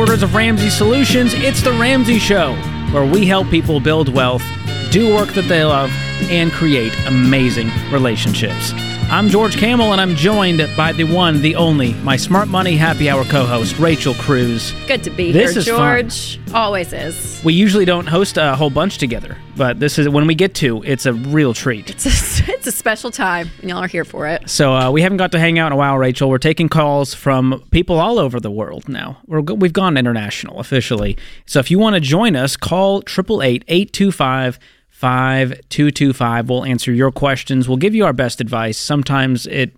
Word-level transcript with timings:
Headquarters 0.00 0.22
of 0.22 0.34
Ramsey 0.34 0.70
Solutions, 0.70 1.34
it's 1.34 1.60
The 1.60 1.72
Ramsey 1.72 2.18
Show, 2.18 2.54
where 2.90 3.04
we 3.04 3.26
help 3.26 3.50
people 3.50 3.80
build 3.80 4.08
wealth, 4.08 4.42
do 4.90 5.14
work 5.14 5.28
that 5.34 5.46
they 5.46 5.62
love, 5.62 5.90
and 6.30 6.50
create 6.50 6.94
amazing 7.06 7.70
relationships. 7.92 8.72
I'm 9.10 9.28
George 9.28 9.56
Kamel, 9.56 9.90
and 9.90 10.00
I'm 10.00 10.14
joined 10.14 10.64
by 10.76 10.92
the 10.92 11.02
one, 11.02 11.42
the 11.42 11.56
only, 11.56 11.94
my 11.94 12.16
Smart 12.16 12.46
Money 12.46 12.76
Happy 12.76 13.10
Hour 13.10 13.24
co 13.24 13.44
host, 13.44 13.76
Rachel 13.80 14.14
Cruz. 14.14 14.72
Good 14.86 15.02
to 15.02 15.10
be 15.10 15.32
This 15.32 15.50
here, 15.50 15.58
is 15.58 15.66
George. 15.66 16.38
Always 16.54 16.92
is. 16.92 17.42
We 17.42 17.52
usually 17.52 17.84
don't 17.84 18.06
host 18.06 18.36
a 18.36 18.54
whole 18.54 18.70
bunch 18.70 18.98
together, 18.98 19.36
but 19.56 19.80
this 19.80 19.98
is 19.98 20.08
when 20.08 20.28
we 20.28 20.36
get 20.36 20.54
to, 20.56 20.84
it's 20.84 21.06
a 21.06 21.12
real 21.12 21.52
treat. 21.54 21.90
It's 21.90 22.06
a, 22.06 22.44
it's 22.52 22.68
a 22.68 22.72
special 22.72 23.10
time, 23.10 23.50
and 23.60 23.68
y'all 23.68 23.82
are 23.82 23.88
here 23.88 24.04
for 24.04 24.28
it. 24.28 24.48
So 24.48 24.72
uh, 24.72 24.92
we 24.92 25.02
haven't 25.02 25.18
got 25.18 25.32
to 25.32 25.40
hang 25.40 25.58
out 25.58 25.66
in 25.66 25.72
a 25.72 25.76
while, 25.76 25.98
Rachel. 25.98 26.30
We're 26.30 26.38
taking 26.38 26.68
calls 26.68 27.12
from 27.12 27.64
people 27.72 27.98
all 27.98 28.20
over 28.20 28.38
the 28.38 28.50
world 28.50 28.88
now. 28.88 29.18
We're, 29.26 29.40
we've 29.40 29.72
gone 29.72 29.96
international 29.96 30.60
officially. 30.60 31.18
So 31.46 31.58
if 31.58 31.68
you 31.68 31.80
want 31.80 31.94
to 31.94 32.00
join 32.00 32.36
us, 32.36 32.56
call 32.56 33.02
888-825 33.02 34.58
5225. 35.00 36.50
We'll 36.50 36.64
answer 36.66 36.92
your 36.92 37.10
questions. 37.10 37.66
We'll 37.66 37.78
give 37.78 37.94
you 37.94 38.04
our 38.04 38.12
best 38.12 38.42
advice. 38.42 38.76
Sometimes 38.76 39.46
it 39.46 39.74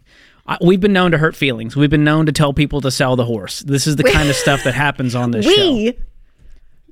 we've 0.60 0.80
been 0.80 0.92
known 0.92 1.12
to 1.12 1.18
hurt 1.18 1.36
feelings. 1.36 1.76
We've 1.76 1.88
been 1.88 2.02
known 2.02 2.26
to 2.26 2.32
tell 2.32 2.52
people 2.52 2.80
to 2.80 2.90
sell 2.90 3.14
the 3.14 3.24
horse. 3.24 3.60
This 3.60 3.86
is 3.86 3.94
the 3.94 4.02
kind 4.02 4.28
of 4.28 4.34
stuff 4.34 4.64
that 4.64 4.74
happens 4.74 5.14
on 5.14 5.30
this 5.30 5.46
show. 5.54 5.72
We, 5.72 5.96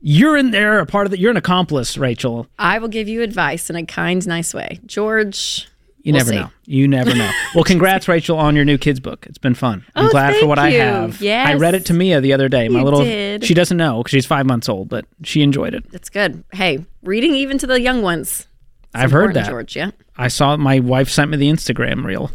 You're 0.01 0.37
in 0.37 0.53
there, 0.53 0.79
a 0.79 0.87
part 0.87 1.09
of 1.09 1.11
the. 1.11 1.19
You're 1.19 1.33
an 1.33 1.37
accomplice, 1.37 1.99
Rachel. 1.99 2.47
I 2.57 2.79
will 2.79 2.87
give 2.89 3.09
you 3.09 3.23
advice 3.23 3.69
in 3.69 3.75
a 3.75 3.85
kind, 3.85 4.25
nice 4.29 4.55
way. 4.55 4.79
George, 4.87 5.69
You 6.03 6.13
We'll 6.15 6.21
never 6.21 6.31
see. 6.31 6.37
know. 6.37 6.51
You 6.67 6.89
never 6.89 7.15
know. 7.15 7.31
Well, 7.55 7.65
congrats, 7.73 8.09
Rachel, 8.09 8.39
on 8.39 8.57
your 8.57 8.65
new 8.65 8.79
kids 8.79 9.01
book. 9.01 9.27
It's 9.29 9.37
been 9.39 9.55
fun. 9.55 9.85
I'm 9.95 10.07
Oh, 10.07 10.11
glad 10.11 10.29
for 10.33 10.39
thank 10.41 10.49
what 10.49 10.59
I 10.59 10.71
have. 10.71 11.21
Yes. 11.21 11.47
I 11.49 11.55
read 11.55 11.75
it 11.75 11.85
to 11.87 11.93
Mia 11.95 12.21
the 12.23 12.33
other 12.33 12.49
day. 12.49 12.69
My 12.69 12.79
You 12.79 12.85
little. 12.85 13.03
did. 13.05 13.45
She 13.45 13.53
doesn't 13.53 13.77
know 13.77 13.99
because 13.99 14.13
she's 14.13 14.25
five 14.27 14.47
months 14.47 14.69
old, 14.69 14.89
but 14.89 15.05
she 15.25 15.43
enjoyed 15.43 15.75
it. 15.75 15.91
that's 15.91 16.09
good. 16.09 16.43
Hey, 16.53 16.87
reading 17.03 17.35
even 17.35 17.59
to 17.59 17.67
the 17.67 17.81
young 17.81 18.01
ones. 18.03 18.47
I've 18.95 19.11
heard 19.13 19.35
that. 19.35 19.47
George. 19.49 19.77
Yeah. 19.77 19.91
I 20.17 20.29
saw 20.29 20.57
my 20.57 20.81
wife 20.81 21.09
sent 21.11 21.31
me 21.31 21.37
the 21.37 21.51
Instagram 21.51 22.05
reel. 22.05 22.29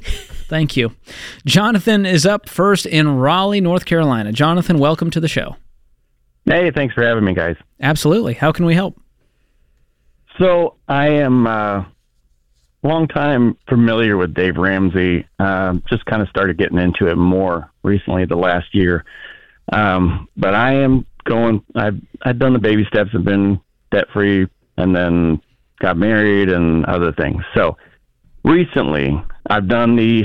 Thank 0.48 0.78
you. 0.78 0.96
Jonathan 1.46 2.06
is 2.06 2.26
up 2.26 2.48
first 2.48 2.86
in 2.86 3.16
Raleigh, 3.18 3.62
North 3.62 3.86
Carolina. 3.86 4.32
Jonathan, 4.32 4.78
welcome 4.78 5.10
to 5.12 5.20
the 5.20 5.28
show. 5.28 5.56
Hey, 6.46 6.70
thanks 6.70 6.94
for 6.94 7.04
having 7.04 7.26
me, 7.26 7.34
guys. 7.34 7.56
Absolutely. 7.82 8.36
How 8.36 8.52
can 8.52 8.66
we 8.66 8.76
help? 8.76 8.96
So 10.40 10.76
I 10.88 11.08
am 11.10 11.48
uh, 11.48 11.86
long 12.88 13.08
time 13.08 13.58
familiar 13.68 14.18
with 14.18 14.34
Dave 14.34 14.58
Ramsey. 14.58 15.28
Um, 15.40 15.84
just 15.90 16.06
kind 16.06 16.22
of 16.22 16.30
started 16.30 16.58
getting 16.58 16.78
into 16.78 17.08
it 17.08 17.16
more 17.16 17.72
recently, 17.84 18.26
the 18.26 18.36
last 18.36 18.74
year. 18.74 19.06
Um, 19.72 20.28
but 20.38 20.54
I 20.54 20.76
am 20.76 21.06
going. 21.26 21.64
I've 21.76 22.00
I've 22.22 22.40
done 22.40 22.54
the 22.54 22.60
baby 22.60 22.86
steps. 22.86 23.12
I've 23.14 23.26
been 23.26 23.60
debt 23.92 24.08
free, 24.14 24.48
and 24.78 24.96
then 24.96 25.42
got 25.80 25.98
married 25.98 26.50
and 26.50 26.86
other 26.86 27.12
things. 27.12 27.44
So 27.56 27.78
recently, 28.44 29.12
I've 29.50 29.68
done 29.68 29.96
the 29.96 30.24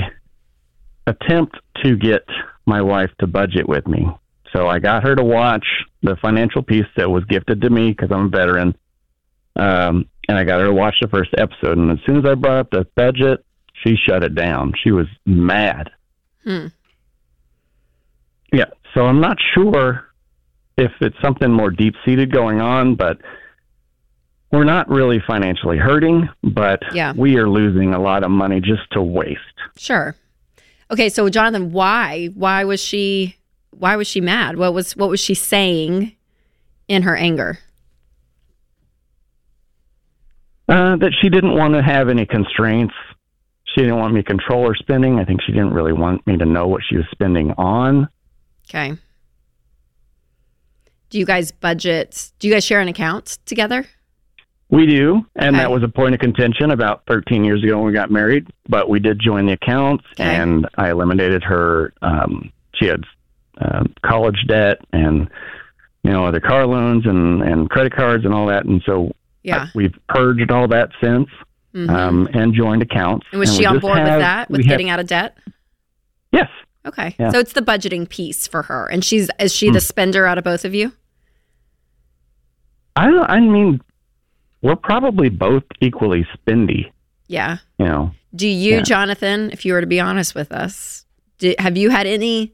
attempt 1.07 1.57
to 1.83 1.97
get 1.97 2.23
my 2.65 2.81
wife 2.81 3.09
to 3.19 3.27
budget 3.27 3.67
with 3.67 3.87
me. 3.87 4.07
So 4.53 4.67
I 4.67 4.79
got 4.79 5.03
her 5.03 5.15
to 5.15 5.23
watch 5.23 5.65
the 6.03 6.15
financial 6.21 6.61
piece 6.61 6.85
that 6.97 7.09
was 7.09 7.23
gifted 7.25 7.61
to 7.61 7.69
me 7.69 7.89
because 7.91 8.11
I'm 8.11 8.25
a 8.25 8.29
veteran. 8.29 8.75
Um, 9.55 10.05
and 10.31 10.39
I 10.39 10.43
got 10.45 10.61
her 10.61 10.67
to 10.67 10.73
watch 10.73 10.95
the 11.01 11.07
first 11.09 11.31
episode. 11.37 11.77
And 11.77 11.91
as 11.91 11.99
soon 12.05 12.17
as 12.17 12.25
I 12.25 12.35
brought 12.35 12.57
up 12.59 12.69
the 12.71 12.87
budget, 12.95 13.45
she 13.83 13.95
shut 13.95 14.23
it 14.23 14.33
down. 14.33 14.73
She 14.81 14.91
was 14.91 15.07
mad. 15.25 15.91
Hmm. 16.43 16.67
Yeah. 18.53 18.65
So 18.93 19.05
I'm 19.05 19.19
not 19.21 19.37
sure 19.53 20.05
if 20.77 20.91
it's 21.01 21.15
something 21.21 21.51
more 21.51 21.69
deep 21.69 21.95
seated 22.05 22.31
going 22.31 22.61
on, 22.61 22.95
but 22.95 23.17
we're 24.51 24.63
not 24.63 24.89
really 24.89 25.21
financially 25.25 25.77
hurting, 25.77 26.29
but 26.43 26.81
Yeah. 26.93 27.13
we 27.15 27.37
are 27.37 27.47
losing 27.49 27.93
a 27.93 27.99
lot 28.01 28.23
of 28.23 28.31
money 28.31 28.59
just 28.59 28.89
to 28.91 29.01
waste. 29.01 29.39
Sure. 29.77 30.15
Okay, 30.89 31.09
so 31.09 31.29
Jonathan, 31.29 31.71
why? 31.71 32.27
Why 32.35 32.63
was 32.65 32.81
she? 32.81 33.35
Why 33.71 33.95
was 33.95 34.07
she 34.07 34.19
mad? 34.21 34.57
What 34.57 34.73
was 34.73 34.95
what 34.97 35.09
was 35.09 35.19
she 35.21 35.33
saying 35.33 36.13
in 36.89 37.03
her 37.03 37.15
anger? 37.15 37.59
Uh, 40.71 40.95
that 40.95 41.11
she 41.21 41.27
didn't 41.27 41.53
want 41.53 41.73
to 41.73 41.81
have 41.83 42.07
any 42.07 42.25
constraints. 42.25 42.93
She 43.65 43.81
didn't 43.81 43.97
want 43.97 44.13
me 44.13 44.21
to 44.21 44.27
control 44.27 44.67
her 44.67 44.73
spending. 44.75 45.19
I 45.19 45.25
think 45.25 45.41
she 45.45 45.51
didn't 45.51 45.73
really 45.73 45.91
want 45.91 46.25
me 46.25 46.37
to 46.37 46.45
know 46.45 46.65
what 46.67 46.81
she 46.89 46.95
was 46.95 47.05
spending 47.11 47.51
on. 47.57 48.07
Okay. 48.69 48.93
Do 51.09 51.19
you 51.19 51.25
guys 51.25 51.51
budget? 51.51 52.31
Do 52.39 52.47
you 52.47 52.53
guys 52.53 52.63
share 52.63 52.79
an 52.79 52.87
account 52.87 53.37
together? 53.45 53.85
We 54.69 54.85
do, 54.85 55.25
and 55.35 55.55
Okay. 55.57 55.63
that 55.63 55.71
was 55.71 55.83
a 55.83 55.89
point 55.89 56.13
of 56.13 56.21
contention 56.21 56.71
about 56.71 57.03
13 57.07 57.43
years 57.43 57.61
ago 57.61 57.75
when 57.77 57.87
we 57.87 57.91
got 57.91 58.09
married. 58.09 58.47
But 58.69 58.87
we 58.87 59.01
did 59.01 59.19
join 59.19 59.45
the 59.45 59.51
accounts, 59.53 60.05
Okay. 60.13 60.23
and 60.23 60.65
I 60.77 60.89
eliminated 60.91 61.43
her. 61.43 61.91
Um, 62.01 62.49
she 62.75 62.85
had 62.85 63.03
um, 63.57 63.93
college 64.01 64.45
debt 64.47 64.77
and 64.93 65.29
you 66.03 66.11
know 66.11 66.25
other 66.25 66.39
car 66.39 66.65
loans 66.65 67.05
and 67.05 67.41
and 67.43 67.69
credit 67.69 67.93
cards 67.93 68.23
and 68.23 68.33
all 68.33 68.47
that, 68.47 68.63
and 68.63 68.81
so 68.85 69.11
Yeah. 69.43 69.67
We've 69.75 69.93
purged 70.09 70.51
all 70.51 70.67
that 70.67 70.89
since 71.01 71.27
Mhm. 71.73 71.89
um, 71.89 72.29
and 72.33 72.53
joined 72.53 72.81
accounts. 72.81 73.25
and 73.31 73.39
was 73.39 73.49
And 73.49 73.57
she 73.59 73.65
on 73.65 73.79
board 73.79 73.97
with 73.99 74.05
that? 74.07 74.49
With 74.49 74.61
have- 74.61 74.67
getting 74.69 74.89
out 74.89 74.99
of 74.99 75.07
debt? 75.07 75.37
yes, 76.31 76.49
Okay. 76.85 77.15
Yeah. 77.19 77.29
So 77.29 77.37
it's 77.39 77.53
the 77.53 77.61
budgeting 77.61 78.09
piece 78.09 78.47
for 78.47 78.63
her, 78.63 78.87
and 78.87 79.05
she's 79.05 79.29
is 79.39 79.53
she 79.55 79.67
the 79.67 79.73
Hmm. 79.73 79.77
spender 79.79 80.25
out 80.25 80.37
of 80.39 80.43
both 80.43 80.65
of 80.65 80.73
you? 80.73 80.93
I 82.95 83.07
I 83.27 83.39
mean, 83.39 83.81
we're 84.61 84.75
probably 84.75 85.29
both 85.29 85.63
equally 85.79 86.25
spendy. 86.35 86.91
Yeah. 87.27 87.57
You 87.79 87.85
know, 87.85 88.11
Do 88.35 88.47
you, 88.47 88.75
Yeah. 88.77 88.81
Jonathan, 88.81 89.49
if 89.51 89.65
you 89.65 89.73
were 89.73 89.81
to 89.81 89.87
be 89.87 89.99
honest 89.99 90.35
with 90.35 90.51
us, 90.51 91.05
do, 91.37 91.53
have 91.59 91.77
you 91.77 91.89
had 91.89 92.07
any 92.07 92.53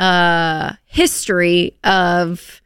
uh, 0.00 0.72
history 0.86 1.76
of 1.84 2.60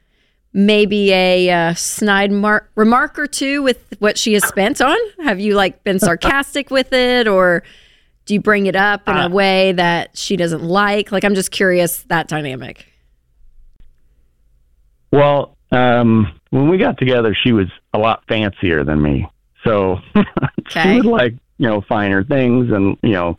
maybe 0.53 1.13
a 1.13 1.51
uh, 1.51 1.75
snide 1.75 2.33
mar- 2.33 2.69
remark 2.75 3.19
or 3.19 3.27
two 3.27 3.63
with 3.63 3.95
what 3.99 4.17
she 4.19 4.33
has 4.35 4.47
spent 4.47 4.81
on? 4.81 4.97
Have 5.23 5.39
you 5.41 5.55
like 5.55 5.85
been 5.85 5.99
sarcastic 5.99 6.71
with 6.79 6.93
it, 6.93 7.29
or 7.29 7.63
do 8.25 8.35
you 8.35 8.41
bring 8.41 8.67
it 8.67 8.77
up 8.77 9.09
in 9.09 9.17
a 9.17 9.27
Uh, 9.27 9.29
way 9.31 9.73
that 9.73 10.17
she 10.17 10.37
doesn't 10.37 10.63
like? 10.63 11.13
Like, 11.13 11.25
I'm 11.25 11.35
just 11.35 11.51
curious 11.51 12.03
that 12.05 12.29
dynamic. 12.29 12.87
Well, 15.13 15.57
um, 15.73 16.33
when 16.51 16.69
we 16.69 16.79
got 16.79 16.99
together, 16.99 17.35
she 17.35 17.53
was 17.53 17.67
a 17.95 17.99
lot 17.99 18.23
fancier 18.29 18.85
than 18.85 19.01
me. 19.03 19.27
So 19.65 19.99
Okay. 20.61 20.83
she 20.83 20.97
would 20.97 21.07
like, 21.07 21.35
you 21.59 21.67
know, 21.69 21.81
finer 21.89 22.23
things 22.25 22.71
and, 22.71 22.97
you 23.03 23.13
know, 23.13 23.37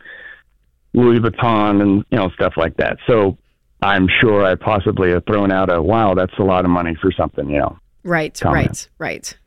Louis 0.92 1.20
Vuitton 1.20 1.80
and, 1.80 2.04
you 2.10 2.18
know, 2.18 2.30
stuff 2.30 2.54
like 2.56 2.76
that. 2.78 2.98
So 3.06 3.38
I'm 3.82 4.08
sure 4.20 4.44
I 4.44 4.54
possibly 4.54 5.10
have 5.10 5.24
thrown 5.24 5.50
out 5.50 5.72
a, 5.72 5.80
wow, 5.80 6.14
that's 6.14 6.38
a 6.38 6.42
lot 6.42 6.64
of 6.64 6.70
money 6.70 6.96
for 7.00 7.12
something, 7.12 7.48
you 7.48 7.58
know. 7.58 7.78
Right, 8.02 8.38
comment. 8.38 8.66
right, 8.66 8.88
right. 8.98 9.38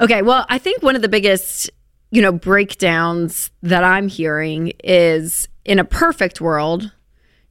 Okay, 0.00 0.22
well, 0.22 0.46
I 0.48 0.58
think 0.58 0.82
one 0.82 0.96
of 0.96 1.02
the 1.02 1.08
biggest, 1.08 1.70
you 2.10 2.22
know, 2.22 2.32
breakdowns 2.32 3.50
that 3.62 3.82
I'm 3.82 4.08
hearing 4.08 4.72
is 4.84 5.48
in 5.64 5.78
a 5.78 5.84
perfect 5.84 6.40
world, 6.40 6.92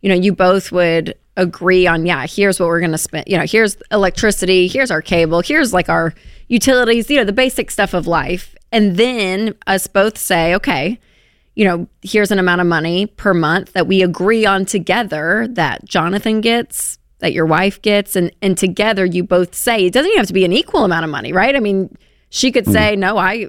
you 0.02 0.10
know, 0.10 0.16
you 0.16 0.34
both 0.34 0.72
would 0.72 1.16
agree 1.38 1.88
on, 1.88 2.06
yeah, 2.06 2.26
here's 2.28 2.60
what 2.60 2.68
we're 2.68 2.80
going 2.80 2.92
to 2.92 2.98
spend, 2.98 3.26
you 3.28 3.38
know, 3.38 3.46
here's 3.46 3.78
electricity, 3.92 4.68
here's 4.68 4.92
our 4.92 5.02
cable, 5.02 5.42
here's 5.42 5.74
like 5.74 5.90
our 5.90 6.14
utilities, 6.48 7.10
you 7.10 7.18
know, 7.18 7.26
the 7.26 7.34
basic 7.34 7.72
stuff 7.72 7.94
of 7.94 8.08
life. 8.08 8.56
And 8.72 8.98
then 8.98 9.56
us 9.68 9.88
both 9.88 10.18
say, 10.18 10.56
okay, 10.56 11.00
you 11.56 11.66
know, 11.66 11.88
here's 12.02 12.32
an 12.32 12.40
amount 12.40 12.62
of 12.62 12.68
money 12.68 13.08
per 13.08 13.34
month 13.34 13.74
that 13.74 13.88
we 13.88 14.02
agree 14.02 14.46
on 14.46 14.66
together 14.66 15.48
that 15.52 15.86
Jonathan 15.86 16.42
gets, 16.42 16.98
that 17.20 17.34
your 17.34 17.46
wife 17.46 17.82
gets, 17.82 18.16
and 18.16 18.32
and 18.42 18.58
together 18.58 19.06
you 19.06 19.24
both 19.24 19.56
say 19.56 19.86
it 19.86 19.94
doesn't 19.94 20.10
even 20.10 20.20
have 20.20 20.28
to 20.28 20.34
be 20.34 20.46
an 20.46 20.54
equal 20.54 20.84
amount 20.84 21.06
of 21.06 21.12
money, 21.12 21.32
right? 21.32 21.56
I 21.56 21.60
mean, 21.60 21.96
she 22.30 22.52
could 22.52 22.68
say, 22.68 22.96
no, 22.96 23.18
I 23.18 23.48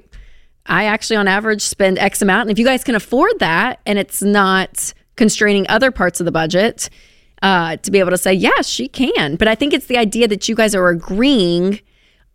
I 0.65 0.85
actually 0.85 1.17
on 1.17 1.27
average 1.27 1.61
spend 1.61 1.99
X 1.99 2.21
amount. 2.21 2.43
And 2.43 2.51
if 2.51 2.59
you 2.59 2.65
guys 2.65 2.83
can 2.83 2.95
afford 2.95 3.39
that 3.39 3.79
and 3.85 3.99
it's 3.99 4.21
not 4.21 4.93
constraining 5.15 5.67
other 5.69 5.91
parts 5.91 6.19
of 6.19 6.25
the 6.25 6.31
budget, 6.31 6.89
uh, 7.41 7.77
to 7.77 7.91
be 7.91 7.99
able 7.99 8.11
to 8.11 8.17
say, 8.17 8.33
yes, 8.33 8.67
she 8.67 8.87
can. 8.87 9.35
But 9.35 9.47
I 9.47 9.55
think 9.55 9.73
it's 9.73 9.87
the 9.87 9.97
idea 9.97 10.27
that 10.27 10.47
you 10.47 10.55
guys 10.55 10.73
are 10.75 10.89
agreeing 10.89 11.79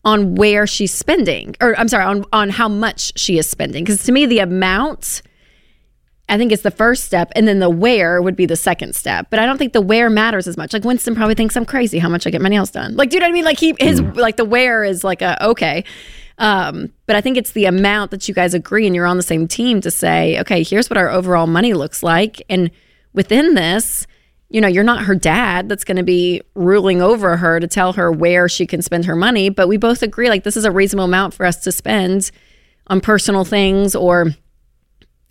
on 0.04 0.34
where 0.34 0.66
she's 0.66 0.92
spending, 0.92 1.54
or 1.60 1.78
I'm 1.78 1.88
sorry, 1.88 2.04
on, 2.04 2.24
on 2.32 2.50
how 2.50 2.68
much 2.68 3.12
she 3.16 3.38
is 3.38 3.48
spending. 3.48 3.84
Because 3.84 4.02
to 4.04 4.12
me, 4.12 4.26
the 4.26 4.40
amount, 4.40 5.22
I 6.28 6.38
think 6.38 6.52
it's 6.52 6.62
the 6.62 6.70
first 6.70 7.04
step, 7.04 7.30
and 7.34 7.46
then 7.46 7.58
the 7.58 7.68
where 7.68 8.22
would 8.22 8.36
be 8.36 8.46
the 8.46 8.56
second 8.56 8.94
step. 8.94 9.26
But 9.28 9.38
I 9.38 9.46
don't 9.46 9.58
think 9.58 9.72
the 9.72 9.80
where 9.80 10.08
matters 10.08 10.46
as 10.46 10.56
much. 10.56 10.72
Like 10.72 10.84
Winston 10.84 11.14
probably 11.14 11.34
thinks 11.34 11.56
I'm 11.56 11.66
crazy 11.66 11.98
how 11.98 12.08
much 12.08 12.26
I 12.26 12.30
get 12.30 12.40
my 12.40 12.48
nails 12.48 12.70
done. 12.70 12.96
Like, 12.96 13.10
do 13.10 13.16
you 13.16 13.20
know 13.20 13.26
what 13.26 13.30
I 13.30 13.32
mean? 13.32 13.44
Like 13.44 13.58
he 13.58 13.74
his 13.78 14.00
like 14.00 14.36
the 14.36 14.44
where 14.44 14.84
is 14.84 15.04
like 15.04 15.20
a 15.20 15.44
okay. 15.48 15.84
Um, 16.38 16.92
but 17.06 17.16
I 17.16 17.20
think 17.20 17.36
it's 17.36 17.52
the 17.52 17.66
amount 17.66 18.10
that 18.10 18.26
you 18.28 18.34
guys 18.34 18.54
agree 18.54 18.86
and 18.86 18.96
you're 18.96 19.06
on 19.06 19.16
the 19.16 19.22
same 19.22 19.46
team 19.46 19.80
to 19.82 19.90
say, 19.90 20.40
okay, 20.40 20.62
here's 20.62 20.88
what 20.88 20.96
our 20.96 21.10
overall 21.10 21.46
money 21.46 21.74
looks 21.74 22.02
like. 22.02 22.42
And 22.48 22.70
within 23.12 23.54
this, 23.54 24.06
you 24.48 24.60
know, 24.60 24.68
you're 24.68 24.84
not 24.84 25.04
her 25.04 25.14
dad 25.14 25.68
that's 25.68 25.84
going 25.84 25.96
to 25.96 26.02
be 26.02 26.42
ruling 26.54 27.00
over 27.00 27.36
her 27.36 27.60
to 27.60 27.66
tell 27.66 27.92
her 27.94 28.10
where 28.10 28.48
she 28.48 28.66
can 28.66 28.82
spend 28.82 29.04
her 29.04 29.16
money. 29.16 29.50
But 29.50 29.68
we 29.68 29.76
both 29.76 30.02
agree 30.02 30.28
like 30.28 30.44
this 30.44 30.56
is 30.56 30.64
a 30.64 30.70
reasonable 30.70 31.04
amount 31.04 31.34
for 31.34 31.46
us 31.46 31.58
to 31.64 31.72
spend 31.72 32.30
on 32.86 33.00
personal 33.00 33.44
things 33.44 33.94
or 33.94 34.34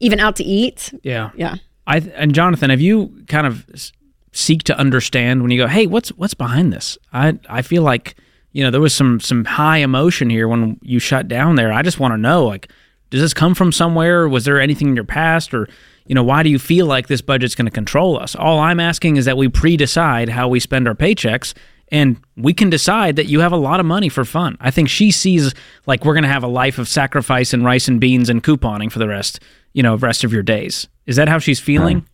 even 0.01 0.19
out 0.19 0.35
to 0.37 0.43
eat. 0.43 0.93
Yeah. 1.03 1.31
Yeah. 1.35 1.55
I 1.87 1.97
and 2.15 2.35
Jonathan, 2.35 2.69
have 2.69 2.81
you 2.81 3.11
kind 3.27 3.47
of 3.47 3.65
s- 3.73 3.91
seek 4.33 4.63
to 4.63 4.77
understand 4.77 5.41
when 5.41 5.51
you 5.51 5.57
go, 5.57 5.67
"Hey, 5.67 5.87
what's 5.87 6.09
what's 6.09 6.33
behind 6.33 6.71
this?" 6.71 6.97
I 7.13 7.39
I 7.49 7.61
feel 7.61 7.83
like 7.83 8.15
you 8.51 8.63
know 8.63 8.69
there 8.71 8.81
was 8.81 8.93
some 8.93 9.19
some 9.19 9.45
high 9.45 9.77
emotion 9.77 10.29
here 10.29 10.47
when 10.47 10.77
you 10.81 10.99
shut 10.99 11.27
down 11.27 11.55
there. 11.55 11.71
I 11.73 11.81
just 11.81 11.99
want 11.99 12.13
to 12.13 12.17
know, 12.17 12.45
like, 12.45 12.69
does 13.09 13.21
this 13.21 13.33
come 13.33 13.55
from 13.55 13.71
somewhere? 13.71 14.27
Was 14.29 14.45
there 14.45 14.59
anything 14.61 14.89
in 14.89 14.95
your 14.95 15.05
past, 15.05 15.53
or 15.53 15.67
you 16.05 16.13
know, 16.15 16.23
why 16.23 16.43
do 16.43 16.49
you 16.49 16.59
feel 16.59 16.85
like 16.85 17.07
this 17.07 17.21
budget's 17.21 17.55
going 17.55 17.65
to 17.65 17.71
control 17.71 18.19
us? 18.19 18.35
All 18.35 18.59
I'm 18.59 18.79
asking 18.79 19.15
is 19.17 19.25
that 19.25 19.37
we 19.37 19.47
pre-decide 19.47 20.29
how 20.29 20.47
we 20.49 20.59
spend 20.59 20.87
our 20.87 20.95
paychecks. 20.95 21.53
And 21.91 22.17
we 22.37 22.53
can 22.53 22.69
decide 22.69 23.17
that 23.17 23.25
you 23.25 23.41
have 23.41 23.51
a 23.51 23.57
lot 23.57 23.81
of 23.81 23.85
money 23.85 24.07
for 24.07 24.23
fun. 24.23 24.57
I 24.61 24.71
think 24.71 24.87
she 24.87 25.11
sees 25.11 25.53
like 25.85 26.05
we're 26.05 26.13
going 26.13 26.23
to 26.23 26.29
have 26.29 26.43
a 26.43 26.47
life 26.47 26.77
of 26.77 26.87
sacrifice 26.87 27.53
and 27.53 27.65
rice 27.65 27.89
and 27.89 27.99
beans 27.99 28.29
and 28.29 28.41
couponing 28.41 28.89
for 28.89 28.99
the 28.99 29.09
rest, 29.09 29.41
you 29.73 29.83
know, 29.83 29.95
rest 29.97 30.23
of 30.23 30.31
your 30.31 30.41
days. 30.43 30.87
Is 31.05 31.17
that 31.17 31.27
how 31.27 31.37
she's 31.37 31.59
feeling? 31.59 32.05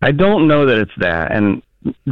I 0.00 0.12
don't 0.12 0.48
know 0.48 0.66
that 0.66 0.78
it's 0.78 0.92
that, 0.98 1.32
and 1.32 1.62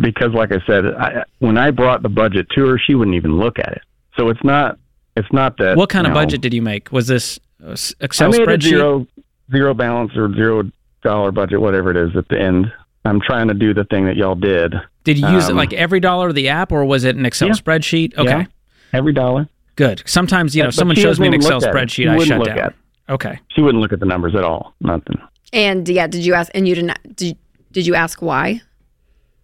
because, 0.01 0.33
like 0.33 0.53
I 0.53 0.59
said, 0.67 0.85
I, 0.87 1.25
when 1.41 1.59
I 1.59 1.71
brought 1.71 2.03
the 2.03 2.09
budget 2.09 2.49
to 2.55 2.67
her, 2.67 2.79
she 2.79 2.95
wouldn't 2.95 3.17
even 3.17 3.37
look 3.39 3.59
at 3.59 3.73
it. 3.73 3.83
So 4.17 4.29
it's 4.29 4.43
not. 4.45 4.79
It's 5.17 5.33
not 5.33 5.57
that. 5.59 5.77
What 5.77 5.91
kind 5.91 6.07
of 6.07 6.13
know, 6.13 6.21
budget 6.21 6.41
did 6.41 6.55
you 6.55 6.63
make? 6.63 6.93
Was 6.93 7.09
this 7.09 7.39
a 7.65 7.73
s- 7.73 7.95
I 8.01 8.05
Excel 8.05 8.31
made 8.31 8.43
a 8.43 8.47
spreadsheet? 8.47 8.63
zero 8.63 9.07
zero 9.51 9.75
balance 9.75 10.13
or 10.17 10.33
zero 10.35 10.71
dollar 11.03 11.33
budget, 11.33 11.61
whatever 11.61 11.91
it 11.91 11.97
is, 11.97 12.17
at 12.17 12.29
the 12.29 12.39
end. 12.41 12.73
I'm 13.05 13.21
trying 13.21 13.49
to 13.49 13.55
do 13.55 13.75
the 13.75 13.85
thing 13.85 14.07
that 14.07 14.17
y'all 14.17 14.35
did. 14.37 14.75
Did 15.15 15.23
you 15.23 15.29
use 15.29 15.49
it 15.49 15.53
um, 15.53 15.57
like 15.57 15.73
every 15.73 16.01
dollar 16.01 16.29
of 16.29 16.35
the 16.35 16.49
app, 16.49 16.73
or 16.73 16.85
was 16.85 17.05
it 17.05 17.17
an 17.17 17.27
Excel 17.27 17.49
Yeah. 17.49 17.55
spreadsheet? 17.55 18.17
Okay, 18.17 18.29
Yeah. 18.31 18.45
Every 18.93 19.13
dollar. 19.13 19.49
good. 19.77 20.03
Sometimes 20.07 20.55
you 20.57 20.63
know 20.63 20.69
But 20.69 20.75
someone 20.75 20.97
shows 20.97 21.19
me 21.21 21.27
an 21.29 21.35
Excel 21.35 21.59
look 21.59 21.69
at 21.69 21.75
it. 21.75 21.77
spreadsheet, 21.89 22.09
I 22.11 22.19
shut 22.25 22.45
down. 22.45 22.59
at. 22.59 22.75
Okay. 23.09 23.39
She 23.49 23.61
wouldn't 23.61 23.81
look 23.83 23.93
at 23.93 24.01
the 24.01 24.07
numbers 24.07 24.35
at 24.35 24.45
all. 24.45 24.75
Nothing. 24.81 25.17
And 25.53 25.89
yeah, 25.89 26.07
did 26.07 26.25
you 26.25 26.35
ask? 26.35 26.51
And 26.55 26.69
you 26.69 26.75
didn't? 26.75 27.17
Did 27.17 27.37
did 27.73 27.87
you 27.87 27.95
ask 27.95 28.21
why? 28.23 28.61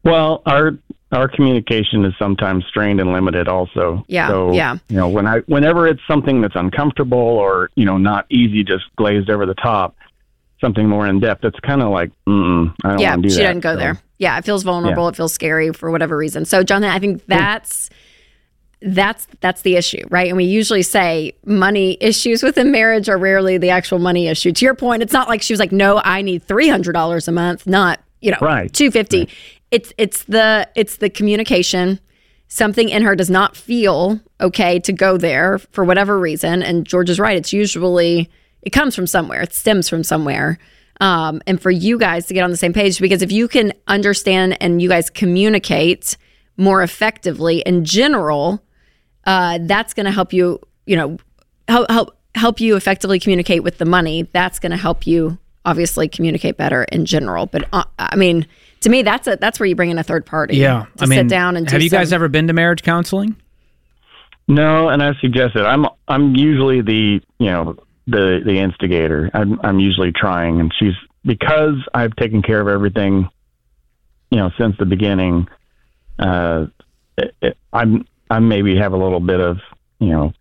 Well, 0.04 0.42
our 0.46 0.72
our 1.12 1.28
communication 1.28 2.04
is 2.04 2.12
sometimes 2.18 2.64
strained 2.68 3.00
and 3.00 3.12
limited 3.12 3.48
also. 3.48 4.04
Yeah, 4.08 4.28
So, 4.28 4.52
yeah. 4.52 4.76
You 4.88 4.96
know, 4.96 5.08
when 5.08 5.26
I 5.26 5.38
whenever 5.46 5.86
it's 5.86 6.00
something 6.08 6.40
that's 6.40 6.56
uncomfortable 6.56 7.16
or, 7.18 7.70
you 7.76 7.84
know, 7.84 7.96
not 7.96 8.26
easy, 8.28 8.64
just 8.64 8.84
glazed 8.96 9.30
over 9.30 9.46
the 9.46 9.54
top, 9.54 9.96
something 10.60 10.88
more 10.88 11.06
in 11.06 11.20
depth, 11.20 11.44
it's 11.44 11.58
kinda 11.60 11.88
like, 11.88 12.10
mm 12.28 12.72
I 12.84 12.88
don't 12.90 12.98
yeah, 12.98 13.10
want 13.10 13.22
to 13.22 13.28
do 13.28 13.34
she 13.34 13.40
that. 13.40 13.46
doesn't 13.46 13.60
go 13.60 13.74
So, 13.74 13.78
there. 13.78 14.00
Yeah, 14.18 14.38
it 14.38 14.44
feels 14.44 14.62
vulnerable. 14.62 15.08
It 15.08 15.16
feels 15.16 15.32
scary 15.32 15.72
for 15.72 15.90
whatever 15.90 16.16
reason. 16.16 16.44
So, 16.44 16.62
Jonathan, 16.62 16.94
I 16.94 16.98
think 16.98 17.22
hmm. 17.22 17.28
that's 17.28 17.90
that's 18.82 19.26
that's 19.40 19.62
the 19.62 19.76
issue, 19.76 20.06
right? 20.10 20.28
And 20.28 20.36
we 20.36 20.44
usually 20.44 20.82
say 20.82 21.34
money 21.44 21.96
issues 22.00 22.42
within 22.42 22.70
marriage 22.70 23.08
are 23.08 23.18
rarely 23.18 23.58
the 23.58 23.70
actual 23.70 23.98
money 23.98 24.28
issue. 24.28 24.52
To 24.52 24.64
your 24.64 24.74
point, 24.74 25.02
it's 25.02 25.12
not 25.12 25.28
like 25.28 25.42
she 25.42 25.52
was 25.52 25.60
like, 25.60 25.72
"No, 25.72 26.00
I 26.04 26.22
need 26.22 26.42
three 26.44 26.68
hundred 26.68 26.92
dollars 26.92 27.28
a 27.28 27.32
month," 27.32 27.66
not 27.66 28.00
you 28.20 28.30
know, 28.30 28.38
Right. 28.40 28.72
two 28.72 28.90
fifty. 28.90 29.28
It's 29.70 29.92
it's 29.98 30.24
the 30.24 30.68
it's 30.74 30.96
the 30.96 31.10
communication. 31.10 32.00
Something 32.48 32.88
in 32.88 33.02
her 33.02 33.16
does 33.16 33.28
not 33.30 33.56
feel 33.56 34.20
okay 34.40 34.78
to 34.80 34.92
go 34.92 35.16
there 35.16 35.58
for 35.58 35.84
whatever 35.84 36.18
reason. 36.18 36.62
And 36.62 36.86
George 36.86 37.10
is 37.10 37.18
right. 37.18 37.36
It's 37.36 37.52
usually 37.52 38.30
it 38.62 38.70
comes 38.70 38.94
from 38.94 39.06
somewhere. 39.06 39.42
It 39.42 39.52
stems 39.52 39.88
from 39.88 40.04
somewhere. 40.04 40.58
Um, 41.00 41.42
and 41.46 41.60
for 41.60 41.70
you 41.70 41.98
guys 41.98 42.26
to 42.26 42.34
get 42.34 42.42
on 42.42 42.50
the 42.50 42.56
same 42.56 42.72
page, 42.72 43.00
because 43.00 43.22
if 43.22 43.30
you 43.30 43.48
can 43.48 43.72
understand 43.86 44.56
and 44.60 44.80
you 44.80 44.88
guys 44.88 45.10
communicate 45.10 46.16
more 46.56 46.82
effectively 46.82 47.58
in 47.60 47.84
general, 47.84 48.62
uh, 49.24 49.58
that's 49.62 49.92
going 49.94 50.06
to 50.06 50.12
help 50.12 50.32
you, 50.32 50.58
you 50.86 50.96
know, 50.96 51.18
help 51.68 51.90
help 51.90 52.16
help 52.34 52.60
you 52.60 52.76
effectively 52.76 53.18
communicate 53.18 53.62
with 53.62 53.78
the 53.78 53.84
money. 53.84 54.28
That's 54.32 54.58
going 54.58 54.70
to 54.70 54.76
help 54.78 55.06
you 55.06 55.38
obviously 55.64 56.08
communicate 56.08 56.56
better 56.56 56.84
in 56.84 57.04
general. 57.04 57.46
But 57.46 57.68
uh, 57.72 57.84
I 57.98 58.16
mean, 58.16 58.46
to 58.80 58.88
me, 58.88 59.02
that's 59.02 59.26
a 59.26 59.36
that's 59.36 59.58
where 59.60 59.66
you 59.66 59.74
bring 59.76 59.90
in 59.90 59.98
a 59.98 60.02
third 60.04 60.24
party. 60.24 60.56
Yeah, 60.56 60.86
to 60.96 61.04
I 61.04 61.06
mean, 61.06 61.18
sit 61.20 61.28
down 61.28 61.56
and 61.56 61.66
do 61.66 61.72
have 61.72 61.82
you 61.82 61.90
guys 61.90 62.10
some- 62.10 62.16
ever 62.16 62.28
been 62.28 62.46
to 62.46 62.52
marriage 62.52 62.82
counseling? 62.82 63.36
No, 64.48 64.88
and 64.88 65.02
I 65.02 65.12
suggested 65.20 65.66
I'm 65.66 65.86
I'm 66.08 66.36
usually 66.36 66.80
the 66.80 67.20
you 67.38 67.50
know 67.50 67.76
the 68.06 68.40
the 68.44 68.58
instigator. 68.58 69.30
I'm 69.34 69.60
I'm 69.62 69.78
usually 69.78 70.12
trying, 70.12 70.60
and 70.60 70.72
she's 70.78 70.94
because 71.24 71.76
I've 71.92 72.14
taken 72.16 72.42
care 72.42 72.60
of 72.60 72.68
everything, 72.68 73.28
you 74.30 74.38
know, 74.38 74.50
since 74.58 74.76
the 74.78 74.86
beginning. 74.86 75.48
Uh, 76.18 76.66
it, 77.18 77.34
it, 77.42 77.58
I'm 77.72 78.06
I 78.30 78.38
maybe 78.38 78.76
have 78.76 78.92
a 78.92 78.96
little 78.96 79.20
bit 79.20 79.40
of 79.40 79.58
you 79.98 80.10
know 80.10 80.32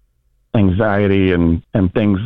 anxiety 0.53 1.31
and 1.31 1.63
and 1.73 1.94
things 1.94 2.19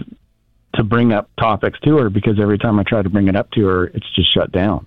to 0.76 0.84
bring 0.84 1.14
up 1.14 1.30
topics 1.40 1.80
to 1.82 1.98
her 1.98 2.10
because 2.10 2.40
every 2.40 2.58
time 2.58 2.80
I 2.80 2.84
try 2.84 3.02
to 3.02 3.10
bring 3.10 3.28
it 3.28 3.36
up 3.36 3.50
to 3.52 3.66
her, 3.66 3.86
it's 3.88 4.10
just 4.16 4.34
shut 4.34 4.52
down. 4.52 4.86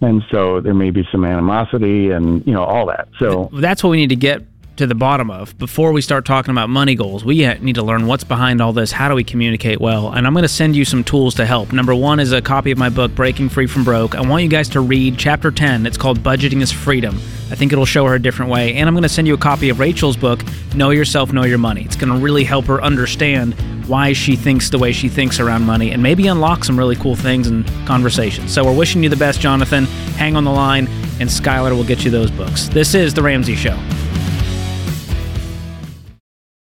And 0.00 0.22
so 0.30 0.60
there 0.60 0.74
may 0.74 0.90
be 0.90 1.06
some 1.10 1.24
animosity 1.24 2.10
and 2.10 2.46
you 2.46 2.52
know 2.52 2.62
all 2.64 2.86
that. 2.86 3.08
So 3.18 3.50
That's 3.52 3.82
what 3.82 3.90
we 3.90 3.96
need 3.96 4.10
to 4.10 4.16
get 4.16 4.42
to 4.76 4.86
the 4.86 4.94
bottom 4.94 5.30
of 5.30 5.56
before 5.58 5.92
we 5.92 6.00
start 6.00 6.24
talking 6.24 6.50
about 6.50 6.68
money 6.68 6.94
goals. 6.94 7.24
We 7.24 7.46
need 7.56 7.74
to 7.76 7.82
learn 7.82 8.06
what's 8.06 8.24
behind 8.24 8.60
all 8.60 8.72
this. 8.72 8.90
How 8.92 9.08
do 9.08 9.14
we 9.14 9.24
communicate 9.24 9.80
well? 9.80 10.12
And 10.12 10.26
I'm 10.26 10.32
going 10.32 10.42
to 10.42 10.48
send 10.48 10.74
you 10.74 10.84
some 10.84 11.04
tools 11.04 11.34
to 11.36 11.46
help. 11.46 11.72
Number 11.72 11.94
one 11.94 12.20
is 12.20 12.32
a 12.32 12.42
copy 12.42 12.70
of 12.70 12.78
my 12.78 12.88
book, 12.88 13.14
Breaking 13.14 13.48
Free 13.48 13.66
from 13.66 13.84
Broke. 13.84 14.14
I 14.14 14.20
want 14.20 14.42
you 14.42 14.48
guys 14.48 14.68
to 14.70 14.80
read 14.80 15.18
chapter 15.18 15.50
10. 15.50 15.86
It's 15.86 15.96
called 15.96 16.20
Budgeting 16.20 16.60
is 16.60 16.72
Freedom. 16.72 17.14
I 17.50 17.56
think 17.56 17.72
it'll 17.72 17.84
show 17.84 18.04
her 18.06 18.14
a 18.14 18.20
different 18.20 18.50
way. 18.50 18.74
And 18.74 18.88
I'm 18.88 18.94
going 18.94 19.02
to 19.02 19.08
send 19.08 19.28
you 19.28 19.34
a 19.34 19.38
copy 19.38 19.68
of 19.68 19.78
Rachel's 19.78 20.16
book, 20.16 20.42
Know 20.74 20.90
Yourself, 20.90 21.32
Know 21.32 21.44
Your 21.44 21.58
Money. 21.58 21.84
It's 21.84 21.96
going 21.96 22.12
to 22.12 22.18
really 22.18 22.44
help 22.44 22.64
her 22.66 22.82
understand 22.82 23.54
why 23.86 24.12
she 24.12 24.34
thinks 24.34 24.70
the 24.70 24.78
way 24.78 24.92
she 24.92 25.08
thinks 25.08 25.38
around 25.38 25.62
money 25.62 25.90
and 25.90 26.02
maybe 26.02 26.26
unlock 26.26 26.64
some 26.64 26.78
really 26.78 26.96
cool 26.96 27.14
things 27.14 27.46
and 27.46 27.66
conversations. 27.86 28.52
So 28.52 28.64
we're 28.64 28.76
wishing 28.76 29.02
you 29.02 29.10
the 29.10 29.16
best, 29.16 29.40
Jonathan. 29.40 29.84
Hang 30.16 30.36
on 30.36 30.44
the 30.44 30.50
line, 30.50 30.86
and 31.20 31.28
Skylar 31.28 31.76
will 31.76 31.84
get 31.84 32.04
you 32.04 32.10
those 32.10 32.30
books. 32.30 32.68
This 32.68 32.94
is 32.94 33.12
The 33.12 33.22
Ramsey 33.22 33.54
Show. 33.54 33.78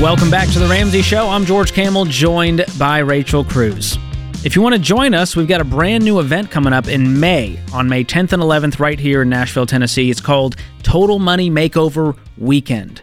Welcome 0.00 0.30
back 0.30 0.50
to 0.50 0.58
the 0.58 0.66
Ramsey 0.66 1.00
Show. 1.00 1.26
I'm 1.26 1.46
George 1.46 1.72
Kamel, 1.72 2.04
joined 2.04 2.66
by 2.78 2.98
Rachel 2.98 3.42
Cruz. 3.42 3.96
If 4.44 4.54
you 4.54 4.60
want 4.60 4.74
to 4.74 4.78
join 4.78 5.14
us, 5.14 5.34
we've 5.34 5.48
got 5.48 5.62
a 5.62 5.64
brand 5.64 6.04
new 6.04 6.20
event 6.20 6.50
coming 6.50 6.74
up 6.74 6.86
in 6.86 7.18
May, 7.18 7.58
on 7.72 7.88
May 7.88 8.04
10th 8.04 8.34
and 8.34 8.42
11th, 8.42 8.78
right 8.78 9.00
here 9.00 9.22
in 9.22 9.30
Nashville, 9.30 9.64
Tennessee. 9.64 10.10
It's 10.10 10.20
called 10.20 10.56
Total 10.82 11.18
Money 11.18 11.50
Makeover 11.50 12.14
Weekend. 12.36 13.00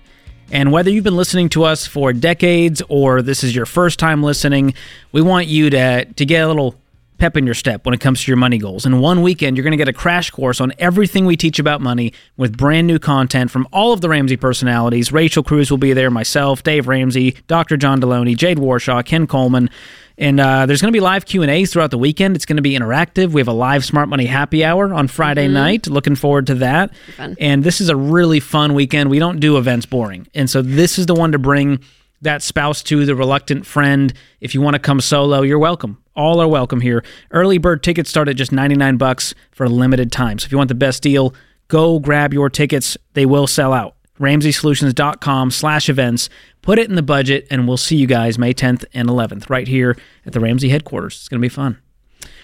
And 0.52 0.72
whether 0.72 0.92
you've 0.92 1.04
been 1.04 1.18
listening 1.18 1.50
to 1.50 1.64
us 1.64 1.88
for 1.88 2.14
decades 2.14 2.84
or 2.90 3.24
this 3.24 3.44
is 3.44 3.56
your 3.56 3.66
first 3.66 3.98
time 3.98 4.22
listening, 4.22 4.76
we 5.12 5.24
want 5.24 5.48
you 5.48 5.72
to, 5.72 6.06
to 6.06 6.26
get 6.26 6.44
a 6.44 6.48
little 6.48 6.76
pep 7.24 7.38
in 7.38 7.46
your 7.46 7.56
step 7.56 7.86
when 7.86 7.94
it 7.94 8.02
comes 8.02 8.22
to 8.22 8.30
your 8.30 8.36
money 8.36 8.58
goals. 8.58 8.86
In 8.86 9.00
one 9.00 9.22
weekend, 9.22 9.56
you're 9.56 9.64
going 9.64 9.72
to 9.72 9.78
get 9.78 9.88
a 9.88 9.94
crash 9.94 10.30
course 10.30 10.60
on 10.60 10.74
everything 10.78 11.26
we 11.26 11.38
teach 11.38 11.58
about 11.58 11.80
money 11.80 12.12
with 12.36 12.58
brand 12.58 12.86
new 12.86 13.00
content 13.00 13.50
from 13.50 13.66
all 13.72 13.94
of 13.94 14.02
the 14.02 14.10
Ramsey 14.10 14.36
personalities. 14.36 15.14
Rachel 15.14 15.42
Cruz 15.42 15.72
will 15.72 15.78
be 15.78 15.94
there, 15.94 16.12
myself, 16.12 16.64
Dave 16.64 16.86
Ramsey, 16.86 17.38
Dr. 17.48 17.78
John 17.78 18.02
Deloney, 18.02 18.36
Jade 18.36 18.58
Warshaw, 18.58 19.06
Ken 19.06 19.26
Coleman. 19.26 19.70
And 20.18 20.38
uh, 20.38 20.66
there's 20.66 20.82
going 20.82 20.92
to 20.92 20.98
be 20.98 21.00
live 21.00 21.26
Q&As 21.26 21.72
throughout 21.72 21.92
the 21.92 21.98
weekend. 21.98 22.36
It's 22.36 22.46
going 22.46 22.58
to 22.58 22.62
be 22.62 22.74
interactive. 22.74 23.32
We 23.32 23.40
have 23.40 23.48
a 23.48 23.54
live 23.54 23.86
Smart 23.86 24.10
Money 24.10 24.26
happy 24.26 24.66
hour 24.66 24.94
on 24.94 25.08
Friday 25.08 25.48
night. 25.48 25.88
Looking 25.88 26.16
forward 26.16 26.48
to 26.48 26.56
that. 26.56 26.92
And 27.40 27.64
this 27.64 27.80
is 27.80 27.88
a 27.88 27.96
really 27.96 28.42
fun 28.42 28.74
weekend. 28.74 29.10
We 29.10 29.20
don't 29.20 29.40
do 29.40 29.56
events 29.58 29.86
boring. 29.86 30.28
And 30.36 30.50
so 30.50 30.62
this 30.62 31.00
is 31.00 31.06
the 31.06 31.16
one 31.16 31.32
to 31.32 31.40
bring 31.40 31.80
that 32.20 32.42
spouse 32.42 32.84
to, 32.84 33.06
the 33.06 33.16
reluctant 33.16 33.66
friend. 33.66 34.14
If 34.42 34.54
you 34.54 34.60
want 34.60 34.74
to 34.74 34.80
come 34.80 35.00
solo, 35.00 35.42
you're 35.42 35.58
welcome. 35.58 36.03
All 36.16 36.40
are 36.40 36.48
welcome 36.48 36.82
here. 36.82 37.04
Early 37.32 37.58
bird 37.58 37.84
tickets 37.84 38.10
start 38.10 38.30
at 38.30 38.36
just 38.36 38.52
99 38.52 38.98
bucks 38.98 39.34
for 39.52 39.66
a 39.66 39.70
limited 39.70 40.12
time. 40.12 40.40
So 40.40 40.46
if 40.46 40.52
you 40.52 40.58
want 40.58 40.68
the 40.68 40.76
best 40.76 41.02
deal, 41.02 41.34
go 41.68 42.00
grab 42.00 42.34
your 42.34 42.50
tickets. 42.50 42.98
They 43.14 43.26
will 43.26 43.48
sell 43.48 43.74
out. 43.74 43.96
RamseySolutions.com 44.20 45.52
slash 45.52 45.90
events. 45.90 46.30
Put 46.62 46.80
it 46.80 46.88
in 46.88 46.96
the 46.96 47.02
budget, 47.02 47.48
and 47.50 47.68
we'll 47.68 47.78
see 47.78 47.96
you 47.96 48.08
guys 48.08 48.38
May 48.38 48.54
10th 48.54 48.86
and 48.94 49.10
11th 49.10 49.50
right 49.50 49.68
here 49.68 49.98
at 50.26 50.34
the 50.34 50.40
Ramsey 50.40 50.70
headquarters. 50.70 51.16
It's 51.16 51.30
going 51.30 51.42
to 51.42 51.46
be 51.46 51.50
fun. 51.50 51.80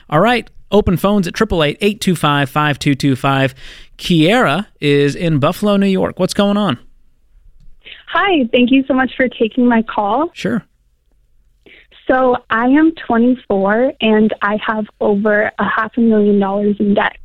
All 0.09 0.19
right, 0.19 0.49
Open 0.71 0.97
phones 0.97 1.27
at 1.27 1.33
888-825-5225. 1.33 3.53
Kiera 3.97 4.67
is 4.79 5.15
in 5.15 5.39
Buffalo, 5.39 5.77
New 5.77 5.87
York. 5.87 6.19
What's 6.19 6.35
going 6.35 6.57
on? 6.57 6.77
Hi, 8.07 8.47
thank 8.51 8.71
you 8.71 8.83
so 8.87 8.93
much 8.93 9.15
for 9.15 9.27
taking 9.27 9.67
my 9.67 9.81
call. 9.81 10.29
Sure. 10.33 10.63
So 12.09 12.37
I 12.49 12.65
am 12.65 12.93
24 13.05 13.93
and 14.01 14.33
I 14.41 14.57
have 14.65 14.85
over 14.99 15.51
a 15.59 15.63
half 15.63 15.95
a 15.95 16.01
million 16.01 16.39
dollars 16.39 16.75
in 16.79 16.95
debt. 16.95 17.17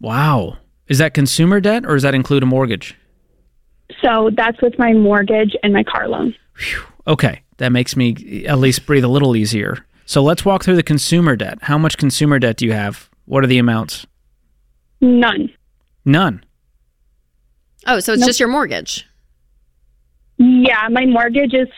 Wow. 0.00 0.56
Is 0.88 0.98
that 0.98 1.12
consumer 1.12 1.60
debt 1.60 1.84
or 1.84 1.94
does 1.94 2.02
that 2.02 2.14
include 2.14 2.42
a 2.42 2.46
mortgage? 2.46 2.96
So 4.02 4.30
that's 4.34 4.60
with 4.62 4.78
my 4.78 4.92
mortgage 4.94 5.54
and 5.62 5.72
my 5.72 5.84
car 5.84 6.08
loan. 6.08 6.34
Okay. 7.06 7.42
That 7.58 7.72
makes 7.72 7.94
me 7.94 8.44
at 8.46 8.58
least 8.58 8.86
breathe 8.86 9.04
a 9.04 9.08
little 9.08 9.36
easier. 9.36 9.84
So 10.06 10.22
let's 10.22 10.44
walk 10.44 10.64
through 10.64 10.76
the 10.76 10.82
consumer 10.82 11.36
debt. 11.36 11.58
How 11.62 11.78
much 11.78 11.98
consumer 11.98 12.38
debt 12.38 12.56
do 12.56 12.66
you 12.66 12.72
have? 12.72 13.10
What 13.26 13.44
are 13.44 13.46
the 13.46 13.58
amounts? 13.58 14.06
None. 15.00 15.52
None. 16.04 16.42
Oh, 17.86 18.00
so 18.00 18.14
it's 18.14 18.24
just 18.24 18.40
your 18.40 18.48
mortgage. 18.48 19.06
Yeah, 20.38 20.88
my 20.90 21.06
mortgage 21.06 21.54
is 21.54 21.68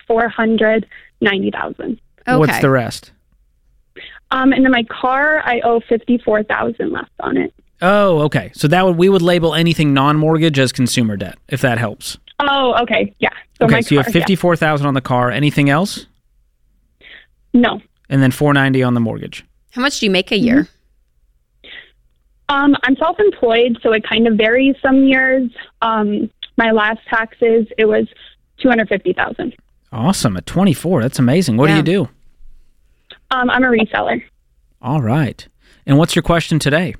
490,000. 1.21 2.01
Okay. 2.29 2.37
What's 2.37 2.61
the 2.61 2.71
rest? 2.71 3.13
Um 4.31 4.53
and 4.53 4.65
then 4.65 4.73
my 4.73 4.85
car 4.85 5.41
I 5.45 5.61
owe 5.61 5.81
54,000 5.89 6.91
left 6.93 7.11
on 7.21 7.37
it. 7.37 7.55
Oh, 7.83 8.21
okay. 8.23 8.51
So 8.55 8.69
that 8.69 8.85
would 8.85 8.97
we 8.97 9.09
would 9.09 9.23
label 9.23 9.55
anything 9.55 9.93
non-mortgage 9.93 10.59
as 10.59 10.73
consumer 10.73 11.17
debt, 11.17 11.39
if 11.49 11.61
that 11.61 11.79
helps. 11.79 12.19
Oh, 12.41 12.75
okay. 12.83 13.15
Yeah. 13.19 13.31
So 13.59 13.67
okay, 13.67 13.77
my 13.77 13.81
so 13.81 13.95
you 13.95 13.99
have 13.99 14.07
car, 14.07 14.13
yeah. 14.13 14.21
fifty-four 14.21 14.57
thousand 14.57 14.87
on 14.87 14.95
the 14.95 15.01
car. 15.01 15.31
Anything 15.31 15.71
else? 15.71 16.07
No. 17.55 17.81
And 18.09 18.23
then 18.23 18.31
four 18.31 18.53
ninety 18.55 18.83
on 18.83 18.95
the 18.95 19.01
mortgage. 19.01 19.45
How 19.71 19.83
much 19.83 20.01
do 20.01 20.07
you 20.07 20.11
make 20.13 20.33
a 20.33 20.39
year? 20.39 20.69
Um, 22.49 22.77
I'm 22.85 22.97
self-employed, 22.97 23.79
so 23.83 23.93
it 23.93 24.05
kind 24.09 24.29
of 24.29 24.35
varies. 24.37 24.77
Some 24.81 25.05
years, 25.05 25.51
um, 25.83 26.31
my 26.57 26.71
last 26.71 27.01
taxes 27.09 27.67
it 27.77 27.87
was 27.87 28.07
two 28.59 28.69
hundred 28.69 28.89
fifty 28.89 29.13
thousand. 29.13 29.55
Awesome. 29.93 30.37
At 30.37 30.47
twenty-four, 30.47 31.03
that's 31.03 31.19
amazing. 31.19 31.57
What 31.57 31.69
Yeah. 31.71 31.81
do 31.83 31.93
you 31.93 32.05
do? 32.05 32.09
Um, 33.31 33.51
I'm 33.51 33.65
a 33.65 33.69
reseller. 33.69 34.23
All 34.83 35.01
right. 35.01 35.47
And 35.87 35.99
what's 35.99 36.15
your 36.15 36.23
question 36.23 36.59
today? 36.59 36.95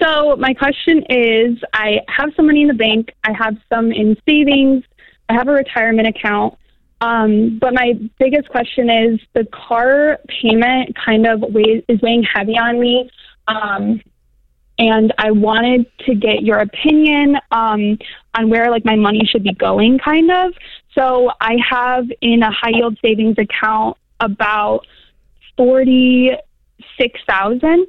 So 0.00 0.36
my 0.36 0.54
question 0.54 1.04
is, 1.10 1.58
I 1.74 2.00
have 2.08 2.30
some 2.34 2.46
money 2.46 2.62
in 2.62 2.68
the 2.68 2.74
bank. 2.74 3.10
I 3.24 3.32
have 3.32 3.56
some 3.72 3.92
in 3.92 4.16
savings. 4.28 4.84
I 5.28 5.34
have 5.34 5.48
a 5.48 5.52
retirement 5.52 6.08
account. 6.08 6.56
Um, 7.02 7.58
but 7.58 7.72
my 7.74 7.98
biggest 8.18 8.48
question 8.48 8.90
is 8.90 9.20
the 9.34 9.46
car 9.46 10.18
payment 10.28 10.96
kind 10.96 11.26
of 11.26 11.40
weighs, 11.40 11.82
is 11.88 12.00
weighing 12.02 12.22
heavy 12.22 12.58
on 12.58 12.78
me. 12.80 13.10
Um, 13.48 14.00
and 14.78 15.12
I 15.18 15.30
wanted 15.30 15.86
to 16.06 16.14
get 16.14 16.42
your 16.42 16.58
opinion 16.58 17.36
um, 17.50 17.98
on 18.34 18.48
where 18.48 18.70
like 18.70 18.84
my 18.84 18.96
money 18.96 19.22
should 19.30 19.42
be 19.44 19.52
going, 19.52 19.98
kind 19.98 20.30
of. 20.30 20.54
So 20.94 21.30
I 21.40 21.56
have 21.68 22.06
in 22.20 22.42
a 22.42 22.50
high 22.50 22.70
yield 22.70 22.98
savings 23.02 23.36
account 23.38 23.96
about 24.18 24.86
forty 25.56 26.30
six 26.98 27.20
thousand. 27.28 27.86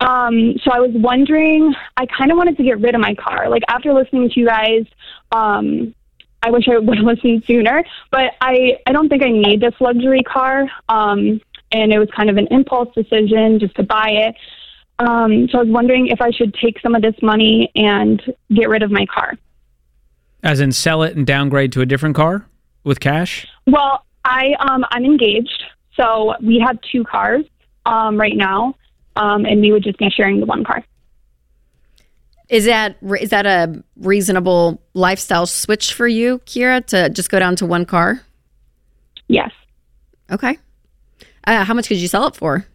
Um, 0.00 0.56
so 0.62 0.70
I 0.72 0.80
was 0.80 0.90
wondering, 0.92 1.74
I 1.96 2.06
kind 2.06 2.30
of 2.30 2.36
wanted 2.36 2.56
to 2.58 2.62
get 2.62 2.80
rid 2.80 2.94
of 2.94 3.00
my 3.00 3.14
car. 3.14 3.48
Like 3.48 3.62
after 3.68 3.94
listening 3.94 4.28
to 4.30 4.40
you 4.40 4.46
guys, 4.46 4.84
um, 5.32 5.94
I 6.42 6.50
wish 6.50 6.68
I 6.68 6.78
would 6.78 6.98
have 6.98 7.06
listened 7.14 7.44
sooner, 7.46 7.84
but 8.10 8.32
I, 8.40 8.78
I 8.86 8.92
don't 8.92 9.08
think 9.08 9.22
I 9.22 9.30
need 9.30 9.60
this 9.60 9.74
luxury 9.80 10.22
car. 10.22 10.68
Um, 10.88 11.40
and 11.72 11.92
it 11.92 11.98
was 11.98 12.08
kind 12.14 12.30
of 12.30 12.36
an 12.36 12.48
impulse 12.50 12.94
decision 12.94 13.58
just 13.58 13.74
to 13.76 13.82
buy 13.82 14.10
it. 14.10 14.36
Um, 14.98 15.48
so 15.48 15.58
I 15.58 15.62
was 15.62 15.70
wondering 15.70 16.08
if 16.08 16.20
I 16.20 16.30
should 16.30 16.54
take 16.54 16.80
some 16.80 16.94
of 16.94 17.02
this 17.02 17.16
money 17.20 17.70
and 17.74 18.22
get 18.52 18.68
rid 18.68 18.82
of 18.82 18.90
my 18.90 19.06
car. 19.06 19.34
As 20.44 20.60
in 20.60 20.70
sell 20.70 21.02
it 21.02 21.16
and 21.16 21.26
downgrade 21.26 21.72
to 21.72 21.80
a 21.80 21.86
different 21.86 22.14
car 22.14 22.46
with 22.84 23.00
cash? 23.00 23.46
Well, 23.66 24.04
I 24.24 24.54
um, 24.60 24.84
I'm 24.90 25.04
engaged, 25.04 25.64
so 25.96 26.34
we 26.40 26.62
have 26.64 26.78
two 26.92 27.02
cars 27.02 27.44
um, 27.86 28.20
right 28.20 28.36
now, 28.36 28.76
um, 29.16 29.46
and 29.46 29.60
we 29.60 29.72
would 29.72 29.82
just 29.82 29.98
be 29.98 30.08
sharing 30.10 30.38
the 30.40 30.46
one 30.46 30.62
car. 30.62 30.84
Is 32.50 32.66
that 32.66 32.98
is 33.20 33.30
that 33.30 33.46
a 33.46 33.82
reasonable 33.96 34.82
lifestyle 34.92 35.46
switch 35.46 35.94
for 35.94 36.06
you, 36.06 36.40
Kira, 36.40 36.84
to 36.86 37.08
just 37.08 37.30
go 37.30 37.38
down 37.38 37.56
to 37.56 37.66
one 37.66 37.86
car? 37.86 38.20
Yes. 39.28 39.50
Okay. 40.30 40.58
Uh, 41.46 41.64
how 41.64 41.74
much 41.74 41.88
could 41.88 41.96
you 41.96 42.08
sell 42.08 42.26
it 42.26 42.36
for? 42.36 42.66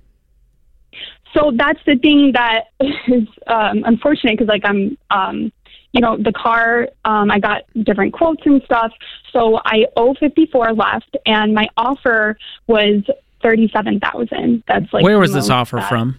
So 1.34 1.52
that's 1.56 1.80
the 1.86 1.96
thing 1.96 2.32
that 2.34 2.66
is 3.08 3.28
um, 3.48 3.84
unfortunate 3.86 4.38
because, 4.38 4.48
like, 4.48 4.64
I'm, 4.66 4.98
um, 5.12 5.52
you 5.92 6.02
know, 6.02 6.18
the 6.18 6.32
car, 6.32 6.88
um, 7.06 7.32
I 7.32 7.40
got 7.40 7.64
different 7.84 8.14
quotes 8.14 8.42
and 8.46 8.62
stuff. 8.64 8.92
So 9.32 9.60
I 9.66 9.86
owe 9.96 10.14
54 10.14 10.74
left, 10.74 11.18
and 11.26 11.54
my 11.54 11.68
offer 11.78 12.38
was 12.68 13.02
37,000. 13.42 14.64
That's 14.68 14.92
like 14.94 15.04
Where 15.04 15.20
was 15.20 15.34
this 15.34 15.50
offer 15.50 15.78
that- 15.78 15.90
from? 15.90 16.18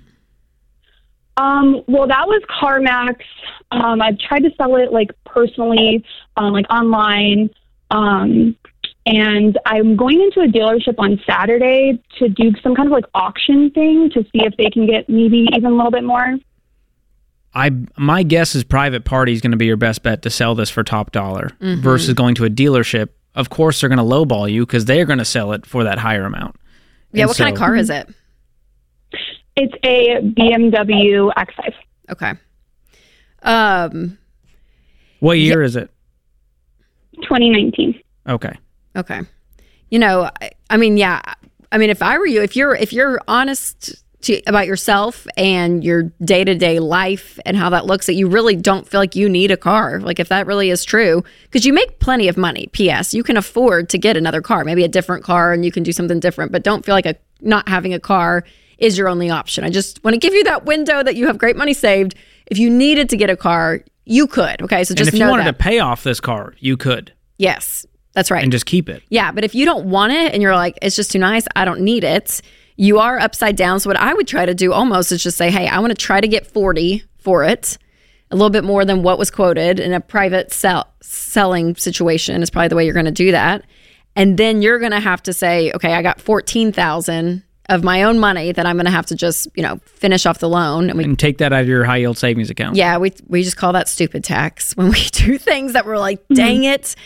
Um, 1.36 1.82
well, 1.86 2.06
that 2.06 2.26
was 2.26 2.42
CarMax. 2.60 3.16
Um, 3.70 4.02
I've 4.02 4.18
tried 4.18 4.40
to 4.40 4.50
sell 4.56 4.76
it 4.76 4.92
like 4.92 5.10
personally, 5.24 6.04
um, 6.36 6.52
like 6.52 6.66
online. 6.70 7.50
Um, 7.90 8.56
and 9.06 9.58
I'm 9.64 9.96
going 9.96 10.20
into 10.20 10.40
a 10.40 10.46
dealership 10.46 10.96
on 10.98 11.18
Saturday 11.26 12.02
to 12.18 12.28
do 12.28 12.52
some 12.62 12.74
kind 12.74 12.88
of 12.88 12.92
like 12.92 13.06
auction 13.14 13.70
thing 13.70 14.10
to 14.10 14.22
see 14.24 14.44
if 14.44 14.54
they 14.58 14.68
can 14.68 14.86
get 14.86 15.08
maybe 15.08 15.48
even 15.56 15.72
a 15.72 15.74
little 15.74 15.90
bit 15.90 16.04
more. 16.04 16.36
I 17.54 17.70
my 17.98 18.22
guess 18.22 18.54
is 18.54 18.62
private 18.64 19.04
party 19.04 19.32
is 19.32 19.40
going 19.40 19.50
to 19.50 19.56
be 19.56 19.66
your 19.66 19.76
best 19.76 20.02
bet 20.02 20.22
to 20.22 20.30
sell 20.30 20.54
this 20.54 20.70
for 20.70 20.82
top 20.84 21.10
dollar 21.12 21.50
Mm-hmm. 21.60 21.80
versus 21.82 22.14
going 22.14 22.34
to 22.36 22.44
a 22.44 22.50
dealership. 22.50 23.08
Of 23.34 23.50
course, 23.50 23.80
they're 23.80 23.88
going 23.88 23.98
to 23.98 24.04
lowball 24.04 24.50
you 24.50 24.66
because 24.66 24.84
they 24.86 25.00
are 25.00 25.04
going 25.06 25.18
to 25.18 25.24
sell 25.24 25.52
it 25.52 25.66
for 25.66 25.84
that 25.84 25.98
higher 25.98 26.24
amount. 26.24 26.56
Yeah, 27.12 27.22
And 27.22 27.28
what 27.28 27.36
kind 27.38 27.52
of 27.52 27.58
car 27.58 27.74
is 27.76 27.90
it? 27.90 28.08
It's 29.56 29.74
a 29.84 30.20
BMW 30.22 31.32
X5. 31.36 31.74
Okay. 32.10 32.32
Um. 33.42 34.16
What 35.20 35.38
year 35.38 35.62
is 35.62 35.76
it? 35.76 35.90
2019. 37.22 38.00
Okay. 38.28 38.52
Okay. 38.96 39.20
You 39.90 39.98
know, 39.98 40.30
I, 40.40 40.50
I 40.70 40.76
mean, 40.76 40.96
yeah. 40.96 41.20
I 41.72 41.78
mean, 41.78 41.90
if 41.90 42.02
I 42.02 42.18
were 42.18 42.26
you, 42.26 42.42
if 42.42 42.56
you're 42.56 42.74
if 42.74 42.92
you're 42.92 43.20
honest 43.28 44.02
to, 44.22 44.40
about 44.46 44.66
yourself 44.66 45.26
and 45.36 45.82
your 45.82 46.04
day 46.24 46.44
to 46.44 46.54
day 46.54 46.78
life 46.78 47.38
and 47.46 47.56
how 47.56 47.70
that 47.70 47.86
looks, 47.86 48.06
that 48.06 48.14
you 48.14 48.28
really 48.28 48.56
don't 48.56 48.86
feel 48.88 49.00
like 49.00 49.16
you 49.16 49.28
need 49.28 49.50
a 49.50 49.56
car. 49.56 50.00
Like 50.00 50.20
if 50.20 50.28
that 50.28 50.46
really 50.46 50.70
is 50.70 50.84
true, 50.84 51.24
because 51.44 51.64
you 51.64 51.72
make 51.72 51.98
plenty 52.00 52.28
of 52.28 52.36
money. 52.36 52.68
P.S. 52.72 53.14
You 53.14 53.22
can 53.22 53.36
afford 53.36 53.88
to 53.90 53.98
get 53.98 54.16
another 54.16 54.40
car, 54.42 54.64
maybe 54.64 54.84
a 54.84 54.88
different 54.88 55.24
car, 55.24 55.52
and 55.52 55.64
you 55.64 55.72
can 55.72 55.82
do 55.82 55.92
something 55.92 56.20
different. 56.20 56.52
But 56.52 56.62
don't 56.62 56.84
feel 56.84 56.94
like 56.94 57.06
a 57.06 57.16
not 57.40 57.68
having 57.68 57.94
a 57.94 58.00
car 58.00 58.44
is 58.78 58.96
your 58.98 59.08
only 59.08 59.30
option. 59.30 59.64
I 59.64 59.70
just 59.70 60.02
want 60.04 60.14
to 60.14 60.18
give 60.18 60.34
you 60.34 60.44
that 60.44 60.64
window 60.64 61.02
that 61.02 61.16
you 61.16 61.26
have 61.26 61.38
great 61.38 61.56
money 61.56 61.74
saved. 61.74 62.14
If 62.46 62.58
you 62.58 62.70
needed 62.70 63.08
to 63.10 63.16
get 63.16 63.30
a 63.30 63.36
car, 63.36 63.84
you 64.04 64.26
could. 64.26 64.62
Okay, 64.62 64.84
so 64.84 64.92
And 64.92 64.98
just 64.98 65.12
if 65.12 65.18
you 65.18 65.26
wanted 65.28 65.46
that. 65.46 65.58
to 65.58 65.62
pay 65.62 65.78
off 65.78 66.02
this 66.02 66.20
car, 66.20 66.54
you 66.58 66.76
could 66.76 67.12
yes, 67.38 67.86
that's 68.12 68.30
right. 68.30 68.42
and 68.42 68.50
just 68.50 68.66
keep 68.66 68.88
it. 68.88 69.02
Yeah, 69.08 69.32
but 69.32 69.44
if 69.44 69.54
you 69.54 69.64
don't 69.64 69.86
want 69.86 70.12
it 70.12 70.32
and 70.34 70.42
you're 70.42 70.56
like, 70.56 70.78
it's 70.82 70.96
just 70.96 71.12
too 71.12 71.18
nice, 71.18 71.46
I 71.54 71.64
don't 71.64 71.80
need 71.80 72.04
it, 72.04 72.42
you 72.80 72.98
are 72.98 73.18
upside 73.18 73.56
down. 73.56 73.78
So, 73.78 73.90
what 73.90 73.98
I 73.98 74.14
would 74.14 74.26
try 74.26 74.46
to 74.46 74.54
do 74.54 74.72
almost 74.72 75.12
is 75.12 75.22
just 75.22 75.36
say, 75.36 75.50
hey, 75.50 75.68
I 75.68 75.78
want 75.80 75.90
to 75.90 75.94
try 75.94 76.18
to 76.18 76.26
get 76.26 76.46
40 76.46 77.04
for 77.18 77.44
it, 77.44 77.76
a 78.30 78.36
little 78.36 78.48
bit 78.48 78.64
more 78.64 78.86
than 78.86 79.02
what 79.02 79.18
was 79.18 79.30
quoted 79.30 79.78
in 79.78 79.92
a 79.92 80.00
private 80.00 80.50
sell- 80.50 80.88
selling 81.02 81.76
situation, 81.76 82.42
is 82.42 82.48
probably 82.48 82.68
the 82.68 82.76
way 82.76 82.86
you're 82.86 82.94
going 82.94 83.04
to 83.04 83.12
do 83.12 83.32
that. 83.32 83.64
And 84.16 84.38
then 84.38 84.62
you're 84.62 84.78
going 84.78 84.92
to 84.92 85.00
have 85.00 85.22
to 85.24 85.34
say, 85.34 85.70
okay, 85.72 85.92
I 85.92 86.00
got 86.00 86.22
14,000 86.22 87.44
of 87.68 87.84
my 87.84 88.02
own 88.02 88.18
money 88.18 88.50
that 88.50 88.64
I'm 88.64 88.76
going 88.76 88.86
to 88.86 88.90
have 88.90 89.06
to 89.06 89.14
just, 89.14 89.46
you 89.54 89.62
know, 89.62 89.78
finish 89.84 90.24
off 90.24 90.38
the 90.38 90.48
loan. 90.48 90.88
And 90.88 90.96
we 90.96 91.04
And 91.04 91.18
take 91.18 91.36
that 91.38 91.52
out 91.52 91.60
of 91.60 91.68
your 91.68 91.84
high 91.84 91.98
yield 91.98 92.16
savings 92.16 92.48
account. 92.48 92.76
yeah, 92.76 92.96
we 92.96 93.12
we 93.28 93.42
just 93.42 93.58
call 93.58 93.74
that 93.74 93.90
stupid 93.90 94.24
tax 94.24 94.72
when 94.76 94.88
we 94.88 95.02
do 95.12 95.36
things 95.36 95.74
that 95.74 95.84
we're 95.84 95.98
like, 95.98 96.26
dang 96.32 96.62
mm-hmm. 96.62 96.72
it, 96.72 96.96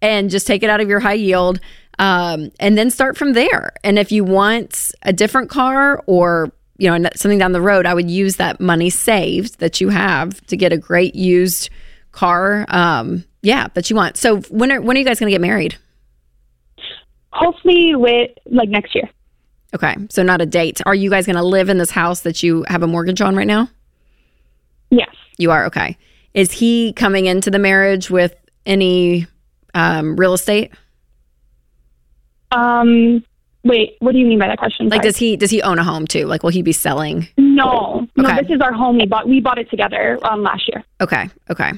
and 0.00 0.30
just 0.30 0.46
take 0.46 0.62
it 0.62 0.70
out 0.70 0.80
of 0.80 0.88
your 0.88 1.00
high 1.00 1.14
yield, 1.14 1.58
um, 1.98 2.50
and 2.60 2.76
then 2.76 2.90
start 2.90 3.16
from 3.16 3.32
there. 3.32 3.72
And 3.82 3.98
if 3.98 4.12
you 4.12 4.24
want 4.24 4.92
a 5.02 5.12
different 5.12 5.50
car 5.50 6.02
or 6.06 6.52
you 6.78 6.90
know 6.90 7.08
something 7.14 7.38
down 7.38 7.52
the 7.52 7.60
road, 7.60 7.86
I 7.86 7.94
would 7.94 8.10
use 8.10 8.36
that 8.36 8.60
money 8.60 8.90
saved 8.90 9.60
that 9.60 9.80
you 9.80 9.88
have 9.90 10.44
to 10.46 10.56
get 10.56 10.72
a 10.72 10.78
great 10.78 11.14
used 11.14 11.70
car. 12.12 12.64
Um, 12.68 13.24
yeah, 13.42 13.68
that 13.74 13.90
you 13.90 13.96
want. 13.96 14.16
So 14.16 14.40
when 14.42 14.72
are 14.72 14.80
when 14.80 14.96
are 14.96 15.00
you 15.00 15.06
guys 15.06 15.20
going 15.20 15.30
to 15.30 15.34
get 15.34 15.40
married? 15.40 15.76
Hopefully, 17.30 17.94
with 17.94 18.30
like 18.46 18.68
next 18.68 18.94
year. 18.94 19.08
Okay, 19.74 19.96
so 20.08 20.22
not 20.22 20.40
a 20.40 20.46
date. 20.46 20.80
Are 20.86 20.94
you 20.94 21.10
guys 21.10 21.26
going 21.26 21.36
to 21.36 21.42
live 21.42 21.68
in 21.68 21.78
this 21.78 21.90
house 21.90 22.20
that 22.20 22.44
you 22.44 22.64
have 22.68 22.84
a 22.84 22.86
mortgage 22.86 23.20
on 23.20 23.34
right 23.34 23.46
now? 23.46 23.68
Yes. 24.90 25.10
You 25.36 25.50
are 25.50 25.66
okay. 25.66 25.98
Is 26.32 26.52
he 26.52 26.92
coming 26.92 27.26
into 27.26 27.50
the 27.50 27.58
marriage 27.58 28.08
with 28.08 28.34
any 28.66 29.26
um, 29.74 30.16
real 30.16 30.32
estate? 30.32 30.72
Um, 32.54 33.24
Wait, 33.64 33.96
what 34.00 34.12
do 34.12 34.18
you 34.18 34.26
mean 34.26 34.38
by 34.38 34.46
that 34.46 34.58
question? 34.58 34.90
Like, 34.90 34.98
Sorry. 34.98 35.08
does 35.08 35.16
he 35.16 35.36
does 35.38 35.50
he 35.50 35.62
own 35.62 35.78
a 35.78 35.84
home 35.84 36.06
too? 36.06 36.26
Like, 36.26 36.42
will 36.42 36.50
he 36.50 36.60
be 36.60 36.72
selling? 36.72 37.26
No, 37.38 38.06
no. 38.14 38.28
Okay. 38.28 38.42
This 38.42 38.56
is 38.56 38.60
our 38.60 38.74
home. 38.74 38.98
We 38.98 39.06
bought 39.06 39.26
we 39.26 39.40
bought 39.40 39.58
it 39.58 39.70
together 39.70 40.18
um, 40.22 40.42
last 40.42 40.68
year. 40.68 40.84
Okay, 41.00 41.30
okay. 41.50 41.72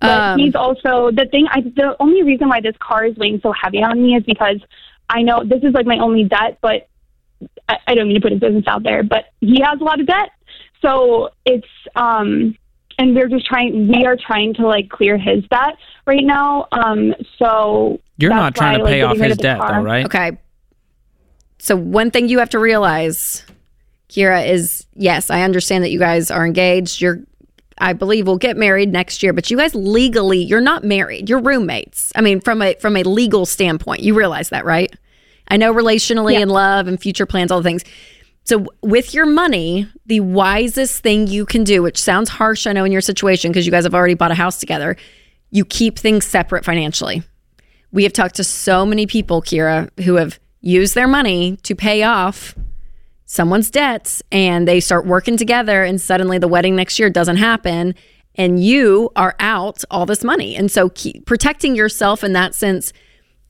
But 0.00 0.10
Um, 0.10 0.38
he's 0.40 0.56
also 0.56 1.12
the 1.12 1.26
thing. 1.30 1.46
I 1.50 1.60
the 1.60 1.94
only 2.00 2.24
reason 2.24 2.48
why 2.48 2.60
this 2.60 2.74
car 2.80 3.04
is 3.04 3.16
weighing 3.16 3.38
so 3.44 3.52
heavy 3.52 3.78
on 3.78 4.02
me 4.02 4.16
is 4.16 4.24
because 4.24 4.60
I 5.08 5.22
know 5.22 5.44
this 5.44 5.62
is 5.62 5.72
like 5.72 5.86
my 5.86 5.98
only 5.98 6.24
debt, 6.24 6.58
but 6.60 6.88
I, 7.68 7.76
I 7.86 7.94
don't 7.94 8.08
mean 8.08 8.16
to 8.16 8.20
put 8.20 8.32
his 8.32 8.40
business 8.40 8.64
out 8.66 8.82
there, 8.82 9.04
but 9.04 9.26
he 9.40 9.60
has 9.60 9.80
a 9.80 9.84
lot 9.84 10.00
of 10.00 10.06
debt, 10.06 10.30
so 10.82 11.30
it's 11.46 11.68
um, 11.94 12.56
and 12.98 13.14
we're 13.14 13.28
just 13.28 13.46
trying. 13.46 13.86
We 13.86 14.04
are 14.04 14.16
trying 14.16 14.54
to 14.54 14.66
like 14.66 14.88
clear 14.88 15.16
his 15.16 15.44
debt 15.44 15.76
right 16.08 16.24
now. 16.24 16.66
Um, 16.72 17.14
so 17.38 18.00
You're 18.16 18.30
not 18.30 18.56
trying 18.56 18.72
why, 18.72 18.78
to 18.78 18.84
like, 18.84 18.92
pay 18.92 19.02
off 19.02 19.16
his 19.16 19.32
of 19.32 19.38
debt, 19.38 19.58
car- 19.58 19.74
though, 19.74 19.82
right? 19.82 20.06
Okay. 20.06 20.38
So 21.60 21.76
one 21.76 22.10
thing 22.10 22.28
you 22.28 22.38
have 22.38 22.50
to 22.50 22.58
realize, 22.58 23.44
Kira, 24.08 24.48
is 24.48 24.86
yes, 24.94 25.30
I 25.30 25.42
understand 25.42 25.84
that 25.84 25.90
you 25.90 25.98
guys 25.98 26.30
are 26.30 26.44
engaged. 26.44 27.00
You're 27.00 27.20
I 27.80 27.92
believe 27.92 28.26
will 28.26 28.38
get 28.38 28.56
married 28.56 28.92
next 28.92 29.22
year, 29.22 29.32
but 29.32 29.50
you 29.50 29.56
guys 29.56 29.74
legally 29.74 30.38
you're 30.38 30.60
not 30.60 30.82
married. 30.82 31.28
You're 31.28 31.40
roommates. 31.40 32.10
I 32.16 32.22
mean, 32.22 32.40
from 32.40 32.62
a 32.62 32.74
from 32.74 32.96
a 32.96 33.04
legal 33.04 33.46
standpoint, 33.46 34.02
you 34.02 34.14
realize 34.14 34.48
that, 34.48 34.64
right? 34.64 34.92
I 35.48 35.56
know 35.56 35.72
relationally 35.72 36.34
and 36.34 36.50
love 36.50 36.88
and 36.88 37.00
future 37.00 37.26
plans, 37.26 37.50
all 37.50 37.60
the 37.60 37.68
things. 37.68 37.84
So 38.44 38.66
with 38.82 39.12
your 39.12 39.26
money, 39.26 39.86
the 40.06 40.20
wisest 40.20 41.02
thing 41.02 41.26
you 41.26 41.44
can 41.44 41.64
do, 41.64 41.82
which 41.82 42.00
sounds 42.00 42.30
harsh, 42.30 42.66
I 42.66 42.72
know 42.72 42.84
in 42.84 42.92
your 42.92 43.02
situation 43.02 43.50
because 43.50 43.66
you 43.66 43.72
guys 43.72 43.84
have 43.84 43.94
already 43.94 44.14
bought 44.14 44.30
a 44.30 44.34
house 44.34 44.58
together, 44.58 44.96
you 45.50 45.64
keep 45.64 45.98
things 45.98 46.24
separate 46.24 46.64
financially. 46.64 47.22
We 47.90 48.02
have 48.02 48.12
talked 48.12 48.36
to 48.36 48.44
so 48.44 48.84
many 48.84 49.06
people, 49.06 49.40
Kira, 49.40 49.90
who 50.02 50.16
have 50.16 50.38
used 50.60 50.94
their 50.94 51.08
money 51.08 51.56
to 51.62 51.74
pay 51.74 52.02
off 52.02 52.54
someone's 53.24 53.70
debts 53.70 54.22
and 54.32 54.66
they 54.66 54.80
start 54.80 55.06
working 55.06 55.36
together 55.36 55.84
and 55.84 56.00
suddenly 56.00 56.38
the 56.38 56.48
wedding 56.48 56.74
next 56.74 56.98
year 56.98 57.10
doesn't 57.10 57.36
happen 57.36 57.94
and 58.34 58.62
you 58.62 59.10
are 59.16 59.34
out 59.40 59.84
all 59.90 60.06
this 60.06 60.24
money. 60.24 60.56
And 60.56 60.70
so 60.70 60.90
protecting 61.26 61.76
yourself 61.76 62.24
in 62.24 62.32
that 62.32 62.54
sense 62.54 62.92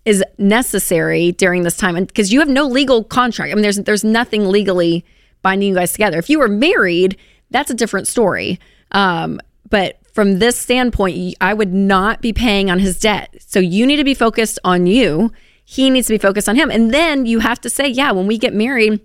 is 0.04 0.24
necessary 0.38 1.32
during 1.32 1.62
this 1.62 1.76
time 1.76 1.94
and 1.94 2.06
because 2.06 2.32
you 2.32 2.40
have 2.40 2.48
no 2.48 2.66
legal 2.66 3.04
contract. 3.04 3.52
I 3.52 3.54
mean 3.54 3.62
there's 3.62 3.76
there's 3.76 4.04
nothing 4.04 4.48
legally 4.48 5.04
binding 5.42 5.68
you 5.68 5.74
guys 5.74 5.92
together. 5.92 6.18
If 6.18 6.28
you 6.28 6.38
were 6.38 6.48
married, 6.48 7.16
that's 7.50 7.70
a 7.70 7.74
different 7.74 8.08
story. 8.08 8.58
Um, 8.92 9.40
but 9.70 10.00
from 10.18 10.40
this 10.40 10.58
standpoint, 10.58 11.36
I 11.40 11.54
would 11.54 11.72
not 11.72 12.20
be 12.20 12.32
paying 12.32 12.72
on 12.72 12.80
his 12.80 12.98
debt. 12.98 13.36
So 13.38 13.60
you 13.60 13.86
need 13.86 13.98
to 13.98 14.04
be 14.04 14.14
focused 14.14 14.58
on 14.64 14.84
you. 14.88 15.30
He 15.64 15.90
needs 15.90 16.08
to 16.08 16.14
be 16.14 16.18
focused 16.18 16.48
on 16.48 16.56
him. 16.56 16.72
And 16.72 16.92
then 16.92 17.24
you 17.24 17.38
have 17.38 17.60
to 17.60 17.70
say, 17.70 17.86
yeah, 17.86 18.10
when 18.10 18.26
we 18.26 18.36
get 18.36 18.52
married, 18.52 18.98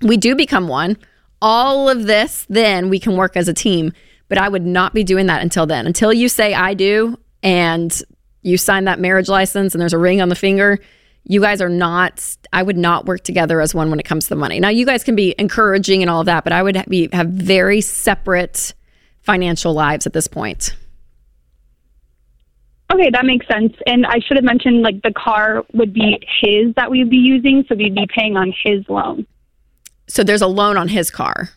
we 0.00 0.16
do 0.16 0.36
become 0.36 0.68
one. 0.68 0.96
All 1.42 1.88
of 1.88 2.04
this, 2.04 2.46
then 2.48 2.88
we 2.88 3.00
can 3.00 3.16
work 3.16 3.36
as 3.36 3.48
a 3.48 3.52
team. 3.52 3.92
But 4.28 4.38
I 4.38 4.48
would 4.48 4.64
not 4.64 4.94
be 4.94 5.02
doing 5.02 5.26
that 5.26 5.42
until 5.42 5.66
then. 5.66 5.88
Until 5.88 6.12
you 6.12 6.28
say 6.28 6.54
I 6.54 6.74
do 6.74 7.18
and 7.42 7.92
you 8.42 8.56
sign 8.56 8.84
that 8.84 9.00
marriage 9.00 9.28
license 9.28 9.74
and 9.74 9.82
there's 9.82 9.92
a 9.92 9.98
ring 9.98 10.20
on 10.20 10.28
the 10.28 10.36
finger, 10.36 10.78
you 11.24 11.40
guys 11.40 11.60
are 11.60 11.68
not, 11.68 12.24
I 12.52 12.62
would 12.62 12.78
not 12.78 13.06
work 13.06 13.24
together 13.24 13.60
as 13.60 13.74
one 13.74 13.90
when 13.90 13.98
it 13.98 14.06
comes 14.06 14.26
to 14.26 14.28
the 14.28 14.36
money. 14.36 14.60
Now, 14.60 14.68
you 14.68 14.86
guys 14.86 15.02
can 15.02 15.16
be 15.16 15.34
encouraging 15.36 16.00
and 16.00 16.08
all 16.08 16.20
of 16.20 16.26
that, 16.26 16.44
but 16.44 16.52
I 16.52 16.62
would 16.62 16.80
be, 16.88 17.08
have 17.12 17.26
very 17.26 17.80
separate 17.80 18.72
financial 19.24 19.72
lives 19.74 20.06
at 20.06 20.12
this 20.12 20.26
point. 20.28 20.76
Okay, 22.92 23.10
that 23.10 23.24
makes 23.24 23.46
sense. 23.48 23.72
And 23.86 24.06
I 24.06 24.20
should 24.20 24.36
have 24.36 24.44
mentioned 24.44 24.82
like 24.82 25.02
the 25.02 25.12
car 25.12 25.64
would 25.72 25.92
be 25.92 26.20
his 26.40 26.74
that 26.76 26.90
we'd 26.90 27.10
be 27.10 27.16
using, 27.16 27.64
so 27.68 27.74
we'd 27.74 27.94
be 27.94 28.06
paying 28.14 28.36
on 28.36 28.52
his 28.64 28.84
loan. 28.88 29.26
So 30.06 30.22
there's 30.22 30.42
a 30.42 30.46
loan 30.46 30.76
on 30.76 30.88
his 30.88 31.10
car. 31.10 31.48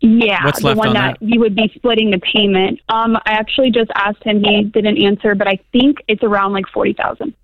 Yeah, 0.00 0.44
What's 0.44 0.60
the 0.60 0.66
left 0.68 0.78
one 0.78 0.88
on 0.88 0.94
that, 0.94 1.18
that? 1.20 1.26
we 1.26 1.38
would 1.38 1.56
be 1.56 1.72
splitting 1.74 2.10
the 2.10 2.18
payment. 2.20 2.80
Um, 2.90 3.16
I 3.16 3.32
actually 3.32 3.70
just 3.70 3.90
asked 3.94 4.22
him; 4.22 4.44
he 4.44 4.62
didn't 4.64 5.02
answer, 5.02 5.34
but 5.34 5.48
I 5.48 5.58
think 5.72 5.98
it's 6.06 6.22
around 6.22 6.52
like 6.52 6.66
forty 6.72 6.92
thousand. 6.92 7.34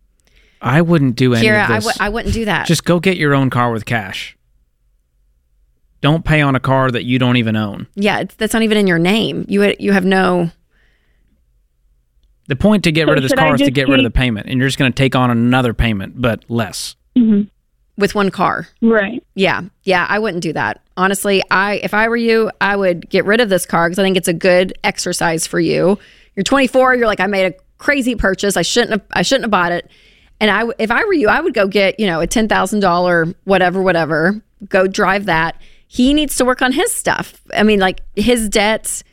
I 0.60 0.80
wouldn't 0.82 1.16
do 1.16 1.34
any 1.34 1.46
Kira, 1.46 1.64
of 1.64 1.70
I 1.70 1.74
this. 1.76 1.84
w- 1.86 1.96
I 2.06 2.08
wouldn't 2.08 2.34
do 2.34 2.44
that. 2.44 2.66
Just 2.66 2.84
go 2.84 3.00
get 3.00 3.16
your 3.16 3.34
own 3.34 3.50
car 3.50 3.72
with 3.72 3.84
cash. 3.84 4.36
Don't 6.02 6.24
pay 6.24 6.42
on 6.42 6.54
a 6.54 6.60
car 6.60 6.90
that 6.90 7.04
you 7.04 7.18
don't 7.18 7.36
even 7.38 7.56
own. 7.56 7.86
yeah, 7.94 8.18
it's, 8.18 8.34
that's 8.34 8.52
not 8.52 8.62
even 8.62 8.76
in 8.76 8.86
your 8.86 8.98
name. 8.98 9.46
You 9.48 9.74
you 9.80 9.92
have 9.92 10.04
no. 10.04 10.50
The 12.48 12.56
point 12.56 12.84
to 12.84 12.92
get 12.92 13.06
So 13.06 13.12
rid 13.14 13.18
of 13.18 13.22
this 13.22 13.32
car 13.32 13.54
is 13.54 13.60
to 13.60 13.64
just 13.66 13.74
get 13.74 13.88
rid 13.88 14.00
of 14.00 14.04
the 14.04 14.10
payment, 14.10 14.48
and 14.48 14.58
you're 14.58 14.68
just 14.68 14.78
going 14.78 14.92
to 14.92 14.96
take 14.96 15.14
on 15.14 15.30
another 15.30 15.72
payment, 15.72 16.20
but 16.20 16.44
less. 16.50 16.96
with 17.96 18.14
one 18.14 18.30
car. 18.30 18.66
Right. 18.80 19.22
Yeah. 19.34 19.62
Yeah, 19.84 20.06
I 20.08 20.18
wouldn't 20.18 20.42
do 20.42 20.52
that. 20.54 20.82
Honestly, 20.96 21.42
I 21.50 21.74
if 21.84 21.94
I 21.94 22.08
were 22.08 22.16
you, 22.16 22.50
I 22.60 22.74
would 22.76 23.08
get 23.08 23.24
rid 23.24 23.40
of 23.40 23.48
this 23.48 23.64
car 23.64 23.88
because 23.88 23.98
I 23.98 24.02
think 24.02 24.16
it's 24.16 24.28
a 24.28 24.32
good 24.34 24.72
exercise 24.82 25.46
for 25.46 25.60
you. 25.60 25.98
You're 26.34 26.44
24, 26.44 26.96
you're 26.96 27.06
like 27.06 27.20
I 27.20 27.26
made 27.26 27.46
a 27.46 27.54
crazy 27.78 28.16
purchase. 28.16 28.56
I 28.56 28.62
shouldn't 28.62 28.90
have 28.92 29.02
I 29.12 29.22
shouldn't 29.22 29.44
have 29.44 29.50
bought 29.50 29.72
it. 29.72 29.88
And 30.40 30.50
I, 30.50 30.64
if 30.80 30.90
I 30.90 31.04
were 31.04 31.12
you, 31.12 31.28
I 31.28 31.40
would 31.40 31.54
go 31.54 31.68
get, 31.68 32.00
you 32.00 32.06
know, 32.08 32.20
a 32.20 32.26
$10,000 32.26 33.34
whatever 33.44 33.80
whatever. 33.80 34.42
Go 34.68 34.88
drive 34.88 35.26
that. 35.26 35.60
He 35.92 36.14
needs 36.14 36.36
to 36.36 36.46
work 36.46 36.62
on 36.62 36.72
his 36.72 36.90
stuff. 36.90 37.38
I 37.54 37.64
mean, 37.64 37.78
like 37.78 38.00
his 38.16 38.48
debts, 38.48 39.04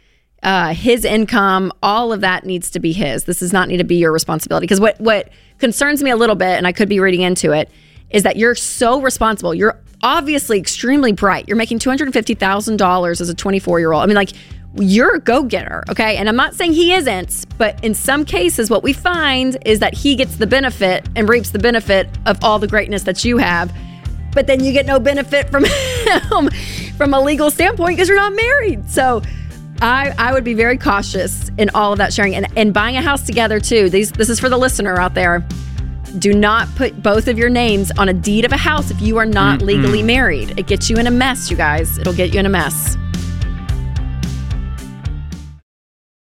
uh, 0.44 0.74
his 0.74 1.04
income, 1.04 1.74
all 1.84 2.13
of 2.13 2.22
that 2.22 2.46
needs 2.46 2.72
to 2.72 2.80
be 2.80 2.94
his. 2.94 3.26
This 3.26 3.39
does 3.39 3.52
not 3.52 3.68
need 3.68 3.80
to 3.80 3.84
be 3.84 3.98
your 3.98 4.13
responsibility. 4.13 4.63
Because 4.63 4.80
what 4.80 4.98
what 5.02 5.28
concerns 5.58 6.02
me 6.02 6.10
a 6.10 6.15
little 6.15 6.38
bit, 6.38 6.58
and 6.58 6.65
I 6.65 6.72
could 6.72 6.88
be 6.88 7.02
reading 7.02 7.20
into 7.20 7.52
it, 7.52 7.70
is 8.12 8.24
that 8.24 8.38
you're 8.38 8.56
so 8.56 9.02
responsible. 9.02 9.54
You're 9.54 9.78
obviously 10.04 10.58
extremely 10.58 11.12
bright. 11.12 11.50
You're 11.50 11.58
making 11.58 11.80
two 11.80 11.89
hundred 11.89 12.13
fifty 12.13 12.34
thousand 12.34 12.78
dollars 12.78 13.20
as 13.20 13.28
a 13.28 13.36
twenty 13.36 13.60
four 13.60 13.82
year 13.82 13.92
old. 13.92 14.02
I 14.02 14.06
mean, 14.06 14.15
like 14.15 14.32
you're 14.78 15.15
a 15.15 15.20
go 15.20 15.44
getter, 15.44 15.84
okay? 15.89 16.15
And 16.15 16.30
I'm 16.30 16.38
not 16.38 16.56
saying 16.56 16.72
he 16.72 16.94
isn't, 16.94 17.46
but 17.58 17.84
in 17.84 17.94
some 17.94 18.24
cases, 18.24 18.70
what 18.70 18.84
we 18.84 18.94
find 18.94 19.58
is 19.65 19.80
that 19.80 19.94
he 19.94 20.15
gets 20.15 20.38
the 20.38 20.48
benefit 20.48 21.10
and 21.18 21.28
reaps 21.28 21.50
the 21.50 21.60
benefit 21.60 22.08
of 22.26 22.42
all 22.42 22.58
the 22.58 22.68
greatness 22.68 23.04
that 23.04 23.26
you 23.26 23.38
have 23.38 23.70
but 24.34 24.48
then 24.48 24.63
you 24.63 24.72
get 24.72 24.86
no 24.86 25.00
benefit 25.00 25.50
from 25.50 25.63
him 26.08 26.50
from 26.98 27.14
a 27.14 27.22
legal 27.22 27.52
standpoint 27.52 27.98
because 27.98 28.08
you're 28.08 28.18
not 28.18 28.34
married. 28.34 28.90
So 28.90 29.22
I, 29.82 30.14
I 30.18 30.34
would 30.34 30.44
be 30.44 30.54
very 30.54 30.78
cautious 30.78 31.50
in 31.58 31.70
all 31.74 31.94
of 31.94 31.98
that 32.00 32.14
sharing 32.14 32.36
and, 32.36 32.48
and 32.58 32.74
buying 32.74 32.98
a 32.98 33.02
house 33.02 33.24
together 33.24 33.60
too. 33.60 33.90
These 33.90 34.12
this 34.12 34.30
is 34.30 34.40
for 34.40 34.50
the 34.50 34.58
listener 34.58 35.00
out 35.00 35.14
there. 35.14 35.48
Do 36.18 36.34
not 36.34 36.68
put 36.76 37.02
both 37.04 37.28
of 37.28 37.38
your 37.38 37.50
names 37.50 37.92
on 37.98 38.10
a 38.10 38.14
deed 38.14 38.44
of 38.44 38.52
a 38.52 38.58
house 38.58 38.90
if 38.90 39.00
you 39.00 39.18
are 39.18 39.28
not 39.28 39.62
legally 39.62 40.02
married. 40.02 40.58
It 40.58 40.66
gets 40.66 40.90
you 40.90 40.98
in 40.98 41.06
a 41.06 41.12
mess, 41.12 41.52
you 41.52 41.58
guys. 41.58 42.00
It'll 42.00 42.14
get 42.14 42.34
you 42.34 42.40
in 42.40 42.46
a 42.46 42.50
mess. 42.50 42.98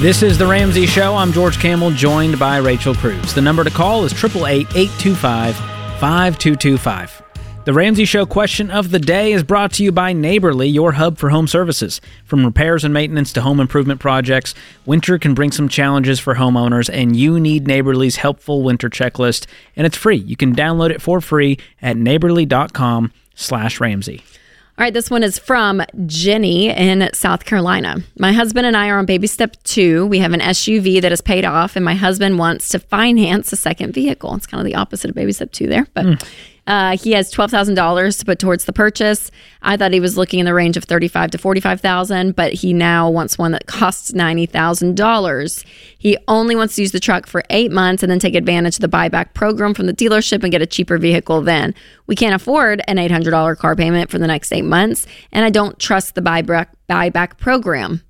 This 0.00 0.22
is 0.22 0.38
The 0.38 0.46
Ramsey 0.46 0.86
Show. 0.86 1.14
I'm 1.14 1.30
George 1.30 1.58
Kamel, 1.58 1.90
joined 1.90 2.38
by 2.38 2.56
Rachel 2.56 2.94
Cruz. 2.94 3.34
The 3.34 3.42
number 3.42 3.64
to 3.64 3.68
call 3.68 4.06
is 4.06 4.14
888 4.14 4.74
825 4.74 5.54
5225. 6.00 7.22
The 7.66 7.74
Ramsey 7.74 8.06
Show 8.06 8.24
question 8.24 8.70
of 8.70 8.92
the 8.92 8.98
day 8.98 9.32
is 9.32 9.42
brought 9.42 9.74
to 9.74 9.84
you 9.84 9.92
by 9.92 10.14
Neighborly, 10.14 10.68
your 10.68 10.92
hub 10.92 11.18
for 11.18 11.28
home 11.28 11.46
services. 11.46 12.00
From 12.24 12.46
repairs 12.46 12.82
and 12.82 12.94
maintenance 12.94 13.30
to 13.34 13.42
home 13.42 13.60
improvement 13.60 14.00
projects, 14.00 14.54
winter 14.86 15.18
can 15.18 15.34
bring 15.34 15.52
some 15.52 15.68
challenges 15.68 16.18
for 16.18 16.36
homeowners, 16.36 16.88
and 16.90 17.14
you 17.14 17.38
need 17.38 17.66
Neighborly's 17.66 18.16
helpful 18.16 18.62
winter 18.62 18.88
checklist, 18.88 19.44
and 19.76 19.86
it's 19.86 19.98
free. 19.98 20.16
You 20.16 20.34
can 20.34 20.56
download 20.56 20.88
it 20.88 21.02
for 21.02 21.20
free 21.20 21.58
at 21.82 21.98
neighborly.com 21.98 23.12
slash 23.34 23.78
Ramsey. 23.78 24.22
All 24.80 24.84
right, 24.84 24.94
this 24.94 25.10
one 25.10 25.22
is 25.22 25.38
from 25.38 25.82
Jenny 26.06 26.70
in 26.70 27.06
South 27.12 27.44
Carolina. 27.44 27.96
My 28.18 28.32
husband 28.32 28.64
and 28.64 28.74
I 28.74 28.88
are 28.88 28.98
on 28.98 29.04
baby 29.04 29.26
step 29.26 29.62
two. 29.62 30.06
We 30.06 30.20
have 30.20 30.32
an 30.32 30.40
SUV 30.40 31.02
that 31.02 31.12
is 31.12 31.20
paid 31.20 31.44
off, 31.44 31.76
and 31.76 31.84
my 31.84 31.92
husband 31.92 32.38
wants 32.38 32.70
to 32.70 32.78
finance 32.78 33.52
a 33.52 33.56
second 33.56 33.92
vehicle. 33.92 34.34
It's 34.36 34.46
kind 34.46 34.58
of 34.58 34.64
the 34.64 34.76
opposite 34.76 35.10
of 35.10 35.14
baby 35.14 35.32
step 35.32 35.52
two 35.52 35.66
there, 35.66 35.86
but 35.92 36.06
hmm. 36.06 36.14
Uh, 36.70 36.96
he 36.96 37.10
has 37.10 37.32
twelve 37.32 37.50
thousand 37.50 37.74
dollars 37.74 38.16
to 38.18 38.24
put 38.24 38.38
towards 38.38 38.64
the 38.64 38.72
purchase. 38.72 39.32
I 39.60 39.76
thought 39.76 39.92
he 39.92 39.98
was 39.98 40.16
looking 40.16 40.38
in 40.38 40.46
the 40.46 40.54
range 40.54 40.76
of 40.76 40.84
thirty-five 40.84 41.32
to 41.32 41.38
forty-five 41.38 41.80
thousand, 41.80 42.36
but 42.36 42.52
he 42.52 42.72
now 42.72 43.10
wants 43.10 43.36
one 43.36 43.50
that 43.50 43.66
costs 43.66 44.12
ninety 44.12 44.46
thousand 44.46 44.96
dollars. 44.96 45.64
He 45.98 46.16
only 46.28 46.54
wants 46.54 46.76
to 46.76 46.82
use 46.82 46.92
the 46.92 47.00
truck 47.00 47.26
for 47.26 47.42
eight 47.50 47.72
months 47.72 48.04
and 48.04 48.10
then 48.10 48.20
take 48.20 48.36
advantage 48.36 48.76
of 48.76 48.82
the 48.82 48.88
buyback 48.88 49.34
program 49.34 49.74
from 49.74 49.86
the 49.86 49.92
dealership 49.92 50.44
and 50.44 50.52
get 50.52 50.62
a 50.62 50.66
cheaper 50.66 50.96
vehicle. 50.96 51.42
Then 51.42 51.74
we 52.06 52.14
can't 52.14 52.40
afford 52.40 52.80
an 52.86 52.98
eight 52.98 53.10
hundred 53.10 53.32
dollar 53.32 53.56
car 53.56 53.74
payment 53.74 54.08
for 54.08 54.18
the 54.18 54.28
next 54.28 54.52
eight 54.52 54.64
months, 54.64 55.08
and 55.32 55.44
I 55.44 55.50
don't 55.50 55.76
trust 55.80 56.14
the 56.14 56.22
buyback 56.22 56.68
buyback 56.88 57.36
program. 57.36 58.02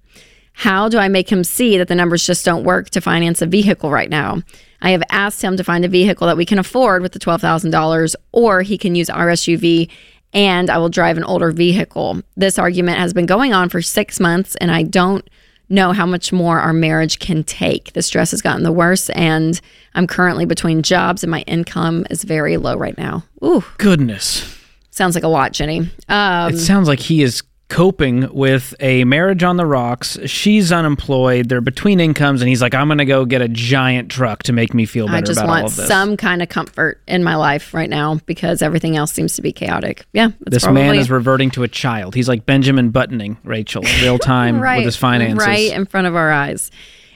How 0.52 0.90
do 0.90 0.98
I 0.98 1.08
make 1.08 1.32
him 1.32 1.44
see 1.44 1.78
that 1.78 1.88
the 1.88 1.94
numbers 1.94 2.26
just 2.26 2.44
don't 2.44 2.64
work 2.64 2.90
to 2.90 3.00
finance 3.00 3.40
a 3.40 3.46
vehicle 3.46 3.90
right 3.90 4.10
now? 4.10 4.42
I 4.82 4.90
have 4.90 5.02
asked 5.10 5.42
him 5.42 5.56
to 5.56 5.64
find 5.64 5.84
a 5.84 5.88
vehicle 5.88 6.26
that 6.26 6.36
we 6.36 6.44
can 6.46 6.58
afford 6.58 7.02
with 7.02 7.12
the 7.12 7.18
$12,000, 7.18 8.14
or 8.32 8.62
he 8.62 8.78
can 8.78 8.94
use 8.94 9.10
our 9.10 9.28
SUV 9.28 9.88
and 10.32 10.70
I 10.70 10.78
will 10.78 10.88
drive 10.88 11.16
an 11.16 11.24
older 11.24 11.50
vehicle. 11.50 12.22
This 12.36 12.58
argument 12.58 12.98
has 12.98 13.12
been 13.12 13.26
going 13.26 13.52
on 13.52 13.68
for 13.68 13.82
six 13.82 14.20
months, 14.20 14.54
and 14.56 14.70
I 14.70 14.84
don't 14.84 15.28
know 15.68 15.92
how 15.92 16.06
much 16.06 16.32
more 16.32 16.60
our 16.60 16.72
marriage 16.72 17.18
can 17.18 17.42
take. 17.44 17.92
The 17.94 18.02
stress 18.02 18.30
has 18.30 18.40
gotten 18.40 18.62
the 18.62 18.70
worse, 18.72 19.10
and 19.10 19.60
I'm 19.94 20.06
currently 20.06 20.44
between 20.44 20.82
jobs, 20.82 21.24
and 21.24 21.30
my 21.32 21.40
income 21.42 22.06
is 22.10 22.22
very 22.24 22.56
low 22.58 22.76
right 22.76 22.96
now. 22.96 23.24
Ooh, 23.44 23.64
Goodness. 23.78 24.56
sounds 24.90 25.14
like 25.16 25.24
a 25.24 25.28
lot, 25.28 25.52
Jenny. 25.52 25.90
Um, 26.08 26.54
It 26.54 26.58
sounds 26.58 26.86
like 26.86 27.00
he 27.00 27.22
is 27.22 27.42
coping 27.70 28.30
with 28.34 28.74
a 28.80 29.04
marriage 29.04 29.42
on 29.42 29.56
the 29.56 29.64
rocks. 29.64 30.18
She's 30.26 30.70
unemployed. 30.70 31.48
They're 31.48 31.62
between 31.62 32.00
incomes, 32.00 32.42
and 32.42 32.48
he's 32.48 32.60
like, 32.60 32.74
I'm 32.74 32.88
going 32.88 32.98
to 32.98 33.06
go 33.06 33.24
get 33.24 33.40
a 33.40 33.48
giant 33.48 34.10
truck 34.10 34.42
to 34.42 34.52
make 34.52 34.74
me 34.74 34.84
feel 34.84 35.06
better 35.06 35.16
I 35.16 35.20
just 35.22 35.38
about 35.40 35.48
all 35.48 35.54
want 35.62 35.66
of 35.68 35.76
this. 35.76 35.88
some 35.88 36.16
kind 36.18 36.42
of 36.42 36.48
comfort 36.50 37.00
in 37.08 37.24
my 37.24 37.36
life 37.36 37.72
right 37.72 37.88
now 37.88 38.16
because 38.26 38.60
everything 38.60 38.96
else 38.96 39.12
seems 39.12 39.36
to 39.36 39.42
be 39.42 39.52
chaotic. 39.52 40.04
Yeah, 40.12 40.30
this 40.40 40.66
man 40.66 40.96
is 40.96 41.10
reverting 41.10 41.50
to 41.52 41.62
a 41.62 41.68
child. 41.68 42.14
He's 42.14 42.28
like 42.28 42.44
Benjamin 42.44 42.90
buttoning 42.90 43.38
Rachel 43.44 43.82
real 44.02 44.18
time 44.18 44.60
right, 44.60 44.76
with 44.78 44.84
his 44.86 44.96
finances. 44.96 45.46
right 45.46 45.72
in 45.72 45.86
front 45.86 46.06
of 46.06 46.16
our 46.16 46.30
eyes. 46.30 46.70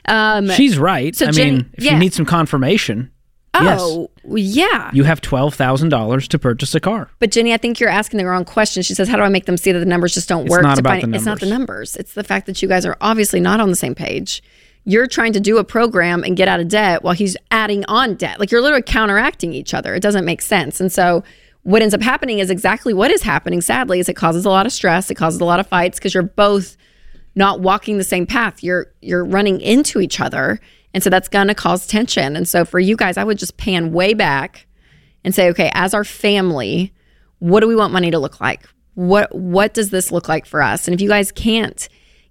Um, 0.07 0.51
She's 0.51 0.79
right. 0.79 1.14
So 1.17 1.27
I 1.27 1.31
Jenny- 1.31 1.51
mean, 1.51 1.71
if 1.75 1.85
yeah. 1.85 1.93
you 1.93 1.99
need 1.99 2.14
some 2.14 2.27
confirmation, 2.27 3.11
oh, 3.55 4.11
yeah. 4.25 4.90
you 4.93 5.05
have 5.05 5.21
twelve 5.21 5.55
thousand 5.55 5.88
dollars 5.90 6.27
to 6.29 6.38
purchase 6.38 6.75
a 6.75 6.81
car. 6.81 7.09
But 7.19 7.31
Jenny, 7.31 7.53
I 7.53 7.57
think 7.57 7.81
you're 7.81 7.88
asking 7.90 8.19
the 8.19 8.27
wrong 8.27 8.45
question. 8.45 8.83
She 8.83 8.95
says, 8.95 9.09
"How 9.09 9.17
do 9.17 9.23
I 9.23 9.29
make 9.29 9.47
them 9.47 9.57
see 9.57 9.73
that 9.73 9.79
the 9.79 9.85
numbers 9.87 10.14
just 10.14 10.29
don't 10.29 10.43
It's 10.47 10.51
work?" 10.51 10.62
not 10.62 10.75
to 10.77 10.81
about 10.81 11.01
find- 11.01 11.12
the 11.12 11.17
It's 11.17 11.27
not 11.27 11.40
the 11.40 11.47
numbers. 11.47 11.95
numbers. 11.95 11.97
It's 11.97 12.14
the 12.14 12.25
fact 12.25 12.47
that 12.47 12.61
you 12.62 12.69
guys 12.69 12.85
are 12.85 12.97
obviously 13.01 13.40
not 13.40 13.61
on 13.61 13.71
the 13.71 13.77
same 13.77 13.95
page. 13.95 14.43
You're 14.85 15.07
trying 15.07 15.33
to 15.33 15.40
do 15.40 15.57
a 15.59 15.64
program 15.64 16.23
and 16.25 16.37
get 16.37 16.47
out 16.47 16.61
of 16.61 16.69
debt 16.69 17.03
while 17.03 17.14
he's 17.14 17.37
adding 17.51 17.85
on 17.87 18.17
debt. 18.17 18.38
Like 18.38 18.51
you're 18.51 18.61
literally 18.61 18.83
counteracting 18.83 19.55
each 19.55 19.73
other. 19.73 19.95
It 19.95 20.01
doesn't 20.01 20.25
make 20.27 20.43
sense. 20.43 20.79
And 20.81 20.93
so 20.93 21.25
what 21.62 21.81
ends 21.81 21.95
up 21.95 22.03
happening 22.03 22.40
is 22.40 22.51
exactly 22.51 22.93
what 22.93 23.11
is 23.11 23.23
happening. 23.23 23.62
Sadly, 23.62 23.99
is 23.99 24.11
it 24.11 24.14
causes 24.14 24.45
a 24.45 24.51
lot 24.51 24.67
of 24.67 24.73
stress. 24.73 25.11
It 25.11 25.14
causes 25.14 25.40
a 25.40 25.45
lot 25.47 25.59
of 25.61 25.67
fights 25.67 25.99
because 25.99 26.12
you're 26.12 26.23
both 26.23 26.77
not 27.35 27.61
walking 27.61 27.97
the 27.97 28.05
same 28.05 28.27
path. 28.27 28.62
You're 28.62 28.88
you're 29.01 29.25
running 29.25 29.61
into 29.62 30.01
each 30.01 30.21
other, 30.21 30.61
and 30.94 31.02
so 31.02 31.11
that's 31.11 31.28
going 31.28 31.48
to 31.48 31.54
cause 31.54 31.87
tension. 31.87 32.37
And 32.37 32.48
so 32.48 32.64
for 32.64 32.78
you 32.78 32.96
guys, 32.96 33.16
I 33.16 33.24
would 33.24 33.37
just 33.37 33.57
pan 33.57 33.92
way 33.92 34.14
back 34.14 34.66
and 35.24 35.35
say, 35.35 35.50
okay, 35.50 35.70
as 35.74 35.92
our 35.92 36.04
family, 36.04 36.94
what 37.40 37.61
do 37.61 37.66
we 37.66 37.74
want 37.74 37.92
money 37.92 38.12
to 38.12 38.18
look 38.20 38.40
like? 38.40 38.68
What 38.94 39.35
what 39.35 39.74
does 39.74 39.90
this 39.90 40.12
look 40.12 40.28
like 40.28 40.46
for 40.46 40.62
us? 40.62 40.87
And 40.87 40.94
if 40.94 41.00
you 41.00 41.09
guys 41.09 41.33
can't 41.33 41.88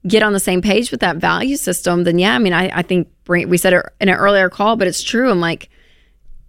get 0.08 0.24
on 0.24 0.32
the 0.32 0.40
same 0.40 0.62
page 0.62 0.92
with 0.92 1.02
that 1.02 1.18
value 1.18 1.58
system, 1.58 2.06
then 2.06 2.18
yeah, 2.18 2.36
I 2.36 2.40
mean, 2.40 2.54
I, 2.54 2.80
I 2.80 2.82
think 2.84 3.10
we 3.28 3.58
said 3.58 3.74
it 3.74 3.86
in 4.00 4.08
an 4.08 4.16
earlier 4.16 4.50
call, 4.50 4.78
but 4.78 4.88
it's 4.88 5.04
true. 5.04 5.30
I'm 5.30 5.42
like, 5.42 5.70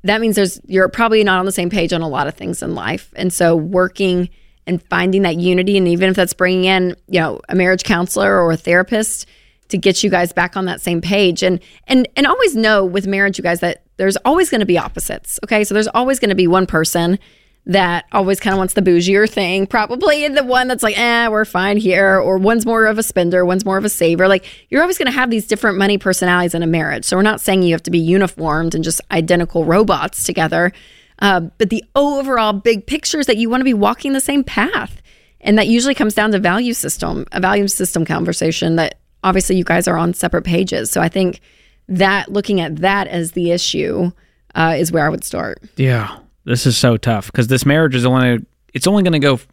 that 0.05 0.21
means 0.21 0.37
there's 0.37 0.61
you're 0.67 0.89
probably 0.89 1.25
not 1.25 1.41
on 1.41 1.47
the 1.47 1.53
same 1.53 1.69
page 1.69 1.93
on 1.93 2.01
a 2.01 2.09
lot 2.09 2.29
of 2.29 2.35
things 2.35 2.63
in 2.63 2.77
life, 2.77 3.13
and 3.17 3.33
so 3.33 3.57
working 3.57 4.29
and 4.67 4.81
finding 4.85 5.23
that 5.23 5.37
unity, 5.37 5.77
and 5.77 5.89
even 5.89 6.11
if 6.11 6.17
that's 6.17 6.35
bringing 6.35 6.65
in 6.65 6.97
you 7.09 7.19
know 7.19 7.41
a 7.49 7.57
marriage 7.57 7.83
counselor 7.83 8.41
or 8.41 8.53
a 8.53 8.57
therapist 8.57 9.27
to 9.69 9.79
get 9.79 10.03
you 10.03 10.11
guys 10.11 10.33
back 10.33 10.57
on 10.57 10.67
that 10.67 10.81
same 10.81 11.01
page, 11.01 11.43
and 11.43 11.61
and 11.87 12.09
and 12.17 12.27
always 12.27 12.55
know 12.55 12.85
with 12.85 13.07
marriage, 13.07 13.39
you 13.39 13.45
guys 13.45 13.61
that 13.61 13.83
there's 13.97 14.17
always 14.19 14.51
going 14.51 14.61
to 14.61 14.67
be 14.67 14.79
opposites. 14.79 15.39
Okay, 15.45 15.65
so 15.65 15.75
there's 15.75 15.89
always 15.89 16.19
going 16.19 16.31
to 16.31 16.35
be 16.35 16.47
one 16.47 16.67
person 16.67 17.19
that 17.67 18.05
always 18.13 18.41
kind 18.41 18.53
of 18.53 18.59
wants 18.59 18.75
the 18.75 18.83
bougier 18.83 19.29
thing, 19.29 19.67
probably, 19.67 20.29
the 20.29 20.45
one 20.45 20.69
that's 20.69 20.83
like, 20.83 20.99
eh, 20.99 21.29
we're 21.29 21.47
fine 21.47 21.79
here, 21.79 22.21
or 22.21 22.37
one's 22.37 22.67
more 22.67 22.85
of 22.85 22.99
a 22.99 23.03
spender, 23.03 23.45
one's 23.45 23.65
more 23.65 23.79
of 23.79 23.85
a 23.85 23.89
saver. 23.89 24.29
Like 24.29 24.45
you're 24.69 24.83
always 24.83 24.99
going 24.99 25.07
to 25.07 25.13
have 25.13 25.31
these 25.31 25.47
different 25.47 25.79
money 25.79 25.97
personalities 25.97 26.55
in 26.55 26.63
a 26.63 26.67
marriage. 26.67 27.07
So 27.07 27.17
we're 27.17 27.23
not 27.23 27.41
saying 27.41 27.63
you 27.63 27.73
have 27.73 27.83
to 27.85 27.91
be 27.91 27.99
uniformed 27.99 28.75
and 28.75 28.85
just 28.85 29.01
identical 29.11 29.65
robots 29.65 30.25
together, 30.25 30.73
uh, 31.21 31.41
but 31.59 31.71
the 31.71 31.85
overall 31.95 32.53
big 32.53 32.87
picture 32.87 33.19
is 33.19 33.27
that 33.27 33.39
you 33.39 33.49
want 33.49 33.61
to 33.61 33.65
be 33.65 33.75
walking 33.75 34.13
the 34.13 34.21
same 34.21 34.45
path, 34.45 35.01
and 35.41 35.57
that 35.59 35.67
usually 35.67 35.95
comes 35.95 36.15
down 36.15 36.33
to 36.33 36.39
value 36.39 36.75
system, 36.75 37.25
a 37.33 37.41
value 37.41 37.69
system 37.69 38.05
conversation 38.05 38.77
that 38.77 38.99
obviously 39.25 39.57
you 39.57 39.65
guys 39.65 39.89
are 39.89 39.97
on 39.97 40.15
separate 40.15 40.43
pages. 40.45 40.91
So 40.93 41.01
I 41.01 41.09
think 41.09 41.41
that 41.89 42.31
looking 42.31 42.61
at 42.61 42.77
that 42.77 43.09
as 43.09 43.33
the 43.33 43.51
issue 43.51 44.13
uh, 44.55 44.77
is 44.79 44.93
where 44.93 45.05
I 45.05 45.09
would 45.09 45.25
start. 45.25 45.59
Yeah, 45.77 46.17
this 46.45 46.65
is 46.67 46.77
so 46.79 46.97
tough 46.97 47.27
because 47.27 47.49
this 47.49 47.67
marriage 47.67 47.97
is 47.97 48.07
only 48.07 48.45
it's 48.73 48.87
only 48.87 49.03
going 49.03 49.13
to 49.15 49.19
go 49.19 49.35
f- 49.35 49.47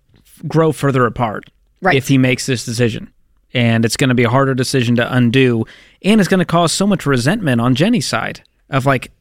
grow 0.47 0.71
further 0.71 1.05
apart 1.07 1.49
Right. 1.81 1.95
if 1.95 2.07
he 2.07 2.17
makes 2.19 2.45
this 2.45 2.63
decision, 2.63 3.11
and 3.55 3.83
it's 3.85 3.97
going 3.97 4.09
to 4.09 4.15
be 4.15 4.23
a 4.23 4.29
harder 4.29 4.53
decision 4.53 4.95
to 4.97 5.15
undo, 5.15 5.65
and 6.03 6.21
it's 6.21 6.27
going 6.27 6.39
to 6.39 6.45
cause 6.45 6.71
so 6.71 6.85
much 6.85 7.07
resentment 7.07 7.59
on 7.59 7.73
Jenny's 7.73 8.05
side 8.07 8.43
of 8.69 8.85
like 8.85 9.11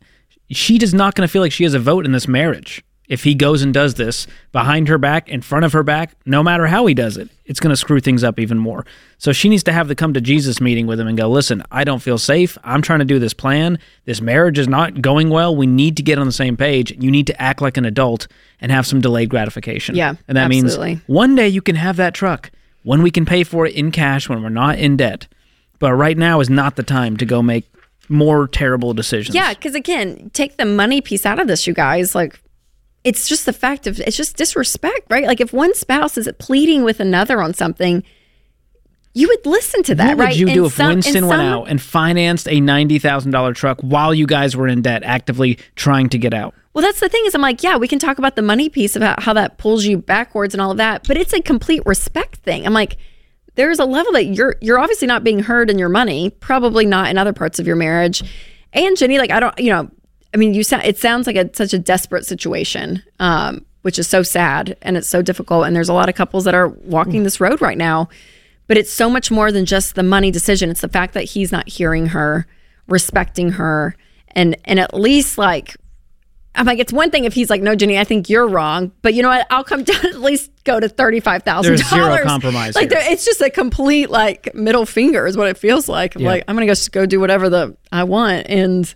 she 0.50 0.76
is 0.76 0.92
not 0.92 1.14
going 1.14 1.26
to 1.26 1.32
feel 1.32 1.40
like 1.42 1.52
she 1.52 1.64
has 1.64 1.72
a 1.74 1.78
vote 1.78 2.04
in 2.04 2.12
this 2.12 2.28
marriage 2.28 2.82
if 3.10 3.24
he 3.24 3.34
goes 3.34 3.60
and 3.60 3.74
does 3.74 3.94
this 3.94 4.28
behind 4.52 4.86
her 4.86 4.96
back, 4.96 5.28
in 5.28 5.42
front 5.42 5.64
of 5.64 5.72
her 5.72 5.82
back, 5.82 6.14
no 6.24 6.44
matter 6.44 6.68
how 6.68 6.86
he 6.86 6.94
does 6.94 7.16
it, 7.16 7.28
it's 7.44 7.58
going 7.58 7.70
to 7.70 7.76
screw 7.76 7.98
things 7.98 8.22
up 8.22 8.38
even 8.38 8.56
more. 8.56 8.86
So 9.18 9.32
she 9.32 9.48
needs 9.48 9.64
to 9.64 9.72
have 9.72 9.88
the 9.88 9.96
come 9.96 10.14
to 10.14 10.20
Jesus 10.20 10.60
meeting 10.60 10.86
with 10.86 11.00
him 11.00 11.08
and 11.08 11.18
go, 11.18 11.28
listen, 11.28 11.64
I 11.72 11.82
don't 11.82 11.98
feel 11.98 12.18
safe. 12.18 12.56
I'm 12.62 12.82
trying 12.82 13.00
to 13.00 13.04
do 13.04 13.18
this 13.18 13.34
plan. 13.34 13.80
This 14.04 14.20
marriage 14.20 14.60
is 14.60 14.68
not 14.68 15.02
going 15.02 15.28
well. 15.28 15.56
We 15.56 15.66
need 15.66 15.96
to 15.96 16.04
get 16.04 16.20
on 16.20 16.26
the 16.26 16.32
same 16.32 16.56
page. 16.56 16.92
You 17.02 17.10
need 17.10 17.26
to 17.26 17.42
act 17.42 17.60
like 17.60 17.76
an 17.76 17.84
adult 17.84 18.28
and 18.60 18.70
have 18.70 18.86
some 18.86 19.00
delayed 19.00 19.28
gratification. 19.28 19.96
Yeah, 19.96 20.14
And 20.28 20.36
that 20.36 20.44
absolutely. 20.52 20.86
means 20.94 21.02
one 21.08 21.34
day 21.34 21.48
you 21.48 21.62
can 21.62 21.74
have 21.74 21.96
that 21.96 22.14
truck 22.14 22.52
when 22.84 23.02
we 23.02 23.10
can 23.10 23.26
pay 23.26 23.42
for 23.42 23.66
it 23.66 23.74
in 23.74 23.90
cash, 23.90 24.28
when 24.28 24.40
we're 24.40 24.50
not 24.50 24.78
in 24.78 24.96
debt. 24.96 25.26
But 25.80 25.94
right 25.94 26.16
now 26.16 26.38
is 26.38 26.48
not 26.48 26.76
the 26.76 26.84
time 26.84 27.16
to 27.16 27.24
go 27.24 27.42
make 27.42 27.64
more 28.08 28.46
terrible 28.46 28.94
decisions. 28.94 29.34
Yeah, 29.34 29.52
because 29.52 29.74
again, 29.74 30.30
take 30.32 30.58
the 30.58 30.64
money 30.64 31.00
piece 31.00 31.26
out 31.26 31.40
of 31.40 31.48
this, 31.48 31.66
you 31.66 31.74
guys. 31.74 32.14
Like, 32.14 32.40
it's 33.04 33.28
just 33.28 33.46
the 33.46 33.52
fact 33.52 33.86
of 33.86 33.98
it's 34.00 34.16
just 34.16 34.36
disrespect, 34.36 35.02
right? 35.08 35.26
Like, 35.26 35.40
if 35.40 35.52
one 35.52 35.74
spouse 35.74 36.18
is 36.18 36.28
pleading 36.38 36.82
with 36.84 37.00
another 37.00 37.40
on 37.40 37.54
something, 37.54 38.02
you 39.14 39.26
would 39.28 39.44
listen 39.44 39.82
to 39.84 39.94
that, 39.96 40.08
What 40.08 40.18
would 40.18 40.24
right? 40.24 40.36
you 40.36 40.46
And 40.46 40.54
do 40.54 40.66
if 40.66 40.74
some- 40.74 40.88
Winston 40.88 41.26
went 41.26 41.42
out 41.42 41.64
and 41.64 41.80
financed 41.82 42.46
a 42.48 42.60
ninety 42.60 42.98
thousand 42.98 43.32
dollar 43.32 43.52
truck 43.52 43.80
while 43.80 44.14
you 44.14 44.26
guys 44.26 44.56
were 44.56 44.68
in 44.68 44.82
debt, 44.82 45.02
actively 45.04 45.58
trying 45.74 46.08
to 46.10 46.18
get 46.18 46.32
out? 46.34 46.54
Well, 46.74 46.82
that's 46.84 47.00
the 47.00 47.08
thing 47.08 47.24
is, 47.26 47.34
I'm 47.34 47.40
like, 47.40 47.64
yeah, 47.64 47.76
we 47.76 47.88
can 47.88 47.98
talk 47.98 48.18
about 48.18 48.36
the 48.36 48.42
money 48.42 48.68
piece 48.68 48.94
about 48.94 49.24
how 49.24 49.32
that 49.32 49.58
pulls 49.58 49.84
you 49.84 49.98
backwards 49.98 50.54
and 50.54 50.60
all 50.60 50.70
of 50.70 50.76
that, 50.76 51.08
but 51.08 51.16
it's 51.16 51.32
a 51.32 51.42
complete 51.42 51.82
respect 51.84 52.36
thing. 52.36 52.64
I'm 52.64 52.72
like, 52.72 52.96
there's 53.56 53.80
a 53.80 53.84
level 53.84 54.12
that 54.12 54.26
you're 54.26 54.54
you're 54.60 54.78
obviously 54.78 55.08
not 55.08 55.24
being 55.24 55.40
heard 55.40 55.70
in 55.70 55.78
your 55.78 55.88
money, 55.88 56.30
probably 56.30 56.86
not 56.86 57.10
in 57.10 57.18
other 57.18 57.32
parts 57.32 57.58
of 57.58 57.66
your 57.66 57.74
marriage. 57.76 58.22
And 58.72 58.96
Jenny, 58.96 59.18
like, 59.18 59.32
I 59.32 59.40
don't, 59.40 59.58
you 59.58 59.70
know, 59.70 59.90
I 60.32 60.36
mean, 60.36 60.54
you 60.54 60.62
sound 60.62 60.84
it 60.84 60.98
sounds 60.98 61.26
like 61.26 61.36
a 61.36 61.50
such 61.54 61.72
a 61.72 61.78
desperate 61.78 62.24
situation, 62.26 63.02
um, 63.18 63.64
which 63.82 63.98
is 63.98 64.06
so 64.06 64.22
sad 64.22 64.76
and 64.82 64.96
it's 64.96 65.08
so 65.08 65.22
difficult. 65.22 65.66
And 65.66 65.74
there's 65.74 65.88
a 65.88 65.94
lot 65.94 66.08
of 66.08 66.14
couples 66.14 66.44
that 66.44 66.54
are 66.54 66.68
walking 66.68 67.22
this 67.24 67.40
road 67.40 67.60
right 67.60 67.78
now, 67.78 68.08
but 68.66 68.76
it's 68.76 68.92
so 68.92 69.10
much 69.10 69.30
more 69.30 69.50
than 69.50 69.66
just 69.66 69.94
the 69.94 70.02
money 70.02 70.30
decision. 70.30 70.70
It's 70.70 70.82
the 70.82 70.88
fact 70.88 71.14
that 71.14 71.24
he's 71.24 71.50
not 71.50 71.68
hearing 71.68 72.06
her, 72.06 72.46
respecting 72.86 73.52
her, 73.52 73.96
and 74.28 74.56
and 74.64 74.78
at 74.78 74.94
least 74.94 75.36
like 75.38 75.76
I'm 76.54 76.66
like, 76.66 76.80
it's 76.80 76.92
one 76.92 77.10
thing 77.12 77.24
if 77.24 77.32
he's 77.32 77.48
like, 77.48 77.62
no, 77.62 77.76
Jenny, 77.76 77.96
I 77.96 78.02
think 78.02 78.28
you're 78.28 78.46
wrong, 78.48 78.90
but 79.02 79.14
you 79.14 79.22
know 79.22 79.28
what? 79.28 79.46
I'll 79.50 79.62
come 79.64 79.84
down 79.84 80.04
at 80.06 80.20
least 80.20 80.50
go 80.64 80.78
to 80.78 80.88
thirty 80.88 81.20
five 81.20 81.42
thousand 81.42 81.76
There's 81.76 81.90
dollars. 81.90 82.16
zero 82.18 82.24
compromise 82.24 82.74
Like, 82.76 82.88
there, 82.90 83.02
it's 83.10 83.24
just 83.24 83.40
a 83.40 83.50
complete 83.50 84.10
like 84.10 84.54
middle 84.54 84.86
finger 84.86 85.26
is 85.26 85.36
what 85.36 85.48
it 85.48 85.56
feels 85.58 85.88
like. 85.88 86.14
Yeah. 86.14 86.28
like, 86.28 86.44
I'm 86.46 86.54
gonna 86.56 86.66
go 86.66 86.72
just 86.72 86.92
go 86.92 87.06
do 87.06 87.18
whatever 87.20 87.48
the 87.48 87.76
I 87.92 88.04
want, 88.04 88.46
and 88.48 88.92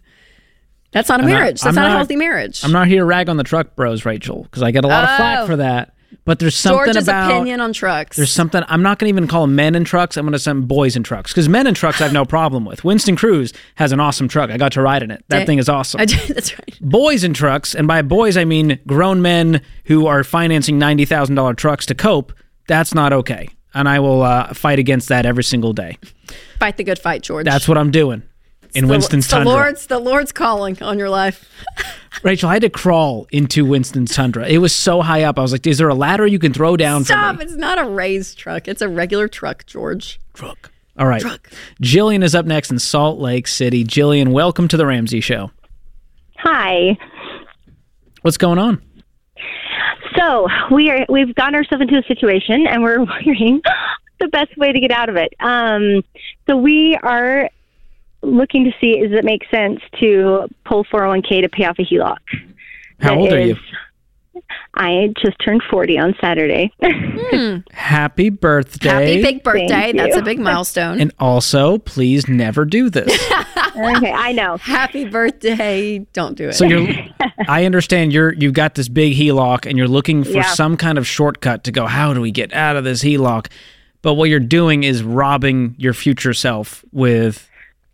That's 0.94 1.10
not 1.10 1.20
a 1.20 1.24
not- 1.24 1.28
marriage. 1.28 1.60
That's 1.60 1.76
I'm 1.76 1.82
not, 1.82 1.90
a 1.92 1.96
healthy 1.96 2.16
marriage. 2.16 2.64
I'm 2.64 2.72
not 2.72 2.88
here 2.88 3.00
to 3.00 3.04
rag 3.04 3.28
on 3.28 3.36
the 3.36 3.44
truck 3.44 3.76
bros, 3.76 4.06
Rachel, 4.06 4.44
because 4.44 4.62
I 4.62 4.70
get 4.70 4.84
a 4.84 4.88
lot 4.88 5.04
of 5.04 5.10
Oh. 5.10 5.16
flack 5.16 5.46
for 5.46 5.56
that. 5.56 5.90
But 6.24 6.38
there's 6.38 6.56
something 6.56 6.86
George's 6.86 7.02
about 7.08 7.30
opinion 7.32 7.60
on 7.60 7.72
trucks. 7.74 8.16
there's 8.16 8.30
something 8.30 8.62
I'm 8.68 8.82
not 8.82 8.98
going 8.98 9.12
to 9.12 9.14
even 9.18 9.28
call 9.28 9.46
men 9.46 9.74
in 9.74 9.84
trucks. 9.84 10.16
I'm 10.16 10.24
going 10.24 10.32
to 10.32 10.38
say 10.38 10.52
boys 10.54 10.96
in 10.96 11.02
trucks 11.02 11.32
because 11.32 11.48
men 11.50 11.66
in 11.66 11.74
trucks 11.74 12.00
I 12.00 12.04
have 12.04 12.14
no 12.14 12.24
problem 12.24 12.64
with. 12.64 12.82
Winston 12.84 13.14
Cruz 13.16 13.52
has 13.74 13.92
an 13.92 14.00
awesome 14.00 14.28
truck. 14.28 14.48
I 14.48 14.56
got 14.56 14.72
to 14.72 14.80
ride 14.80 15.02
in 15.02 15.10
it. 15.10 15.22
That 15.28 15.44
thing 15.44 15.58
is 15.58 15.68
awesome. 15.68 16.00
I 16.00 16.06
did- 16.06 16.20
that's 16.28 16.56
right. 16.58 16.78
boys 16.80 17.24
in 17.24 17.34
trucks, 17.34 17.74
and 17.74 17.86
by 17.86 18.00
boys 18.00 18.36
I 18.38 18.44
mean 18.44 18.78
grown 18.86 19.20
men 19.20 19.60
who 19.86 20.06
are 20.06 20.24
financing 20.24 20.78
ninety 20.78 21.04
thousand 21.04 21.34
dollar 21.34 21.52
trucks 21.52 21.84
to 21.86 21.94
cope. 21.94 22.32
That's 22.68 22.94
not 22.94 23.12
okay, 23.12 23.48
and 23.74 23.86
I 23.88 23.98
will 23.98 24.22
uh, 24.22 24.54
fight 24.54 24.78
against 24.78 25.08
that 25.10 25.26
every 25.26 25.44
single 25.44 25.74
day. 25.74 25.98
Fight 26.58 26.78
the 26.78 26.84
good 26.84 26.98
fight, 27.00 27.22
George. 27.22 27.44
That's 27.44 27.68
what 27.68 27.76
I'm 27.76 27.90
doing 27.90 28.22
in 28.74 28.86
the, 28.86 28.90
Winston's 28.90 29.24
it's 29.24 29.30
the 29.30 29.36
Tundra. 29.38 29.52
Lord's 29.52 29.86
the 29.86 29.98
Lord's 29.98 30.32
calling 30.32 30.82
on 30.82 30.98
your 30.98 31.10
life. 31.10 31.48
Rachel, 32.22 32.48
I 32.48 32.54
had 32.54 32.62
to 32.62 32.70
crawl 32.70 33.26
into 33.30 33.64
Winston's 33.64 34.14
Tundra. 34.14 34.46
It 34.46 34.58
was 34.58 34.74
so 34.74 35.02
high 35.02 35.22
up. 35.22 35.38
I 35.38 35.42
was 35.42 35.52
like, 35.52 35.66
"Is 35.66 35.78
there 35.78 35.88
a 35.88 35.94
ladder 35.94 36.26
you 36.26 36.38
can 36.38 36.52
throw 36.52 36.76
down 36.76 37.04
Stop! 37.04 37.36
for 37.36 37.38
me?" 37.40 37.44
It's 37.44 37.56
not 37.56 37.78
a 37.78 37.84
raised 37.88 38.38
truck. 38.38 38.68
It's 38.68 38.82
a 38.82 38.88
regular 38.88 39.28
truck, 39.28 39.66
George. 39.66 40.20
Truck. 40.32 40.70
All 40.98 41.06
right. 41.06 41.20
Truck. 41.20 41.50
Jillian 41.82 42.22
is 42.22 42.34
up 42.34 42.46
next 42.46 42.70
in 42.70 42.78
Salt 42.78 43.18
Lake 43.18 43.46
City. 43.48 43.84
Jillian, 43.84 44.32
welcome 44.32 44.68
to 44.68 44.76
the 44.76 44.86
Ramsey 44.86 45.20
Show. 45.20 45.50
Hi. 46.38 46.96
What's 48.22 48.36
going 48.36 48.58
on? 48.58 48.82
So 50.16 50.48
we 50.70 50.90
are 50.90 51.04
we've 51.08 51.34
gotten 51.34 51.54
ourselves 51.54 51.82
into 51.82 51.98
a 51.98 52.02
situation, 52.04 52.66
and 52.66 52.82
we're 52.82 52.98
wondering 53.04 53.60
the 54.20 54.28
best 54.28 54.56
way 54.56 54.72
to 54.72 54.80
get 54.80 54.90
out 54.90 55.08
of 55.08 55.16
it. 55.16 55.34
Um, 55.40 56.02
so 56.46 56.56
we 56.56 56.96
are 57.02 57.50
looking 58.24 58.64
to 58.64 58.72
see 58.80 59.00
does 59.00 59.12
it 59.12 59.24
make 59.24 59.42
sense 59.50 59.80
to 60.00 60.48
pull 60.64 60.84
401k 60.84 61.42
to 61.42 61.48
pay 61.48 61.64
off 61.64 61.78
a 61.78 61.82
HELOC. 61.82 62.16
How 63.00 63.10
That 63.10 63.18
old 63.18 63.32
are 63.32 63.40
you? 63.40 63.56
I 64.76 65.12
just 65.22 65.36
turned 65.38 65.62
40 65.70 65.98
on 65.98 66.14
Saturday. 66.20 66.72
Hmm. 66.82 67.58
Happy 67.72 68.30
birthday. 68.30 68.88
Happy 68.88 69.22
big 69.22 69.44
birthday. 69.44 69.68
Thank 69.68 69.96
That's 69.96 70.16
you. 70.16 70.20
a 70.22 70.24
big 70.24 70.40
milestone. 70.40 71.00
And 71.00 71.12
also, 71.20 71.78
please 71.78 72.28
never 72.28 72.64
do 72.64 72.90
this. 72.90 73.12
okay, 73.76 74.10
I 74.12 74.32
know. 74.32 74.56
Happy 74.56 75.04
birthday. 75.08 75.98
Don't 76.12 76.36
do 76.36 76.48
it. 76.48 76.54
So 76.54 76.64
you're 76.64 76.88
I 77.48 77.64
understand 77.64 78.12
you're 78.12 78.32
you've 78.32 78.54
got 78.54 78.74
this 78.74 78.88
big 78.88 79.14
HELOC 79.16 79.66
and 79.66 79.78
you're 79.78 79.88
looking 79.88 80.24
for 80.24 80.30
Yeah. 80.30 80.42
some 80.52 80.76
kind 80.76 80.98
of 80.98 81.06
shortcut 81.06 81.62
to 81.64 81.72
go, 81.72 81.86
how 81.86 82.12
do 82.12 82.20
we 82.20 82.32
get 82.32 82.52
out 82.52 82.74
of 82.76 82.82
this 82.82 83.04
HELOC? 83.04 83.46
But 84.02 84.14
what 84.14 84.28
you're 84.28 84.40
doing 84.40 84.82
is 84.82 85.02
robbing 85.04 85.76
your 85.78 85.94
future 85.94 86.34
self 86.34 86.84
with 86.92 87.48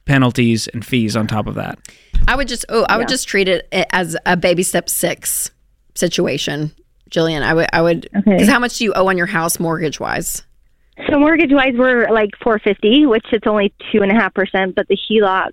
penalties 0.07 0.67
and 0.69 0.85
fees 0.85 1.17
on 1.17 1.27
top 1.27 1.47
of 1.47 1.55
that. 1.55 1.79
I 2.29 2.37
would 2.37 2.49
just 2.49 2.65
oh, 2.69 2.85
I 2.89 2.97
would 2.97 3.09
just 3.09 3.29
treat 3.29 3.49
it 3.49 3.67
as 3.93 4.17
a 4.27 4.37
baby 4.37 4.63
step 4.63 4.89
six 4.89 5.51
situation, 5.95 6.73
Jillian. 7.11 7.43
I 7.43 7.55
would 7.55 7.67
I 7.73 7.83
would 7.83 8.09
Okay. 8.17 8.33
because 8.33 8.49
how 8.49 8.59
much 8.59 8.79
do 8.79 8.85
you 8.85 8.93
owe 8.95 9.07
on 9.09 9.17
your 9.17 9.27
house 9.27 9.59
mortgage 9.61 10.01
wise? 10.01 10.43
So 11.11 11.19
mortgage 11.19 11.51
wise, 11.53 11.73
we're 11.79 12.11
like 12.11 12.31
450, 12.43 13.07
which 13.07 13.25
it's 13.33 13.47
only 13.47 13.73
two 13.91 14.03
and 14.03 14.13
a 14.13 14.15
half 14.15 14.35
percent, 14.35 14.75
but 14.75 14.87
the 14.89 14.97
HELOC 14.99 15.53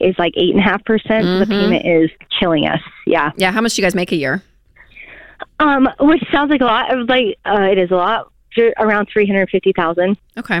is 0.00 0.14
like 0.18 0.32
eight 0.38 0.50
and 0.54 0.58
a 0.58 0.62
half 0.62 0.82
percent. 0.86 1.24
So 1.26 1.38
the 1.40 1.46
payment 1.46 1.84
is 1.86 2.10
killing 2.38 2.66
us. 2.66 2.80
Yeah. 3.06 3.30
Yeah, 3.36 3.52
how 3.52 3.60
much 3.60 3.74
do 3.74 3.82
you 3.82 3.84
guys 3.86 3.94
make 3.94 4.10
a 4.12 4.16
year? 4.16 4.42
Um, 5.58 5.86
which 6.00 6.22
sounds 6.32 6.50
like 6.50 6.62
a 6.62 6.64
lot. 6.64 6.88
Like 7.08 7.36
uh, 7.44 7.68
it 7.70 7.78
is 7.78 7.90
a 7.90 7.94
lot. 7.96 8.32
Around 8.78 9.08
three 9.12 9.26
hundred 9.26 9.48
fifty 9.50 9.72
thousand. 9.76 10.16
Okay. 10.38 10.60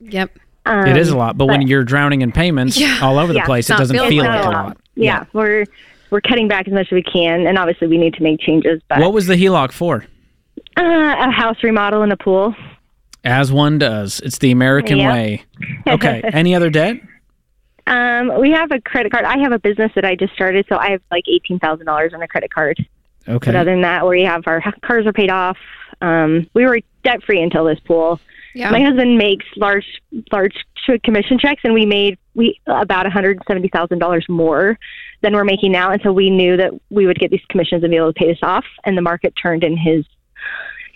Yep. 0.00 0.38
Um, 0.64 0.86
it 0.86 0.96
is 0.96 1.08
a 1.10 1.16
lot, 1.16 1.36
but, 1.36 1.46
when 1.46 1.62
you're 1.66 1.82
drowning 1.84 2.22
in 2.22 2.30
payments 2.30 2.78
Yeah. 2.78 2.98
all 3.02 3.18
over 3.18 3.32
the 3.32 3.40
Yeah, 3.40 3.46
place, 3.46 3.68
it 3.68 3.76
doesn't 3.76 3.96
feel 3.96 4.24
like 4.24 4.44
a 4.44 4.48
lot. 4.50 4.76
Yeah, 4.94 5.24
we're 5.32 5.64
we're 6.10 6.20
cutting 6.20 6.46
back 6.46 6.68
as 6.68 6.74
much 6.74 6.86
as 6.88 6.92
we 6.92 7.02
can, 7.02 7.46
and 7.46 7.58
obviously 7.58 7.88
we 7.88 7.96
need 7.98 8.14
to 8.14 8.22
make 8.22 8.38
changes. 8.40 8.80
But 8.88 9.00
What 9.00 9.12
was 9.12 9.26
the 9.26 9.34
HELOC 9.34 9.72
for? 9.72 10.04
uh, 10.76 10.82
a 10.82 11.30
house 11.30 11.56
remodel 11.62 12.02
and 12.02 12.12
a 12.12 12.16
pool. 12.16 12.54
As 13.24 13.50
one 13.52 13.78
does. 13.78 14.20
It's 14.20 14.38
the 14.38 14.50
American 14.50 14.98
Yep. 14.98 15.12
way. 15.12 15.42
Okay. 15.88 16.20
Any 16.32 16.54
other 16.54 16.70
debt? 16.70 16.98
Um, 17.86 18.38
we 18.40 18.50
have 18.52 18.70
a 18.70 18.80
credit 18.80 19.10
card. 19.10 19.24
I 19.24 19.38
have 19.38 19.52
a 19.52 19.58
business 19.58 19.90
that 19.96 20.04
I 20.04 20.14
just 20.14 20.32
started, 20.34 20.66
so 20.68 20.76
I 20.76 20.90
have 20.90 21.00
like 21.10 21.24
eighteen 21.28 21.58
thousand 21.58 21.86
dollars 21.86 22.12
on 22.14 22.22
a 22.22 22.28
credit 22.28 22.52
card. 22.52 22.76
Okay. 23.28 23.50
But 23.52 23.56
other 23.56 23.70
than 23.72 23.82
that, 23.82 24.06
we 24.06 24.22
have 24.22 24.44
our 24.46 24.62
cars 24.84 25.06
are 25.06 25.12
paid 25.12 25.30
off. 25.30 25.56
Um, 26.00 26.46
we 26.54 26.64
were 26.64 26.80
debt 27.04 27.22
free 27.24 27.40
until 27.42 27.64
this 27.64 27.78
pool. 27.80 28.20
Yeah. 28.54 28.70
My 28.70 28.80
husband 28.82 29.16
makes 29.16 29.46
large, 29.56 29.86
large 30.30 30.54
commission 31.04 31.38
checks, 31.38 31.62
and 31.64 31.72
we 31.74 31.86
made 31.86 32.18
we 32.34 32.58
about 32.66 33.04
one 33.04 33.12
hundred 33.12 33.38
seventy 33.46 33.68
thousand 33.68 33.98
dollars 33.98 34.26
more 34.28 34.78
than 35.22 35.34
we're 35.34 35.44
making 35.44 35.72
now. 35.72 35.90
And 35.90 36.00
so 36.02 36.12
we 36.12 36.28
knew 36.30 36.56
that 36.56 36.72
we 36.90 37.06
would 37.06 37.18
get 37.18 37.30
these 37.30 37.44
commissions 37.48 37.82
and 37.82 37.90
be 37.90 37.96
able 37.96 38.12
to 38.12 38.18
pay 38.18 38.26
this 38.26 38.38
off. 38.42 38.64
And 38.84 38.96
the 38.96 39.02
market 39.02 39.34
turned 39.40 39.62
in 39.64 39.76
his, 39.76 40.04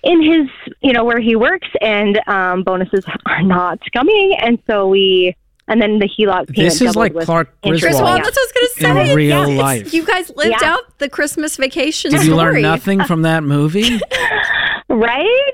in 0.02 0.22
his, 0.22 0.48
you 0.82 0.92
know, 0.92 1.04
where 1.04 1.20
he 1.20 1.36
works, 1.36 1.68
and 1.80 2.20
um, 2.26 2.62
bonuses 2.62 3.04
are 3.26 3.42
not 3.42 3.78
coming. 3.92 4.36
And 4.40 4.58
so 4.66 4.88
we, 4.88 5.36
and 5.68 5.80
then 5.80 5.98
the 5.98 6.06
HELOC 6.08 6.48
payment 6.48 6.56
This 6.56 6.80
is 6.80 6.94
like 6.96 7.12
with 7.14 7.24
Clark 7.26 7.54
interest. 7.62 7.82
Chris 7.84 7.94
Griswold 7.96 8.04
Wall, 8.04 8.16
that's 8.18 8.36
what 8.36 8.38
I 8.38 8.60
was 8.62 8.82
gonna 8.82 9.00
in 9.00 9.06
say. 9.06 9.14
real 9.14 9.42
It's- 9.42 9.58
life. 9.58 9.94
You 9.94 10.04
guys 10.04 10.30
lived 10.36 10.56
Yeah. 10.60 10.72
out 10.74 10.98
the 10.98 11.08
Christmas 11.08 11.56
vacation 11.56 12.10
Did 12.10 12.20
story. 12.22 12.28
you 12.30 12.36
learn 12.36 12.62
nothing 12.62 13.02
from 13.04 13.22
that 13.22 13.42
movie? 13.44 14.00
right? 14.96 15.52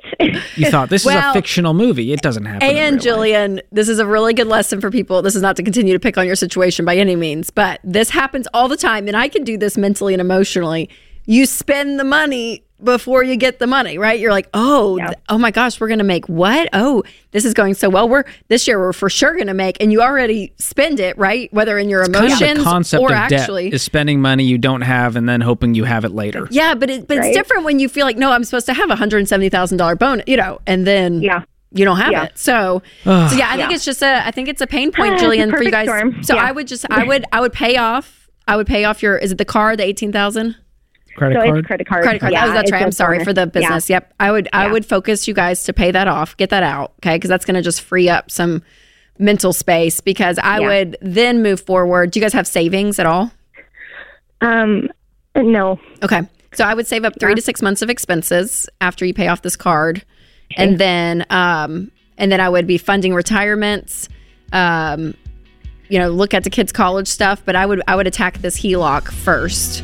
You 0.56 0.70
thought 0.70 0.88
this 0.88 1.06
is 1.06 1.12
a 1.12 1.32
fictional 1.32 1.74
movie. 1.74 2.12
It 2.12 2.20
doesn't 2.20 2.44
happen. 2.44 2.68
And 2.68 3.04
real 3.04 3.18
life. 3.18 3.30
Jillian, 3.30 3.60
this 3.70 3.88
is 3.88 3.98
a 3.98 4.06
really 4.06 4.34
good 4.34 4.46
lesson 4.46 4.80
for 4.80 4.90
people. 4.90 5.22
This 5.22 5.34
is 5.34 5.42
not 5.42 5.56
to 5.56 5.62
continue 5.62 5.92
to 5.92 6.00
pick 6.00 6.16
on 6.18 6.26
your 6.26 6.36
situation 6.36 6.84
by 6.84 6.96
any 6.96 7.16
means, 7.16 7.50
but 7.50 7.80
this 7.84 8.10
happens 8.10 8.46
all 8.54 8.68
the 8.68 8.76
time. 8.76 9.08
And 9.08 9.16
I 9.16 9.28
can 9.28 9.44
do 9.44 9.58
this 9.58 9.76
mentally 9.76 10.14
and 10.14 10.20
emotionally. 10.20 10.88
You 11.26 11.46
spend 11.46 12.00
the 12.00 12.04
money 12.04 12.64
before 12.82 13.22
you 13.22 13.36
get 13.36 13.58
the 13.58 13.66
money, 13.66 13.98
right? 13.98 14.18
You're 14.18 14.30
like, 14.32 14.48
oh, 14.54 14.98
th- 14.98 15.10
oh 15.28 15.38
my 15.38 15.50
gosh, 15.50 15.80
we're 15.80 15.88
gonna 15.88 16.04
make 16.04 16.28
what? 16.28 16.68
Oh, 16.72 17.02
this 17.30 17.44
is 17.44 17.54
going 17.54 17.74
so 17.74 17.88
well. 17.88 18.08
We're 18.08 18.24
this 18.48 18.66
year 18.66 18.78
we're 18.78 18.92
for 18.92 19.08
sure 19.10 19.36
gonna 19.36 19.54
make, 19.54 19.76
and 19.80 19.92
you 19.92 20.02
already 20.02 20.52
spend 20.58 21.00
it, 21.00 21.16
right? 21.18 21.52
Whether 21.52 21.78
in 21.78 21.88
your 21.88 22.02
kind 22.04 22.16
emotions 22.16 22.50
of 22.50 22.56
the 22.58 22.64
concept 22.64 23.02
or 23.02 23.06
of 23.12 23.16
actually, 23.18 23.64
debt 23.70 23.74
is 23.74 23.82
spending 23.82 24.20
money 24.20 24.44
you 24.44 24.58
don't 24.58 24.82
have 24.82 25.16
and 25.16 25.28
then 25.28 25.40
hoping 25.40 25.74
you 25.74 25.84
have 25.84 26.04
it 26.04 26.12
later. 26.12 26.48
yeah, 26.50 26.74
but 26.74 26.90
it, 26.90 27.06
but 27.08 27.18
Right. 27.18 27.28
it's 27.28 27.36
different 27.36 27.64
when 27.64 27.78
you 27.78 27.88
feel 27.88 28.06
like, 28.06 28.16
no, 28.16 28.30
I'm 28.32 28.44
supposed 28.44 28.66
to 28.66 28.74
have 28.74 28.90
a 28.90 28.96
hundred 28.96 29.18
and 29.18 29.28
seventy 29.28 29.48
thousand 29.48 29.78
dollar 29.78 29.96
bonus, 29.96 30.24
you 30.26 30.36
know, 30.36 30.60
and 30.66 30.86
then 30.86 31.22
Yeah. 31.22 31.44
you 31.72 31.84
don't 31.84 31.96
have 31.98 32.12
Yeah. 32.12 32.24
it. 32.24 32.38
So, 32.38 32.82
so 33.04 33.10
yeah, 33.10 33.48
I 33.50 33.56
think 33.56 33.70
Yeah. 33.70 33.74
it's 33.76 33.84
just 33.84 34.02
a, 34.02 34.26
I 34.26 34.30
think 34.30 34.48
it's 34.48 34.60
a 34.60 34.66
pain 34.66 34.92
point, 34.96 35.14
it's 35.14 35.22
Jillian, 35.22 35.50
for 35.50 35.62
you 35.62 35.70
guys. 35.70 35.86
storm. 35.86 36.22
So 36.22 36.34
Yeah. 36.34 36.42
I 36.44 36.52
would 36.52 36.66
just, 36.66 36.84
I 36.90 37.04
would, 37.04 37.24
I 37.32 37.40
would 37.40 37.52
pay 37.52 37.76
off, 37.76 38.28
I 38.48 38.56
would 38.56 38.66
pay 38.66 38.84
off 38.84 39.02
your, 39.02 39.16
is 39.16 39.30
it 39.32 39.38
the 39.38 39.44
car, 39.44 39.76
the 39.76 39.84
eighteen 39.84 40.10
thousand 40.12 40.56
Credit 41.16 41.34
So 41.36 41.44
card. 41.44 41.58
it's 41.58 41.66
credit 41.66 41.86
card. 41.86 42.02
credit 42.04 42.20
card? 42.20 42.32
Yeah, 42.32 42.46
oh, 42.46 42.52
that's 42.52 42.70
right. 42.72 42.82
a 42.82 42.84
I'm 42.84 42.92
sorry 42.92 43.18
bonus. 43.18 43.26
for 43.28 43.32
the 43.34 43.40
Yeah. 43.42 43.46
business. 43.46 43.90
Yep, 43.90 44.14
I 44.20 44.30
would, 44.30 44.48
I 44.52 44.66
Yeah. 44.66 44.72
would 44.72 44.86
focus 44.86 45.28
you 45.28 45.34
guys 45.34 45.64
to 45.64 45.72
pay 45.72 45.90
that 45.90 46.08
off, 46.08 46.36
get 46.36 46.50
that 46.50 46.62
out, 46.62 46.92
okay? 47.00 47.16
Because 47.16 47.28
that's 47.28 47.44
going 47.44 47.54
to 47.56 47.62
just 47.62 47.82
free 47.82 48.08
up 48.08 48.30
some 48.30 48.62
mental 49.18 49.52
space. 49.52 50.00
Because 50.00 50.38
I 50.38 50.60
Yeah. 50.60 50.68
would 50.68 50.96
then 51.02 51.42
move 51.42 51.60
forward. 51.60 52.10
Do 52.12 52.18
you 52.20 52.24
guys 52.24 52.32
have 52.32 52.46
savings 52.46 52.98
at 52.98 53.06
all? 53.06 53.30
Um, 54.40 54.88
no. 55.36 55.78
Okay. 56.02 56.22
So 56.54 56.64
I 56.64 56.74
would 56.74 56.86
save 56.86 57.04
up 57.04 57.14
three 57.20 57.34
to 57.34 57.40
six 57.42 57.62
months 57.62 57.80
of 57.82 57.88
expenses 57.90 58.68
after 58.80 59.04
you 59.04 59.14
pay 59.14 59.28
off 59.28 59.42
this 59.42 59.56
card. 59.56 60.02
And 60.56 60.76
then 60.78 61.24
um 61.30 61.90
and 62.18 62.30
then 62.30 62.40
I 62.40 62.48
would 62.50 62.66
be 62.66 62.76
funding 62.76 63.14
retirements, 63.14 64.08
um, 64.52 65.14
you 65.88 65.98
know, 65.98 66.10
look 66.10 66.34
at 66.34 66.44
the 66.44 66.50
kids' 66.50 66.72
college 66.72 67.08
stuff, 67.08 67.42
but 67.46 67.56
I 67.56 67.64
would 67.64 67.80
I 67.88 67.96
would 67.96 68.06
attack 68.06 68.38
this 68.42 68.58
HELOC 68.60 69.10
first. 69.10 69.82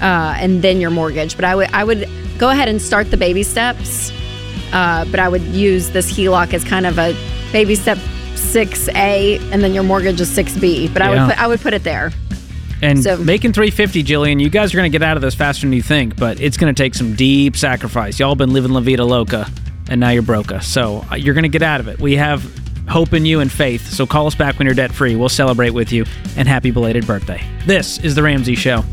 Uh, 0.00 0.36
and 0.38 0.62
then 0.62 0.80
your 0.80 0.90
mortgage. 0.90 1.36
But 1.36 1.44
I 1.44 1.54
would 1.54 1.68
I 1.72 1.84
would 1.84 2.08
go 2.38 2.50
ahead 2.50 2.68
and 2.68 2.80
start 2.80 3.10
the 3.10 3.16
baby 3.16 3.42
steps. 3.42 4.12
Uh, 4.72 5.04
but 5.06 5.20
I 5.20 5.28
would 5.28 5.42
use 5.42 5.90
this 5.90 6.12
HELOC 6.12 6.52
as 6.52 6.64
kind 6.64 6.86
of 6.86 6.98
a 6.98 7.16
baby 7.52 7.74
step 7.74 7.98
six 8.34 8.88
A 8.90 9.38
and 9.52 9.62
then 9.62 9.72
your 9.72 9.84
mortgage 9.84 10.20
is 10.20 10.30
six 10.30 10.56
B. 10.56 10.88
But 10.88 11.02
I 11.02 11.10
would 11.10 11.28
put 11.30 11.42
I 11.42 11.46
would 11.46 11.60
put 11.60 11.72
it 11.74 11.84
there. 11.84 12.12
And 12.82 13.02
So- 13.02 13.16
making 13.16 13.52
350, 13.54 14.04
Jillian, 14.04 14.40
you 14.40 14.50
guys 14.50 14.74
are 14.74 14.76
going 14.76 14.90
to 14.90 14.98
get 14.98 15.02
out 15.06 15.16
of 15.16 15.22
this 15.22 15.34
faster 15.34 15.66
than 15.66 15.72
you 15.72 15.82
think, 15.82 16.16
but 16.16 16.38
it's 16.40 16.58
going 16.58 16.74
to 16.74 16.82
take 16.82 16.94
some 16.94 17.14
deep 17.14 17.56
sacrifice. 17.56 18.18
Y'all 18.18 18.34
been 18.34 18.52
living 18.52 18.70
La 18.70 18.80
Vida 18.80 19.02
Loca, 19.02 19.50
and 19.88 19.98
now 19.98 20.10
you're 20.10 20.22
broca. 20.22 20.60
So 20.60 21.02
uh, 21.10 21.14
you're 21.14 21.32
going 21.32 21.44
to 21.44 21.48
get 21.48 21.62
out 21.62 21.80
of 21.80 21.88
it. 21.88 21.98
We 21.98 22.16
have 22.16 22.44
hope 22.86 23.14
in 23.14 23.24
you 23.24 23.40
and 23.40 23.50
faith. 23.50 23.88
So 23.88 24.06
call 24.06 24.26
us 24.26 24.34
back 24.34 24.58
when 24.58 24.66
you're 24.66 24.74
debt 24.74 24.92
free. 24.92 25.16
We'll 25.16 25.30
celebrate 25.30 25.70
with 25.70 25.90
you. 25.90 26.04
And 26.36 26.46
happy 26.46 26.70
belated 26.70 27.06
birthday. 27.06 27.42
This 27.64 27.98
is 28.04 28.14
The 28.14 28.22
Ramsey 28.22 28.54
Show. 28.54 28.84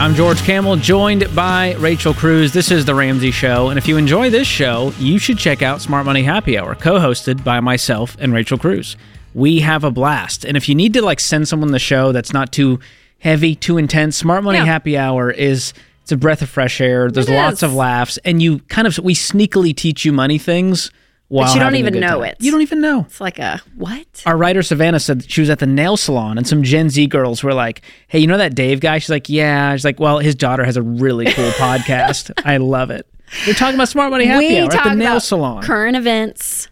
I'm 0.00 0.14
George 0.14 0.40
Kamel, 0.44 0.76
joined 0.76 1.34
by 1.34 1.74
Rachel 1.74 2.14
Cruz. 2.14 2.52
This 2.52 2.70
is 2.70 2.84
The 2.84 2.94
Ramsey 2.94 3.32
Show. 3.32 3.68
And 3.70 3.78
if 3.78 3.88
you 3.88 3.96
enjoy 3.96 4.30
this 4.30 4.46
show, 4.46 4.92
you 4.98 5.18
should 5.18 5.38
check 5.38 5.60
out 5.60 5.80
Smart 5.80 6.06
Money 6.06 6.22
Happy 6.22 6.56
Hour, 6.56 6.76
co 6.76 7.00
hosted 7.00 7.42
by 7.42 7.58
myself 7.58 8.16
and 8.20 8.32
Rachel 8.32 8.58
Cruz. 8.58 8.96
We 9.34 9.58
have 9.60 9.82
a 9.82 9.90
blast. 9.90 10.44
And 10.44 10.56
if 10.56 10.68
you 10.68 10.76
need 10.76 10.94
to 10.94 11.02
like 11.02 11.18
send 11.18 11.48
someone 11.48 11.72
the 11.72 11.80
show 11.80 12.12
that's 12.12 12.32
not 12.32 12.52
too 12.52 12.78
heavy, 13.18 13.56
too 13.56 13.76
intense, 13.76 14.16
Smart 14.16 14.44
Money 14.44 14.58
Yeah. 14.58 14.66
Happy 14.66 14.96
Hour 14.96 15.32
is 15.32 15.74
it's 16.02 16.12
a 16.12 16.16
breath 16.16 16.42
of 16.42 16.48
fresh 16.48 16.80
air. 16.80 17.10
There's 17.10 17.28
It 17.28 17.34
lots 17.34 17.58
is. 17.58 17.62
of 17.64 17.74
laughs, 17.74 18.18
and 18.24 18.40
you 18.40 18.60
kind 18.68 18.86
of 18.86 18.96
we 18.98 19.14
sneakily 19.14 19.74
teach 19.76 20.04
you 20.04 20.12
money 20.12 20.38
things 20.38 20.92
while 21.28 21.52
you 21.54 21.60
don't 21.60 21.76
even 21.76 22.00
know 22.00 22.20
time. 22.20 22.24
it. 22.30 22.36
You 22.40 22.50
don't 22.50 22.62
even 22.62 22.80
know. 22.80 23.00
It's 23.06 23.20
like 23.20 23.38
a 23.38 23.60
what? 23.76 24.22
Our 24.26 24.36
writer 24.36 24.62
Savannah 24.62 25.00
said 25.00 25.30
she 25.30 25.40
was 25.40 25.50
at 25.50 25.58
the 25.58 25.66
nail 25.66 25.96
salon 25.96 26.38
and 26.38 26.46
some 26.46 26.62
Gen 26.62 26.90
Z 26.90 27.06
girls 27.08 27.42
were 27.42 27.54
like, 27.54 27.82
"Hey, 28.08 28.18
you 28.18 28.26
know 28.26 28.38
that 28.38 28.54
Dave 28.54 28.80
guy?" 28.80 28.98
She's 28.98 29.10
like, 29.10 29.28
"Yeah." 29.28 29.74
She's 29.74 29.84
like, 29.84 30.00
"Well, 30.00 30.18
his 30.18 30.34
daughter 30.34 30.64
has 30.64 30.76
a 30.76 30.82
really 30.82 31.26
cool 31.26 31.50
podcast. 31.52 32.30
I 32.44 32.56
love 32.56 32.90
it." 32.90 33.06
We're 33.46 33.52
talking 33.54 33.74
about 33.74 33.88
Smart 33.88 34.10
Money 34.10 34.24
Happy 34.24 34.48
we 34.48 34.58
Hour 34.58 34.72
at 34.72 34.84
the 34.84 34.94
nail 34.94 35.20
salon. 35.20 35.62
current 35.62 35.96
events, 35.98 36.68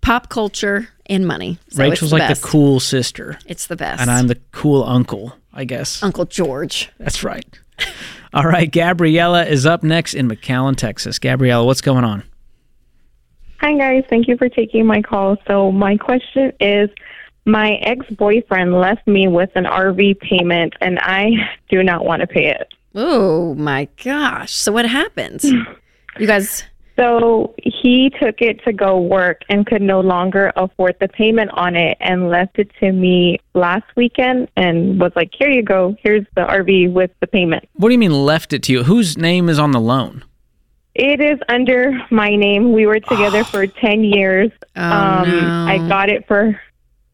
pop 0.00 0.28
culture, 0.30 0.88
and 1.04 1.26
money. 1.26 1.58
So 1.68 1.82
Rachel's 1.82 2.10
the 2.12 2.16
like 2.18 2.28
best. 2.30 2.42
the 2.42 2.48
cool 2.48 2.80
sister, 2.80 3.38
It's 3.46 3.66
the 3.66 3.76
best. 3.76 4.00
and 4.00 4.10
I'm 4.10 4.26
the 4.28 4.38
cool 4.52 4.82
uncle. 4.84 5.34
I 5.52 5.64
guess 5.64 6.02
Uncle 6.02 6.24
George. 6.24 6.90
that's 6.98 7.22
right. 7.22 7.44
All 8.34 8.44
right, 8.44 8.70
Gabriella 8.70 9.44
is 9.44 9.64
up 9.66 9.82
next 9.82 10.14
in 10.14 10.28
McAllen, 10.28 10.76
Texas. 10.76 11.18
Gabriella, 11.18 11.64
what's 11.64 11.80
going 11.82 12.04
on? 12.04 12.22
Hi, 13.60 13.76
guys. 13.76 14.04
Thank 14.08 14.28
you 14.28 14.36
for 14.36 14.48
taking 14.48 14.86
my 14.86 15.02
call. 15.02 15.36
So, 15.46 15.72
my 15.72 15.96
question 15.96 16.52
is 16.60 16.90
my 17.46 17.74
ex 17.82 18.04
boyfriend 18.10 18.74
left 18.74 19.06
me 19.06 19.28
with 19.28 19.50
an 19.54 19.64
RV 19.64 20.20
payment, 20.20 20.74
and 20.80 20.98
I 21.00 21.30
do 21.68 21.82
not 21.82 22.04
want 22.04 22.20
to 22.20 22.26
pay 22.26 22.48
it. 22.48 22.72
Oh 22.94 23.54
my 23.54 23.88
gosh. 24.02 24.54
So 24.54 24.72
what 24.72 24.86
happened? 24.88 25.42
you 26.18 26.26
guys 26.26 26.64
So, 26.96 27.54
he 27.58 28.10
took 28.18 28.40
it 28.40 28.64
to 28.64 28.72
go 28.72 28.98
work 28.98 29.42
and 29.50 29.66
could 29.66 29.82
no 29.82 30.00
longer 30.00 30.50
afford 30.56 30.96
the 30.98 31.08
payment 31.08 31.50
on 31.52 31.76
it 31.76 31.98
and 32.00 32.30
left 32.30 32.58
it 32.58 32.70
to 32.80 32.90
me 32.90 33.38
last 33.52 33.84
weekend 33.96 34.48
and 34.56 34.98
was 34.98 35.12
like, 35.14 35.30
Here 35.38 35.50
you 35.50 35.62
go. 35.62 35.94
Here's 36.02 36.24
the 36.34 36.42
RV 36.42 36.92
with 36.92 37.10
the 37.20 37.26
payment. 37.26 37.68
What 37.74 37.90
do 37.90 37.92
you 37.92 37.98
mean 37.98 38.12
left 38.12 38.54
it 38.54 38.62
to 38.64 38.72
you? 38.72 38.84
Whose 38.84 39.18
name 39.18 39.50
is 39.50 39.58
on 39.58 39.72
the 39.72 39.80
loan? 39.80 40.24
It 40.98 41.20
is 41.20 41.38
under 41.50 41.92
my 42.10 42.34
name. 42.36 42.72
We 42.72 42.86
were 42.86 43.00
together 43.00 43.44
for 43.44 43.66
10 43.66 44.02
years. 44.02 44.50
Oh, 44.76 44.82
um, 44.82 45.30
no. 45.30 45.66
I 45.68 45.86
got 45.88 46.08
it 46.08 46.26
for 46.26 46.58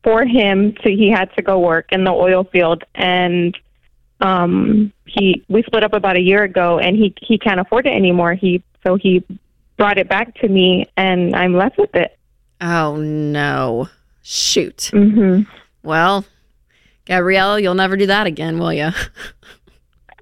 for 0.04 0.24
him 0.24 0.74
so 0.82 0.88
he 0.88 1.10
had 1.10 1.32
to 1.36 1.42
go 1.42 1.60
work 1.60 1.86
in 1.92 2.02
the 2.02 2.10
oil 2.10 2.42
field 2.42 2.82
and 2.96 3.56
um 4.20 4.92
he 5.06 5.44
we 5.48 5.62
split 5.62 5.84
up 5.84 5.92
about 5.92 6.16
a 6.16 6.20
year 6.20 6.42
ago 6.42 6.80
and 6.80 6.96
he 6.96 7.14
he 7.20 7.38
can't 7.38 7.60
afford 7.60 7.86
it 7.86 7.94
anymore. 7.94 8.34
He 8.34 8.62
so 8.84 8.94
he 8.96 9.24
brought 9.76 9.98
it 9.98 10.08
back 10.08 10.34
to 10.40 10.48
me 10.48 10.86
and 10.96 11.34
I'm 11.34 11.54
left 11.54 11.76
with 11.78 11.94
it. 11.94 12.16
Oh 12.60 12.96
no. 12.96 13.88
Shoot. 14.22 14.90
Mhm. 14.92 15.46
Well, 15.82 16.24
Gabrielle, 17.04 17.58
you'll 17.58 17.74
never 17.74 17.96
do 17.96 18.06
that 18.06 18.28
again, 18.28 18.58
will 18.60 18.72
you? 18.72 18.90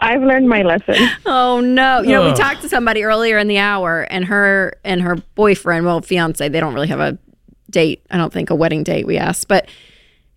I've 0.01 0.23
learned 0.23 0.49
my 0.49 0.63
lesson. 0.63 0.95
Oh 1.27 1.61
no! 1.61 2.01
You 2.01 2.11
know, 2.11 2.25
we 2.25 2.33
talked 2.33 2.63
to 2.63 2.69
somebody 2.69 3.05
earlier 3.05 3.39
in 3.39 3.49
the 3.49 3.59
hour, 3.59 4.03
and 4.11 4.25
her 4.25 4.79
and 4.85 5.03
her 5.03 5.17
boyfriend, 5.35 5.85
well, 5.85 6.01
fiance, 6.01 6.49
they 6.49 6.61
don't 6.61 6.75
really 6.75 6.89
have 6.89 7.01
a 7.01 7.19
date. 7.71 8.05
I 8.11 8.17
don't 8.17 8.33
think 8.33 8.51
a 8.51 8.55
wedding 8.55 8.83
date. 8.83 9.07
We 9.07 9.19
asked, 9.19 9.47
but 9.49 9.69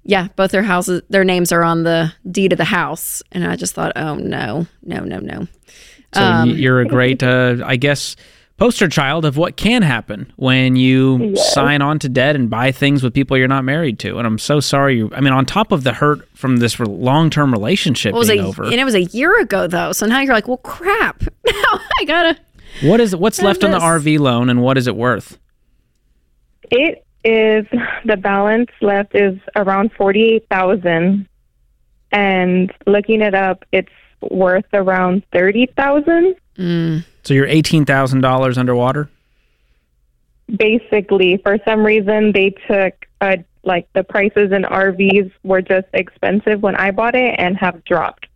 yeah, 0.04 0.28
both 0.36 0.52
their 0.52 0.64
houses, 0.64 1.02
their 1.10 1.24
names 1.24 1.52
are 1.52 1.64
on 1.64 1.84
the 1.84 2.14
deed 2.30 2.52
of 2.52 2.58
the 2.58 2.66
house, 2.66 3.24
and 3.32 3.46
I 3.46 3.56
just 3.56 3.74
thought, 3.74 3.94
oh 3.96 4.16
no, 4.16 4.68
no, 4.84 5.00
no, 5.00 5.20
no. 5.20 5.48
So 6.14 6.22
Um, 6.22 6.50
you're 6.50 6.82
a 6.82 6.86
great, 6.86 7.24
uh, 7.24 7.58
I 7.66 7.76
guess, 7.78 8.16
poster 8.64 8.88
child 8.88 9.26
of 9.26 9.36
what 9.36 9.58
can 9.58 9.82
happen 9.82 10.32
when 10.38 10.78
you 10.78 11.36
sign 11.36 11.82
on 11.82 12.00
to 12.00 12.08
debt 12.08 12.34
and 12.34 12.50
buy 12.50 12.72
things 12.72 13.04
with 13.04 13.14
people 13.14 13.38
you're 13.38 13.46
not 13.46 13.66
married 13.66 14.00
to. 14.00 14.18
And 14.18 14.26
I'm 14.26 14.38
so 14.38 14.62
sorry. 14.62 14.96
You, 14.96 15.12
I 15.14 15.20
mean, 15.20 15.34
on 15.34 15.46
top 15.46 15.74
of 15.74 15.84
the 15.84 15.92
hurt 15.92 16.26
from 16.34 16.58
this 16.58 16.80
long 16.80 17.30
term 17.30 17.52
relationship 17.52 18.14
It 18.14 18.18
was 18.18 18.30
being 18.30 18.40
a, 18.40 18.48
over, 18.48 18.64
and 18.64 18.76
it 18.76 18.86
was 18.86 18.96
a 18.96 19.04
year 19.04 19.38
ago 19.42 19.68
though, 19.68 19.92
so 19.92 20.06
now 20.06 20.22
you're 20.22 20.34
like, 20.34 20.48
well, 20.48 20.58
crap. 20.58 21.24
Now 21.46 21.80
I 22.00 22.06
gotta. 22.06 22.40
what 22.84 23.02
is 23.02 23.14
what's 23.16 23.42
left 23.42 23.66
on 23.66 23.72
the. 23.72 23.80
RV 23.80 24.18
loan 24.20 24.50
and 24.50 24.62
what 24.62 24.78
is 24.78 24.88
it 24.88 24.96
worth? 24.96 25.38
It 26.72 27.06
is 27.26 27.66
the 28.06 28.16
balance 28.16 28.72
left 28.82 29.14
is 29.14 29.38
around 29.58 29.92
forty 29.92 30.36
eight 30.36 30.48
thousand, 30.50 31.28
and 32.14 32.74
looking 32.88 33.22
it 33.22 33.36
up, 33.36 33.66
it's 33.74 33.92
worth 34.22 34.66
around 34.74 35.24
thirty 35.34 35.68
thousand. 35.76 36.36
Mm, 36.58 37.06
So 37.24 37.34
you're 37.34 37.48
eighteen 37.48 37.86
thousand 37.86 38.22
dollars 38.22 38.58
underwater. 38.58 39.10
Basically, 40.58 41.38
for 41.38 41.58
some 41.66 41.86
reason, 41.86 42.34
they 42.34 42.52
took 42.68 42.94
uh, 43.22 43.38
like 43.64 43.88
the 43.94 44.04
prices 44.04 44.52
in 44.52 44.64
RVs 44.64 45.32
were 45.44 45.62
just 45.62 45.88
expensive 45.94 46.62
when 46.62 46.76
I 46.76 46.92
bought 46.92 47.16
it 47.16 47.36
and 47.38 47.58
have 47.58 47.84
dropped. 47.86 48.28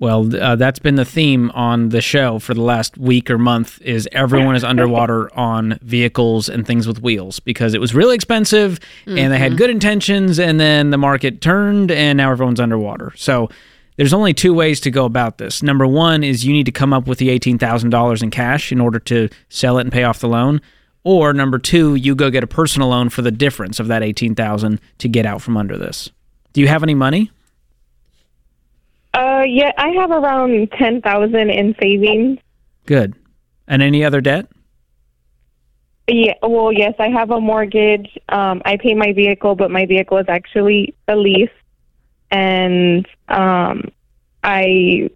Well, 0.00 0.36
uh, 0.36 0.56
that's 0.56 0.80
been 0.80 0.96
the 0.96 1.04
theme 1.04 1.52
on 1.52 1.90
the 1.90 2.00
show 2.00 2.40
for 2.40 2.52
the 2.52 2.60
last 2.60 2.98
week 2.98 3.30
or 3.30 3.38
month. 3.38 3.80
Is 3.80 4.08
everyone 4.10 4.56
is 4.56 4.64
underwater 4.64 5.34
on 5.38 5.78
vehicles 5.82 6.48
and 6.48 6.66
things 6.66 6.88
with 6.88 7.00
wheels 7.00 7.38
because 7.38 7.74
it 7.74 7.80
was 7.80 7.94
really 7.94 8.16
expensive 8.16 8.80
and 9.06 9.32
they 9.32 9.38
had 9.38 9.56
good 9.56 9.70
intentions, 9.70 10.40
and 10.40 10.58
then 10.58 10.90
the 10.90 10.98
market 10.98 11.40
turned 11.40 11.92
and 11.92 12.16
now 12.16 12.32
everyone's 12.32 12.60
underwater. 12.60 13.12
So 13.16 13.48
there's 13.96 14.12
only 14.12 14.34
two 14.34 14.54
ways 14.54 14.80
to 14.80 14.90
go 14.90 15.04
about 15.04 15.38
this. 15.38 15.62
Number 15.62 15.86
one 15.86 16.24
is 16.24 16.44
you 16.44 16.52
need 16.52 16.66
to 16.66 16.72
come 16.72 16.92
up 16.92 17.06
with 17.06 17.18
the 17.18 17.30
eighteen 17.30 17.58
thousand 17.58 17.90
dollars 17.90 18.22
in 18.22 18.30
cash 18.30 18.72
in 18.72 18.80
order 18.80 18.98
to 19.00 19.28
sell 19.48 19.78
it 19.78 19.82
and 19.82 19.92
pay 19.92 20.04
off 20.04 20.20
the 20.20 20.28
loan. 20.28 20.60
Or 21.04 21.32
number 21.32 21.58
two, 21.58 21.94
you 21.96 22.14
go 22.14 22.30
get 22.30 22.42
a 22.42 22.46
personal 22.46 22.88
loan 22.88 23.10
for 23.10 23.22
the 23.22 23.30
difference 23.30 23.78
of 23.78 23.88
that 23.88 24.02
eighteen 24.02 24.34
thousand 24.34 24.80
to 24.98 25.08
get 25.08 25.26
out 25.26 25.42
from 25.42 25.56
under 25.56 25.76
this. 25.76 26.10
Do 26.52 26.60
you 26.60 26.68
have 26.68 26.82
any 26.82 26.94
money? 26.94 27.30
Uh, 29.12 29.44
yeah, 29.46 29.70
I 29.78 29.90
have 29.90 30.10
around 30.10 30.72
ten 30.72 31.00
thousand 31.00 31.50
in 31.50 31.74
savings. 31.80 32.38
Good. 32.86 33.14
And 33.68 33.82
any 33.82 34.04
other 34.04 34.20
debt? 34.20 34.46
Yeah, 36.06 36.34
well, 36.42 36.70
yes, 36.70 36.94
I 36.98 37.08
have 37.08 37.30
a 37.30 37.40
mortgage. 37.40 38.18
Um, 38.28 38.60
I 38.66 38.76
pay 38.76 38.92
my 38.92 39.12
vehicle, 39.12 39.54
but 39.54 39.70
my 39.70 39.86
vehicle 39.86 40.18
is 40.18 40.26
actually 40.28 40.94
a 41.08 41.16
lease, 41.16 41.48
and 42.34 43.06
um, 43.28 43.90
I 44.42 45.08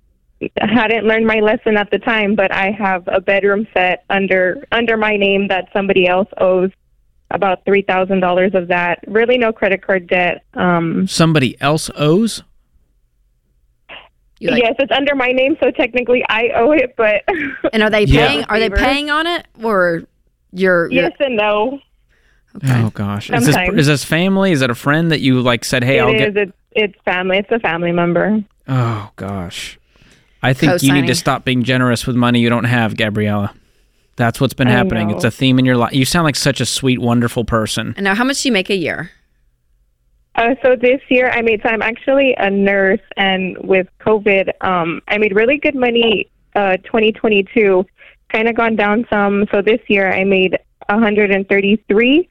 hadn't 0.60 1.04
learned 1.04 1.26
my 1.26 1.40
lesson 1.40 1.76
at 1.76 1.90
the 1.90 1.98
time. 1.98 2.34
But 2.36 2.52
I 2.52 2.70
have 2.70 3.02
a 3.08 3.20
bedroom 3.20 3.66
set 3.74 4.04
under 4.08 4.64
under 4.72 4.96
my 4.96 5.16
name 5.16 5.48
that 5.48 5.68
somebody 5.72 6.06
else 6.06 6.28
owes 6.38 6.70
about 7.30 7.64
three 7.64 7.82
thousand 7.82 8.20
dollars 8.20 8.54
of 8.54 8.68
that. 8.68 9.00
Really, 9.06 9.36
no 9.36 9.52
credit 9.52 9.82
card 9.82 10.06
debt. 10.06 10.44
Um, 10.54 11.06
Somebody 11.06 11.60
else 11.60 11.90
owes? 11.96 12.42
like, 14.40 14.62
yes, 14.62 14.74
it's 14.78 14.92
under 14.92 15.16
my 15.16 15.32
name, 15.32 15.56
so 15.60 15.72
technically 15.72 16.22
I 16.28 16.50
owe 16.54 16.70
it. 16.70 16.94
But 16.96 17.24
And 17.72 17.82
are 17.82 17.90
they 17.90 18.04
Yeah. 18.04 18.28
paying? 18.28 18.44
Are 18.44 18.60
they 18.60 18.70
paying 18.70 19.10
on 19.10 19.26
it, 19.26 19.46
or 19.62 20.04
you're? 20.52 20.88
you're 20.90 21.02
yes 21.04 21.12
and 21.18 21.36
no. 21.36 21.80
Okay. 22.56 22.82
Oh 22.82 22.90
gosh. 22.90 23.30
Is 23.30 23.46
this, 23.46 23.56
is 23.74 23.86
this 23.86 24.04
family? 24.04 24.52
Is 24.52 24.62
it 24.62 24.70
a 24.70 24.74
friend 24.74 25.10
that 25.12 25.20
you 25.20 25.40
like 25.40 25.64
said, 25.64 25.84
"Hey, 25.84 25.98
It 25.98 26.02
I'll 26.02 26.14
is. 26.14 26.34
get 26.34 26.36
It's, 26.36 26.52
it's 26.72 26.94
family. 27.04 27.38
It's 27.38 27.50
a 27.50 27.58
family 27.60 27.92
member. 27.92 28.42
Oh 28.66 29.10
gosh. 29.16 29.78
I 30.42 30.52
think 30.52 30.82
you 30.82 30.92
need 30.92 31.06
to 31.08 31.14
stop 31.14 31.44
being 31.44 31.64
generous 31.64 32.06
with 32.06 32.14
money 32.14 32.38
you 32.40 32.48
don't 32.48 32.64
have, 32.64 32.96
Gabriella. 32.96 33.52
That's 34.16 34.40
what's 34.40 34.54
been 34.54 34.68
I 34.68 34.72
happening. 34.72 35.08
know. 35.08 35.16
It's 35.16 35.24
a 35.24 35.30
theme 35.30 35.58
in 35.58 35.64
your 35.64 35.76
life. 35.76 35.92
You 35.92 36.04
sound 36.04 36.24
like 36.24 36.36
such 36.36 36.60
a 36.60 36.66
sweet, 36.66 37.00
wonderful 37.00 37.44
person. 37.44 37.94
And 37.96 38.04
now, 38.04 38.14
how 38.14 38.24
much 38.24 38.42
do 38.42 38.48
you 38.48 38.52
make 38.52 38.70
a 38.70 38.76
year? 38.76 39.10
Uh, 40.36 40.54
so 40.62 40.76
this 40.76 41.00
year 41.08 41.30
I 41.30 41.42
made. 41.42 41.60
So 41.62 41.68
I'm 41.68 41.82
actually 41.82 42.34
a 42.38 42.48
nurse, 42.50 43.00
and 43.16 43.56
with 43.58 43.88
COVID, 44.00 44.50
um, 44.60 45.00
I 45.08 45.18
made 45.18 45.34
really 45.34 45.58
good 45.58 45.74
money. 45.74 46.30
Uh, 46.54 46.76
2022, 46.78 47.84
kind 48.32 48.48
of 48.48 48.54
gone 48.56 48.76
down 48.76 49.06
some. 49.10 49.46
So 49.52 49.60
this 49.62 49.80
year 49.88 50.12
I 50.12 50.22
made 50.24 50.56
133, 50.88 52.28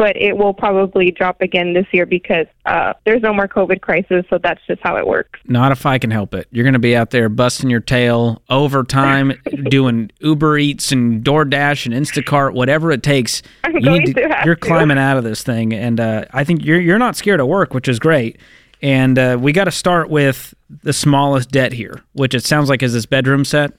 but 0.00 0.16
it 0.16 0.38
will 0.38 0.54
probably 0.54 1.10
drop 1.10 1.42
again 1.42 1.74
this 1.74 1.84
year 1.92 2.06
because 2.06 2.46
uh, 2.64 2.94
there's 3.04 3.20
no 3.20 3.34
more 3.34 3.46
COVID 3.46 3.82
crisis. 3.82 4.24
So 4.30 4.38
that's 4.42 4.60
just 4.66 4.80
how 4.82 4.96
it 4.96 5.06
works. 5.06 5.38
Not 5.44 5.72
if 5.72 5.84
I 5.84 5.98
can 5.98 6.10
help 6.10 6.32
it. 6.32 6.48
You're 6.50 6.64
going 6.64 6.72
to 6.72 6.78
be 6.78 6.96
out 6.96 7.10
there 7.10 7.28
busting 7.28 7.68
your 7.68 7.80
tail 7.80 8.40
overtime, 8.48 9.34
doing 9.68 10.10
Uber 10.20 10.56
Eats 10.56 10.90
and 10.90 11.22
DoorDash 11.22 11.84
and 11.84 11.94
Instacart, 11.94 12.54
whatever 12.54 12.90
it 12.90 13.02
takes. 13.02 13.42
I'm 13.62 13.74
you 13.74 13.82
going 13.82 14.04
need 14.04 14.16
to 14.16 14.28
have 14.30 14.46
you're 14.46 14.54
to. 14.54 14.60
climbing 14.60 14.96
out 14.96 15.18
of 15.18 15.24
this 15.24 15.42
thing, 15.42 15.74
and 15.74 16.00
uh, 16.00 16.24
I 16.30 16.44
think 16.44 16.64
you're 16.64 16.80
you're 16.80 16.98
not 16.98 17.14
scared 17.14 17.40
of 17.40 17.46
work, 17.46 17.74
which 17.74 17.86
is 17.86 17.98
great. 17.98 18.38
And 18.80 19.18
uh, 19.18 19.36
we 19.38 19.52
got 19.52 19.64
to 19.64 19.70
start 19.70 20.08
with 20.08 20.54
the 20.82 20.94
smallest 20.94 21.50
debt 21.50 21.74
here, 21.74 22.02
which 22.14 22.34
it 22.34 22.42
sounds 22.42 22.70
like 22.70 22.82
is 22.82 22.94
this 22.94 23.04
bedroom 23.04 23.44
set. 23.44 23.74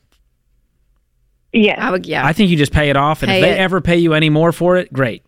Yes. 1.51 1.80
I 1.82 1.89
would, 1.89 2.05
yeah. 2.05 2.24
I 2.24 2.32
think 2.32 2.51
you 2.51 2.57
just 2.57 2.72
pay 2.72 2.91
it 2.91 2.95
off, 2.95 3.24
and 3.24 3.30
Pay 3.32 3.39
if 3.39 3.41
they 3.41 3.53
it. 3.53 3.59
ever 3.59 3.82
pay 3.82 3.97
you 3.97 4.13
any 4.13 4.30
more 4.30 4.51
for 4.51 4.78
it, 4.78 4.93
great. 4.93 5.26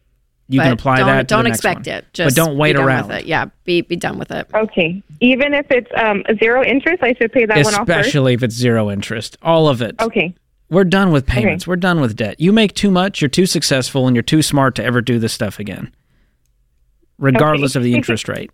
You 0.54 0.60
can 0.60 0.72
But 0.72 0.80
apply 0.80 0.98
don't, 0.98 1.08
that. 1.08 1.28
To 1.28 1.34
Don't 1.36 1.44
the 1.46 1.50
next 1.50 1.58
expect 1.60 1.88
one. 1.88 1.96
it. 1.96 2.06
Just 2.14 2.36
but 2.36 2.46
don't 2.46 2.58
wait 2.58 2.74
be 2.74 2.78
done 2.78 2.86
around. 2.88 3.08
With 3.08 3.18
it. 3.18 3.26
Yeah, 3.26 3.46
be 3.64 3.82
be 3.82 3.96
done 3.96 4.20
with 4.20 4.32
it. 4.32 4.48
Okay. 4.54 5.02
Even 5.20 5.54
if 5.54 5.66
it's 5.72 5.90
um, 5.98 6.24
zero 6.40 6.64
interest, 6.64 7.02
I 7.02 7.14
should 7.14 7.32
pay 7.32 7.46
that 7.46 7.56
one 7.64 7.74
off 7.74 7.88
first. 7.88 8.00
Especially 8.08 8.34
if 8.34 8.44
it's 8.44 8.54
zero 8.56 8.92
interest. 8.92 9.38
All 9.42 9.68
of 9.68 9.82
it. 9.82 9.96
Okay. 10.00 10.36
We're 10.70 10.84
done 10.84 11.12
with 11.12 11.26
payments. 11.26 11.66
We're 11.68 11.76
done 11.76 12.02
with 12.02 12.16
debt. 12.16 12.40
You 12.40 12.52
make 12.52 12.74
too 12.74 12.90
much, 12.92 13.22
you're 13.22 13.30
too 13.30 13.46
successful, 13.46 14.08
and 14.08 14.16
you're 14.16 14.24
too 14.24 14.42
smart 14.42 14.76
to 14.76 14.84
ever 14.84 15.02
do 15.02 15.20
this 15.20 15.32
stuff 15.34 15.60
again, 15.60 15.92
regardless 17.20 17.76
Okay. 17.76 17.80
of 17.80 17.84
the 17.84 17.94
interest 17.96 18.28
rate. 18.28 18.50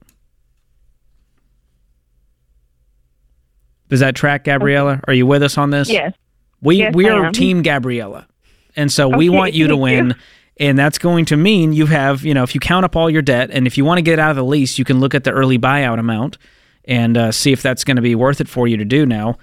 Does 3.89 4.01
that 4.01 4.15
track, 4.15 4.43
Gabriella? 4.43 5.01
Are 5.07 5.13
you 5.13 5.25
with 5.25 5.43
us 5.43 5.57
on 5.57 5.69
this? 5.71 5.89
Yes. 5.89 6.13
We 6.61 6.77
Yes, 6.77 6.93
we 6.93 7.09
I 7.09 7.13
are. 7.13 7.31
Team 7.31 7.61
Gabriella, 7.61 8.27
and 8.75 8.91
so 8.91 9.07
we 9.07 9.29
want 9.29 9.53
you 9.53 9.67
to 9.67 9.73
thank 9.73 9.77
you. 9.79 9.81
win. 9.83 10.15
And 10.59 10.77
that's 10.77 10.97
going 10.97 11.25
to 11.25 11.37
mean 11.37 11.71
you 11.71 11.85
have, 11.85 12.25
you 12.25 12.33
know, 12.33 12.43
if 12.43 12.53
you 12.53 12.59
count 12.59 12.83
up 12.83 12.95
all 12.95 13.09
your 13.09 13.21
debt 13.21 13.49
and 13.51 13.65
if 13.65 13.77
you 13.77 13.85
want 13.85 13.97
to 13.97 14.01
get 14.01 14.19
out 14.19 14.29
of 14.29 14.35
the 14.35 14.43
lease, 14.43 14.77
you 14.77 14.83
can 14.83 14.99
look 14.99 15.15
at 15.15 15.23
the 15.23 15.31
early 15.31 15.57
buyout 15.57 15.99
amount 15.99 16.37
and 16.85 17.17
uh, 17.17 17.31
see 17.31 17.53
if 17.53 17.61
that's 17.61 17.83
going 17.85 17.95
to 17.95 18.01
be 18.01 18.13
worth 18.13 18.41
it 18.41 18.49
for 18.49 18.67
you 18.67 18.75
to 18.77 18.83
do 18.85 19.05
now. 19.05 19.37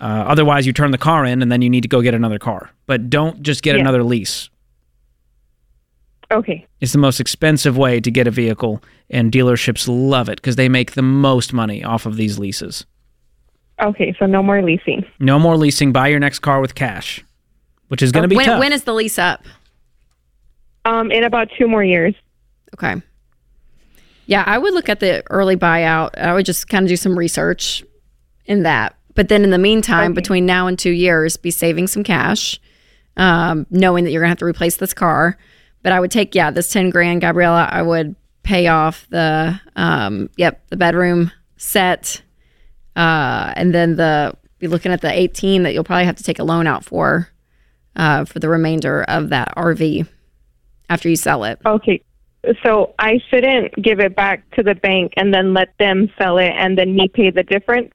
Uh, 0.00 0.04
otherwise, 0.26 0.66
you 0.66 0.72
turn 0.72 0.92
the 0.92 0.98
car 0.98 1.26
in 1.26 1.42
and 1.42 1.50
then 1.50 1.60
you 1.60 1.68
need 1.68 1.80
to 1.82 1.88
go 1.88 2.00
get 2.00 2.14
another 2.14 2.38
car. 2.38 2.70
But 2.86 3.10
don't 3.10 3.42
just 3.42 3.62
get 3.62 3.74
Yeah. 3.74 3.80
another 3.82 4.04
lease. 4.04 4.48
Okay. 6.32 6.64
It's 6.80 6.92
the 6.92 6.98
most 6.98 7.18
expensive 7.18 7.76
way 7.76 8.00
to 8.00 8.10
get 8.10 8.28
a 8.28 8.30
vehicle, 8.30 8.82
and 9.10 9.32
dealerships 9.32 9.88
love 9.88 10.28
it 10.28 10.36
because 10.36 10.54
they 10.54 10.68
make 10.68 10.92
the 10.92 11.02
most 11.02 11.52
money 11.52 11.82
off 11.82 12.06
of 12.06 12.16
these 12.16 12.38
leases. 12.38 12.86
Okay. 13.82 14.14
So 14.18 14.26
no 14.26 14.42
more 14.42 14.62
leasing. 14.62 15.04
No 15.18 15.38
more 15.40 15.56
leasing. 15.56 15.92
Buy 15.92 16.08
your 16.08 16.20
next 16.20 16.38
car 16.38 16.60
with 16.60 16.76
cash, 16.76 17.24
which 17.88 18.00
is 18.02 18.12
going 18.12 18.22
to 18.22 18.28
be 18.28 18.36
when, 18.36 18.46
tough. 18.46 18.60
when 18.60 18.72
is 18.72 18.84
the 18.84 18.94
lease 18.94 19.18
up? 19.18 19.44
Um, 20.84 21.10
in 21.10 21.24
about 21.24 21.48
two 21.58 21.68
more 21.68 21.84
years. 21.84 22.14
Okay. 22.74 23.02
Yeah, 24.26 24.44
I 24.46 24.58
would 24.58 24.74
look 24.74 24.88
at 24.88 25.00
the 25.00 25.24
early 25.28 25.56
buyout. 25.56 26.16
I 26.16 26.32
would 26.32 26.46
just 26.46 26.68
kind 26.68 26.84
of 26.84 26.88
do 26.88 26.96
some 26.96 27.18
research 27.18 27.84
in 28.46 28.62
that. 28.62 28.96
But 29.14 29.28
then 29.28 29.42
in 29.42 29.50
the 29.50 29.58
meantime, 29.58 30.14
between 30.14 30.46
now 30.46 30.68
and 30.68 30.78
two 30.78 30.92
years, 30.92 31.36
be 31.36 31.50
saving 31.50 31.88
some 31.88 32.04
cash, 32.04 32.60
um, 33.16 33.66
knowing 33.70 34.04
that 34.04 34.12
you're 34.12 34.22
going 34.22 34.28
to 34.28 34.30
have 34.30 34.38
to 34.38 34.44
replace 34.44 34.76
this 34.76 34.94
car. 34.94 35.36
But 35.82 35.92
I 35.92 36.00
would 36.00 36.10
take, 36.10 36.34
yeah, 36.34 36.50
this 36.52 36.70
10 36.70 36.90
grand, 36.90 37.22
Gabriella, 37.22 37.68
I 37.70 37.82
would 37.82 38.14
pay 38.42 38.68
off 38.68 39.06
the, 39.10 39.60
um, 39.76 40.30
yep, 40.36 40.62
the 40.70 40.76
bedroom 40.76 41.32
set. 41.56 42.22
Uh, 42.94 43.52
and 43.56 43.74
then 43.74 43.96
the, 43.96 44.34
be 44.58 44.68
looking 44.68 44.92
at 44.92 45.00
the 45.00 45.12
18 45.12 45.64
that 45.64 45.74
you'll 45.74 45.84
probably 45.84 46.04
have 46.04 46.16
to 46.16 46.22
take 46.22 46.38
a 46.38 46.44
loan 46.44 46.66
out 46.66 46.84
for, 46.84 47.28
uh, 47.96 48.24
for 48.24 48.38
the 48.38 48.48
remainder 48.48 49.02
of 49.02 49.30
that 49.30 49.52
RV 49.56 50.06
after 50.90 51.08
you 51.08 51.16
sell 51.16 51.44
it. 51.44 51.58
Okay. 51.64 52.02
So 52.62 52.94
I 52.98 53.20
shouldn't 53.30 53.74
give 53.82 54.00
it 54.00 54.14
back 54.14 54.50
to 54.56 54.62
the 54.62 54.74
bank 54.74 55.14
and 55.16 55.32
then 55.32 55.54
let 55.54 55.68
them 55.78 56.10
sell 56.18 56.36
it 56.36 56.52
and 56.56 56.76
then 56.76 56.94
me 56.94 57.08
pay 57.08 57.30
the 57.30 57.42
difference. 57.42 57.92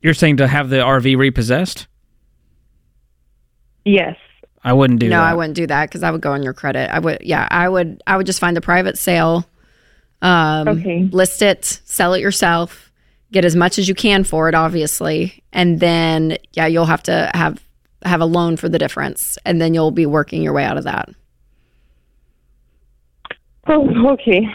You're 0.00 0.14
saying 0.14 0.38
to 0.38 0.48
have 0.48 0.70
the 0.70 0.76
RV 0.76 1.16
repossessed? 1.16 1.86
Yes. 3.84 4.16
I 4.64 4.72
wouldn't 4.72 5.00
do 5.00 5.08
no, 5.08 5.18
that. 5.18 5.30
I 5.30 5.34
wouldn't 5.34 5.54
do 5.54 5.66
that 5.66 5.88
because 5.88 6.02
I 6.02 6.10
would 6.10 6.20
go 6.20 6.32
on 6.32 6.42
your 6.42 6.52
credit. 6.52 6.92
I 6.92 6.98
would, 6.98 7.18
yeah, 7.22 7.46
I 7.50 7.68
would, 7.68 8.02
I 8.06 8.16
would 8.16 8.26
just 8.26 8.40
find 8.40 8.56
a 8.56 8.60
private 8.60 8.98
sale, 8.98 9.46
um, 10.22 10.68
Okay. 10.68 11.08
list 11.12 11.42
it, 11.42 11.64
sell 11.64 12.14
it 12.14 12.20
yourself, 12.20 12.92
get 13.32 13.44
as 13.44 13.56
much 13.56 13.78
as 13.78 13.88
you 13.88 13.94
can 13.94 14.24
for 14.24 14.48
it, 14.48 14.54
obviously, 14.54 15.42
and 15.52 15.80
then 15.80 16.36
yeah, 16.52 16.66
you'll 16.66 16.86
have 16.86 17.02
to 17.04 17.30
have 17.34 17.62
have 18.04 18.20
a 18.20 18.26
loan 18.26 18.56
for 18.56 18.68
the 18.68 18.78
difference, 18.78 19.36
and 19.44 19.60
then 19.60 19.74
you'll 19.74 19.90
be 19.90 20.06
working 20.06 20.42
your 20.42 20.52
way 20.52 20.64
out 20.64 20.78
of 20.78 20.84
that. 20.84 21.08
Oh, 23.66 24.12
okay. 24.12 24.46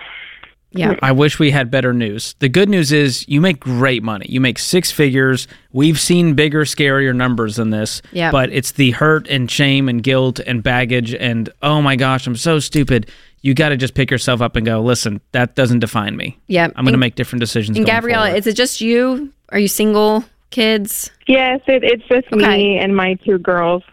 Yeah, 0.71 0.95
I 1.01 1.13
wish 1.13 1.39
we 1.39 1.51
had 1.51 1.71
better 1.71 1.93
news. 1.93 2.35
The 2.39 2.49
good 2.49 2.67
news 2.67 2.91
is 2.91 3.25
you 3.29 3.39
make 3.39 3.61
great 3.61 4.03
money. 4.03 4.25
You 4.27 4.41
make 4.41 4.59
six 4.59 4.91
figures. 4.91 5.47
We've 5.71 5.97
seen 5.97 6.33
bigger, 6.33 6.65
scarier 6.65 7.15
numbers 7.15 7.55
than 7.55 7.69
this. 7.69 8.01
Yeah. 8.11 8.29
But 8.29 8.51
it's 8.51 8.73
the 8.73 8.91
hurt 8.91 9.25
and 9.29 9.49
shame 9.49 9.87
and 9.87 10.03
guilt 10.03 10.39
and 10.39 10.61
baggage 10.61 11.13
and 11.13 11.49
oh 11.61 11.81
my 11.81 11.95
gosh, 11.95 12.27
I'm 12.27 12.35
so 12.35 12.59
stupid. 12.59 13.09
You 13.39 13.53
got 13.53 13.69
to 13.69 13.77
just 13.77 13.93
pick 13.93 14.11
yourself 14.11 14.41
up 14.41 14.57
and 14.57 14.65
go. 14.65 14.81
Listen, 14.81 15.21
that 15.31 15.55
doesn't 15.55 15.79
define 15.79 16.17
me. 16.17 16.37
yeah. 16.47 16.67
I'm 16.75 16.83
going 16.83 16.91
to 16.93 16.97
make 16.97 17.15
different 17.15 17.39
decisions. 17.39 17.77
And 17.77 17.85
Gabriella, 17.85 18.25
forward. 18.25 18.39
is 18.39 18.47
it 18.47 18.55
just 18.57 18.81
you? 18.81 19.31
Are 19.49 19.59
you 19.59 19.69
single? 19.69 20.25
Kids? 20.49 21.09
Yes, 21.27 21.61
it, 21.67 21.83
it's 21.85 22.03
just 22.09 22.27
Okay. 22.33 22.57
me 22.57 22.77
and 22.79 22.93
my 22.95 23.13
two 23.25 23.37
girls. 23.37 23.83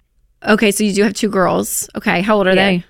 Okay, 0.48 0.72
so 0.72 0.82
you 0.82 0.92
do 0.92 1.02
have 1.04 1.14
two 1.14 1.28
girls. 1.28 1.88
Okay, 1.94 2.22
how 2.22 2.38
old 2.38 2.48
are 2.48 2.54
Yes. 2.54 2.82
they? 2.82 2.84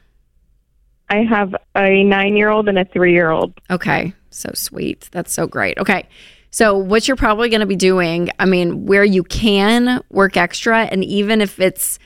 I 1.08 1.22
have 1.22 1.54
a 1.76 2.02
nine 2.04 2.36
year 2.36 2.48
old 2.48 2.68
and 2.68 2.78
a 2.78 2.84
three 2.84 3.12
year 3.12 3.30
old. 3.30 3.60
Okay. 3.70 4.14
So 4.30 4.50
sweet. 4.54 5.08
That's 5.12 5.32
so 5.32 5.46
great. 5.46 5.78
Okay. 5.78 6.08
So 6.50 6.76
what 6.76 7.08
you're 7.08 7.16
probably 7.16 7.48
going 7.48 7.60
to 7.60 7.66
be 7.66 7.76
doing, 7.76 8.30
I 8.38 8.44
mean, 8.44 8.84
where 8.84 9.04
you 9.04 9.24
can 9.24 10.02
work 10.10 10.36
extra 10.36 10.82
and 10.84 11.02
even 11.02 11.40
if 11.40 11.58
it's, 11.58 11.98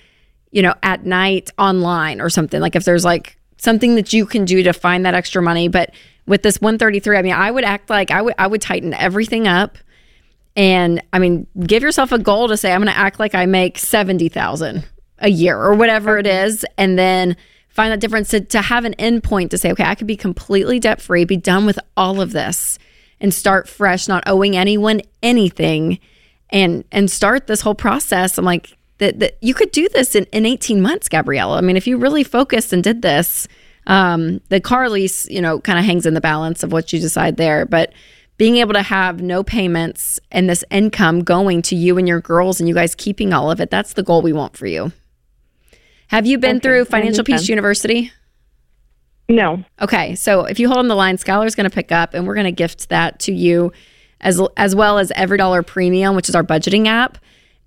you 0.52 0.62
know, 0.62 0.74
at 0.82 1.04
night 1.04 1.50
online 1.58 2.20
or 2.20 2.30
something, 2.30 2.60
like 2.60 2.76
if 2.76 2.84
there's 2.84 3.04
like 3.04 3.36
something 3.58 3.96
that 3.96 4.12
you 4.12 4.24
can 4.24 4.44
do 4.44 4.62
to 4.62 4.72
find 4.72 5.04
that 5.04 5.14
extra 5.14 5.42
money, 5.42 5.68
but 5.68 5.92
with 6.26 6.42
this 6.42 6.60
133, 6.60 7.16
I 7.16 7.22
mean, 7.22 7.32
I 7.32 7.50
would 7.50 7.64
act 7.64 7.90
like 7.90 8.10
I 8.10 8.22
would 8.22 8.34
I 8.38 8.46
would 8.46 8.62
tighten 8.62 8.94
everything 8.94 9.48
up 9.48 9.78
and 10.56 11.02
I 11.12 11.18
mean, 11.18 11.46
give 11.60 11.82
yourself 11.82 12.12
a 12.12 12.18
goal 12.18 12.48
to 12.48 12.56
say 12.56 12.72
I'm 12.72 12.82
going 12.82 12.92
to 12.92 12.98
act 12.98 13.18
like 13.18 13.34
I 13.34 13.46
make 13.46 13.78
70,000 13.78 14.84
a 15.18 15.28
year 15.28 15.58
or 15.58 15.74
whatever 15.74 16.18
it 16.18 16.26
is 16.26 16.64
and 16.78 16.98
then 16.98 17.36
find 17.76 17.92
that 17.92 18.00
difference 18.00 18.30
to, 18.30 18.40
to 18.40 18.62
have 18.62 18.86
an 18.86 18.94
end 18.94 19.22
point 19.22 19.50
to 19.50 19.58
say, 19.58 19.70
okay, 19.70 19.84
I 19.84 19.94
could 19.94 20.06
be 20.06 20.16
completely 20.16 20.80
debt 20.80 21.00
free, 21.00 21.26
be 21.26 21.36
done 21.36 21.66
with 21.66 21.78
all 21.94 22.22
of 22.22 22.32
this 22.32 22.78
and 23.20 23.32
start 23.32 23.68
fresh, 23.68 24.08
not 24.08 24.24
owing 24.26 24.56
anyone 24.56 25.02
anything 25.22 25.98
and 26.50 26.84
and 26.90 27.10
start 27.10 27.46
this 27.46 27.60
whole 27.60 27.74
process. 27.74 28.38
I'm 28.38 28.46
like 28.46 28.76
that, 28.98 29.18
that 29.18 29.36
you 29.42 29.52
could 29.52 29.72
do 29.72 29.88
this 29.90 30.14
in, 30.14 30.24
in 30.32 30.46
18 30.46 30.80
months, 30.80 31.08
Gabriella. 31.08 31.58
I 31.58 31.60
mean, 31.60 31.76
if 31.76 31.86
you 31.86 31.98
really 31.98 32.24
focused 32.24 32.72
and 32.72 32.82
did 32.82 33.02
this, 33.02 33.46
um, 33.86 34.40
the 34.48 34.58
car 34.60 34.88
lease, 34.88 35.28
you 35.28 35.42
know, 35.42 35.60
kind 35.60 35.78
of 35.78 35.84
hangs 35.84 36.06
in 36.06 36.14
the 36.14 36.20
balance 36.20 36.62
of 36.62 36.72
what 36.72 36.94
you 36.94 36.98
decide 36.98 37.36
there. 37.36 37.66
But 37.66 37.92
being 38.38 38.56
able 38.56 38.72
to 38.72 38.82
have 38.82 39.20
no 39.20 39.42
payments 39.42 40.18
and 40.32 40.48
this 40.48 40.64
income 40.70 41.24
going 41.24 41.60
to 41.62 41.76
you 41.76 41.98
and 41.98 42.08
your 42.08 42.20
girls 42.22 42.58
and 42.58 42.68
you 42.68 42.74
guys 42.74 42.94
keeping 42.94 43.34
all 43.34 43.50
of 43.50 43.60
it, 43.60 43.70
that's 43.70 43.92
the 43.92 44.02
goal 44.02 44.22
we 44.22 44.32
want 44.32 44.56
for 44.56 44.66
you. 44.66 44.92
Have 46.08 46.26
you 46.26 46.38
been 46.38 46.56
Okay, 46.56 46.60
through 46.68 46.84
Financial 46.86 47.24
Peace. 47.24 47.48
University? 47.48 48.12
No. 49.28 49.64
Okay, 49.80 50.14
so 50.14 50.44
if 50.44 50.60
you 50.60 50.68
hold 50.68 50.78
on 50.78 50.88
the 50.88 50.94
line, 50.94 51.16
Skylar's 51.16 51.54
going 51.56 51.68
to 51.68 51.74
pick 51.74 51.90
up, 51.90 52.14
and 52.14 52.26
we're 52.26 52.34
going 52.34 52.44
to 52.46 52.52
gift 52.52 52.88
that 52.90 53.18
to 53.20 53.32
you, 53.32 53.72
as 54.20 54.40
as 54.56 54.76
well 54.76 54.98
as 54.98 55.10
EveryDollar 55.10 55.66
Premium, 55.66 56.14
which 56.14 56.28
is 56.28 56.34
our 56.34 56.44
budgeting 56.44 56.86
app. 56.86 57.18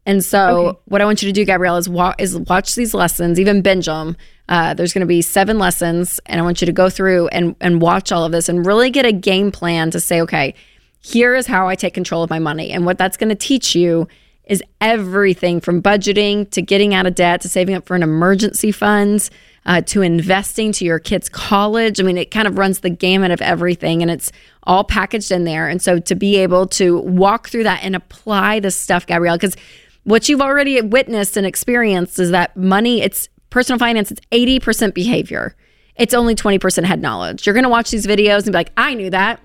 And 0.06 0.24
so, 0.24 0.80
what 0.86 1.02
I 1.02 1.06
want 1.06 1.22
you 1.22 1.28
to 1.28 1.34
do, 1.34 1.44
Gabrielle, 1.46 1.76
is 1.76 1.90
wa- 1.90 2.16
is 2.18 2.38
watch 2.38 2.76
these 2.76 2.94
lessons, 2.94 3.40
even 3.40 3.62
binge 3.62 3.86
them. 3.88 4.16
Uh, 4.48 4.74
there's 4.74 4.94
going 4.94 5.02
to 5.02 5.06
be 5.08 5.22
seven 5.22 5.60
lessons, 5.60 6.20
and 6.26 6.40
I 6.40 6.44
want 6.44 6.62
you 6.62 6.66
to 6.66 6.72
go 6.72 6.90
through 6.90 7.28
and 7.28 7.56
and 7.60 7.82
watch 7.82 8.12
all 8.14 8.24
of 8.24 8.32
this, 8.32 8.48
and 8.48 8.66
really 8.66 8.90
get 8.90 9.06
a 9.06 9.12
game 9.12 9.52
plan 9.52 9.92
to 9.92 10.00
say, 10.00 10.22
okay, 10.22 10.56
here 11.02 11.36
is 11.36 11.46
how 11.46 11.68
I 11.68 11.76
take 11.76 11.94
control 11.94 12.24
of 12.24 12.30
my 12.30 12.40
money, 12.40 12.72
and 12.72 12.86
what 12.86 12.98
that's 12.98 13.18
going 13.18 13.30
to 13.30 13.36
teach 13.36 13.76
you 13.76 14.08
is 14.50 14.64
everything 14.82 15.62
from 15.62 15.82
budgeting 15.82 16.50
to 16.50 16.62
getting 16.62 16.94
out 16.94 17.06
of 17.06 17.16
debt 17.16 17.40
to 17.42 17.48
saving 17.48 17.76
up 17.76 17.86
for 17.86 17.96
an 17.96 18.04
emergency 18.04 18.72
fund 18.72 19.30
uh, 19.66 19.82
to 19.82 20.02
investing 20.02 20.72
to 20.72 20.84
your 20.84 20.98
kids' 20.98 21.30
college. 21.30 22.00
I 22.00 22.04
mean, 22.04 22.18
it 22.18 22.32
kind 22.32 22.48
of 22.48 22.58
runs 22.58 22.80
the 22.80 22.90
gamut 22.90 23.30
of 23.30 23.42
everything 23.42 24.02
and 24.02 24.10
it's 24.10 24.32
all 24.64 24.84
packaged 24.84 25.32
in 25.32 25.44
there. 25.44 25.68
And 25.68 25.80
so 25.82 26.00
to 26.00 26.16
be 26.16 26.38
able 26.38 26.66
to 26.68 26.98
walk 27.00 27.50
through 27.50 27.64
that 27.64 27.84
and 27.84 27.96
apply 27.96 28.60
this 28.60 28.76
stuff, 28.76 29.06
Gabrielle, 29.06 29.38
because 29.38 29.56
what 30.04 30.28
you've 30.28 30.42
already 30.42 30.82
witnessed 30.82 31.38
and 31.38 31.46
experienced 31.46 32.18
is 32.18 32.32
that 32.32 32.58
money, 32.58 33.02
it's 33.02 33.30
personal 33.52 33.78
finance, 33.78 34.12
it's 34.12 34.22
80% 34.32 34.96
behavior. 34.96 35.56
It's 35.96 36.16
only 36.16 36.34
20% 36.34 36.86
head 36.86 37.02
knowledge. 37.02 37.46
You're 37.46 37.54
going 37.54 37.64
to 37.64 37.70
watch 37.70 37.92
these 37.92 38.08
videos 38.08 38.44
and 38.44 38.46
be 38.46 38.54
like, 38.54 38.72
I 38.78 38.96
knew 38.96 39.12
that. 39.12 39.42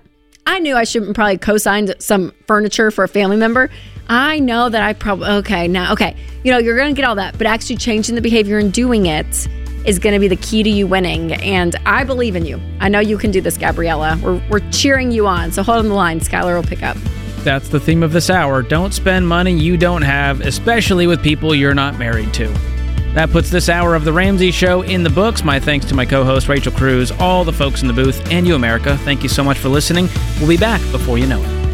I 0.47 0.59
knew 0.59 0.75
I 0.75 0.83
shouldn't 0.83 1.15
probably 1.15 1.37
co-signed 1.37 1.93
some 1.99 2.31
furniture 2.47 2.89
for 2.91 3.03
a 3.03 3.07
family 3.07 3.37
member. 3.37 3.69
I 4.07 4.39
know 4.39 4.69
that 4.69 4.81
I 4.81 4.93
probably 4.93 5.27
okay 5.27 5.67
now 5.67 5.93
okay. 5.93 6.15
You 6.43 6.51
know 6.51 6.57
you're 6.57 6.77
gonna 6.77 6.93
get 6.93 7.05
all 7.05 7.15
that, 7.15 7.37
but 7.37 7.47
actually 7.47 7.77
changing 7.77 8.15
the 8.15 8.21
behavior 8.21 8.57
and 8.59 8.71
doing 8.71 9.05
it 9.07 9.47
is 9.85 9.99
going 9.99 10.13
to 10.13 10.19
be 10.19 10.27
the 10.27 10.35
key 10.35 10.63
to 10.63 10.69
you 10.69 10.87
winning. 10.87 11.33
And 11.33 11.75
I 11.85 12.03
believe 12.03 12.35
in 12.35 12.45
you. 12.45 12.59
I 12.79 12.89
know 12.89 12.99
you 12.99 13.17
can 13.17 13.31
do 13.31 13.39
this, 13.39 13.57
Gabriella. 13.57 14.19
We're 14.21 14.41
we're 14.49 14.71
cheering 14.71 15.11
you 15.11 15.27
on. 15.27 15.51
So 15.51 15.63
hold 15.63 15.79
on 15.79 15.87
the 15.87 15.93
line. 15.93 16.19
Skylar 16.19 16.55
will 16.55 16.67
pick 16.67 16.83
up. 16.83 16.97
That's 17.43 17.69
the 17.69 17.79
theme 17.79 18.01
of 18.01 18.11
this 18.11 18.31
hour. 18.31 18.63
Don't 18.63 18.93
spend 18.93 19.27
money 19.27 19.53
you 19.53 19.77
don't 19.77 20.01
have, 20.01 20.41
especially 20.41 21.05
with 21.05 21.21
people 21.21 21.53
you're 21.53 21.75
not 21.75 21.99
married 21.99 22.33
to. 22.33 22.47
That 23.13 23.29
puts 23.29 23.51
this 23.51 23.69
hour 23.69 23.95
of 23.95 24.03
The 24.03 24.11
Ramsey 24.11 24.51
Show 24.51 24.81
in 24.81 25.03
the 25.03 25.09
books. 25.11 25.43
My 25.43 25.59
thanks 25.59 25.85
to 25.85 25.95
my 25.95 26.05
co 26.05 26.25
host, 26.25 26.49
Rachel 26.49 26.71
Cruz, 26.71 27.11
all 27.11 27.43
the 27.43 27.53
folks 27.53 27.81
in 27.83 27.87
the 27.87 27.93
booth, 27.93 28.19
and 28.31 28.47
you, 28.47 28.55
America. 28.55 28.97
Thank 28.97 29.21
you 29.21 29.29
so 29.29 29.43
much 29.43 29.59
for 29.59 29.69
listening. 29.69 30.09
We'll 30.39 30.49
be 30.49 30.57
back 30.57 30.81
before 30.91 31.19
you 31.19 31.27
know 31.27 31.41
it. 31.41 31.64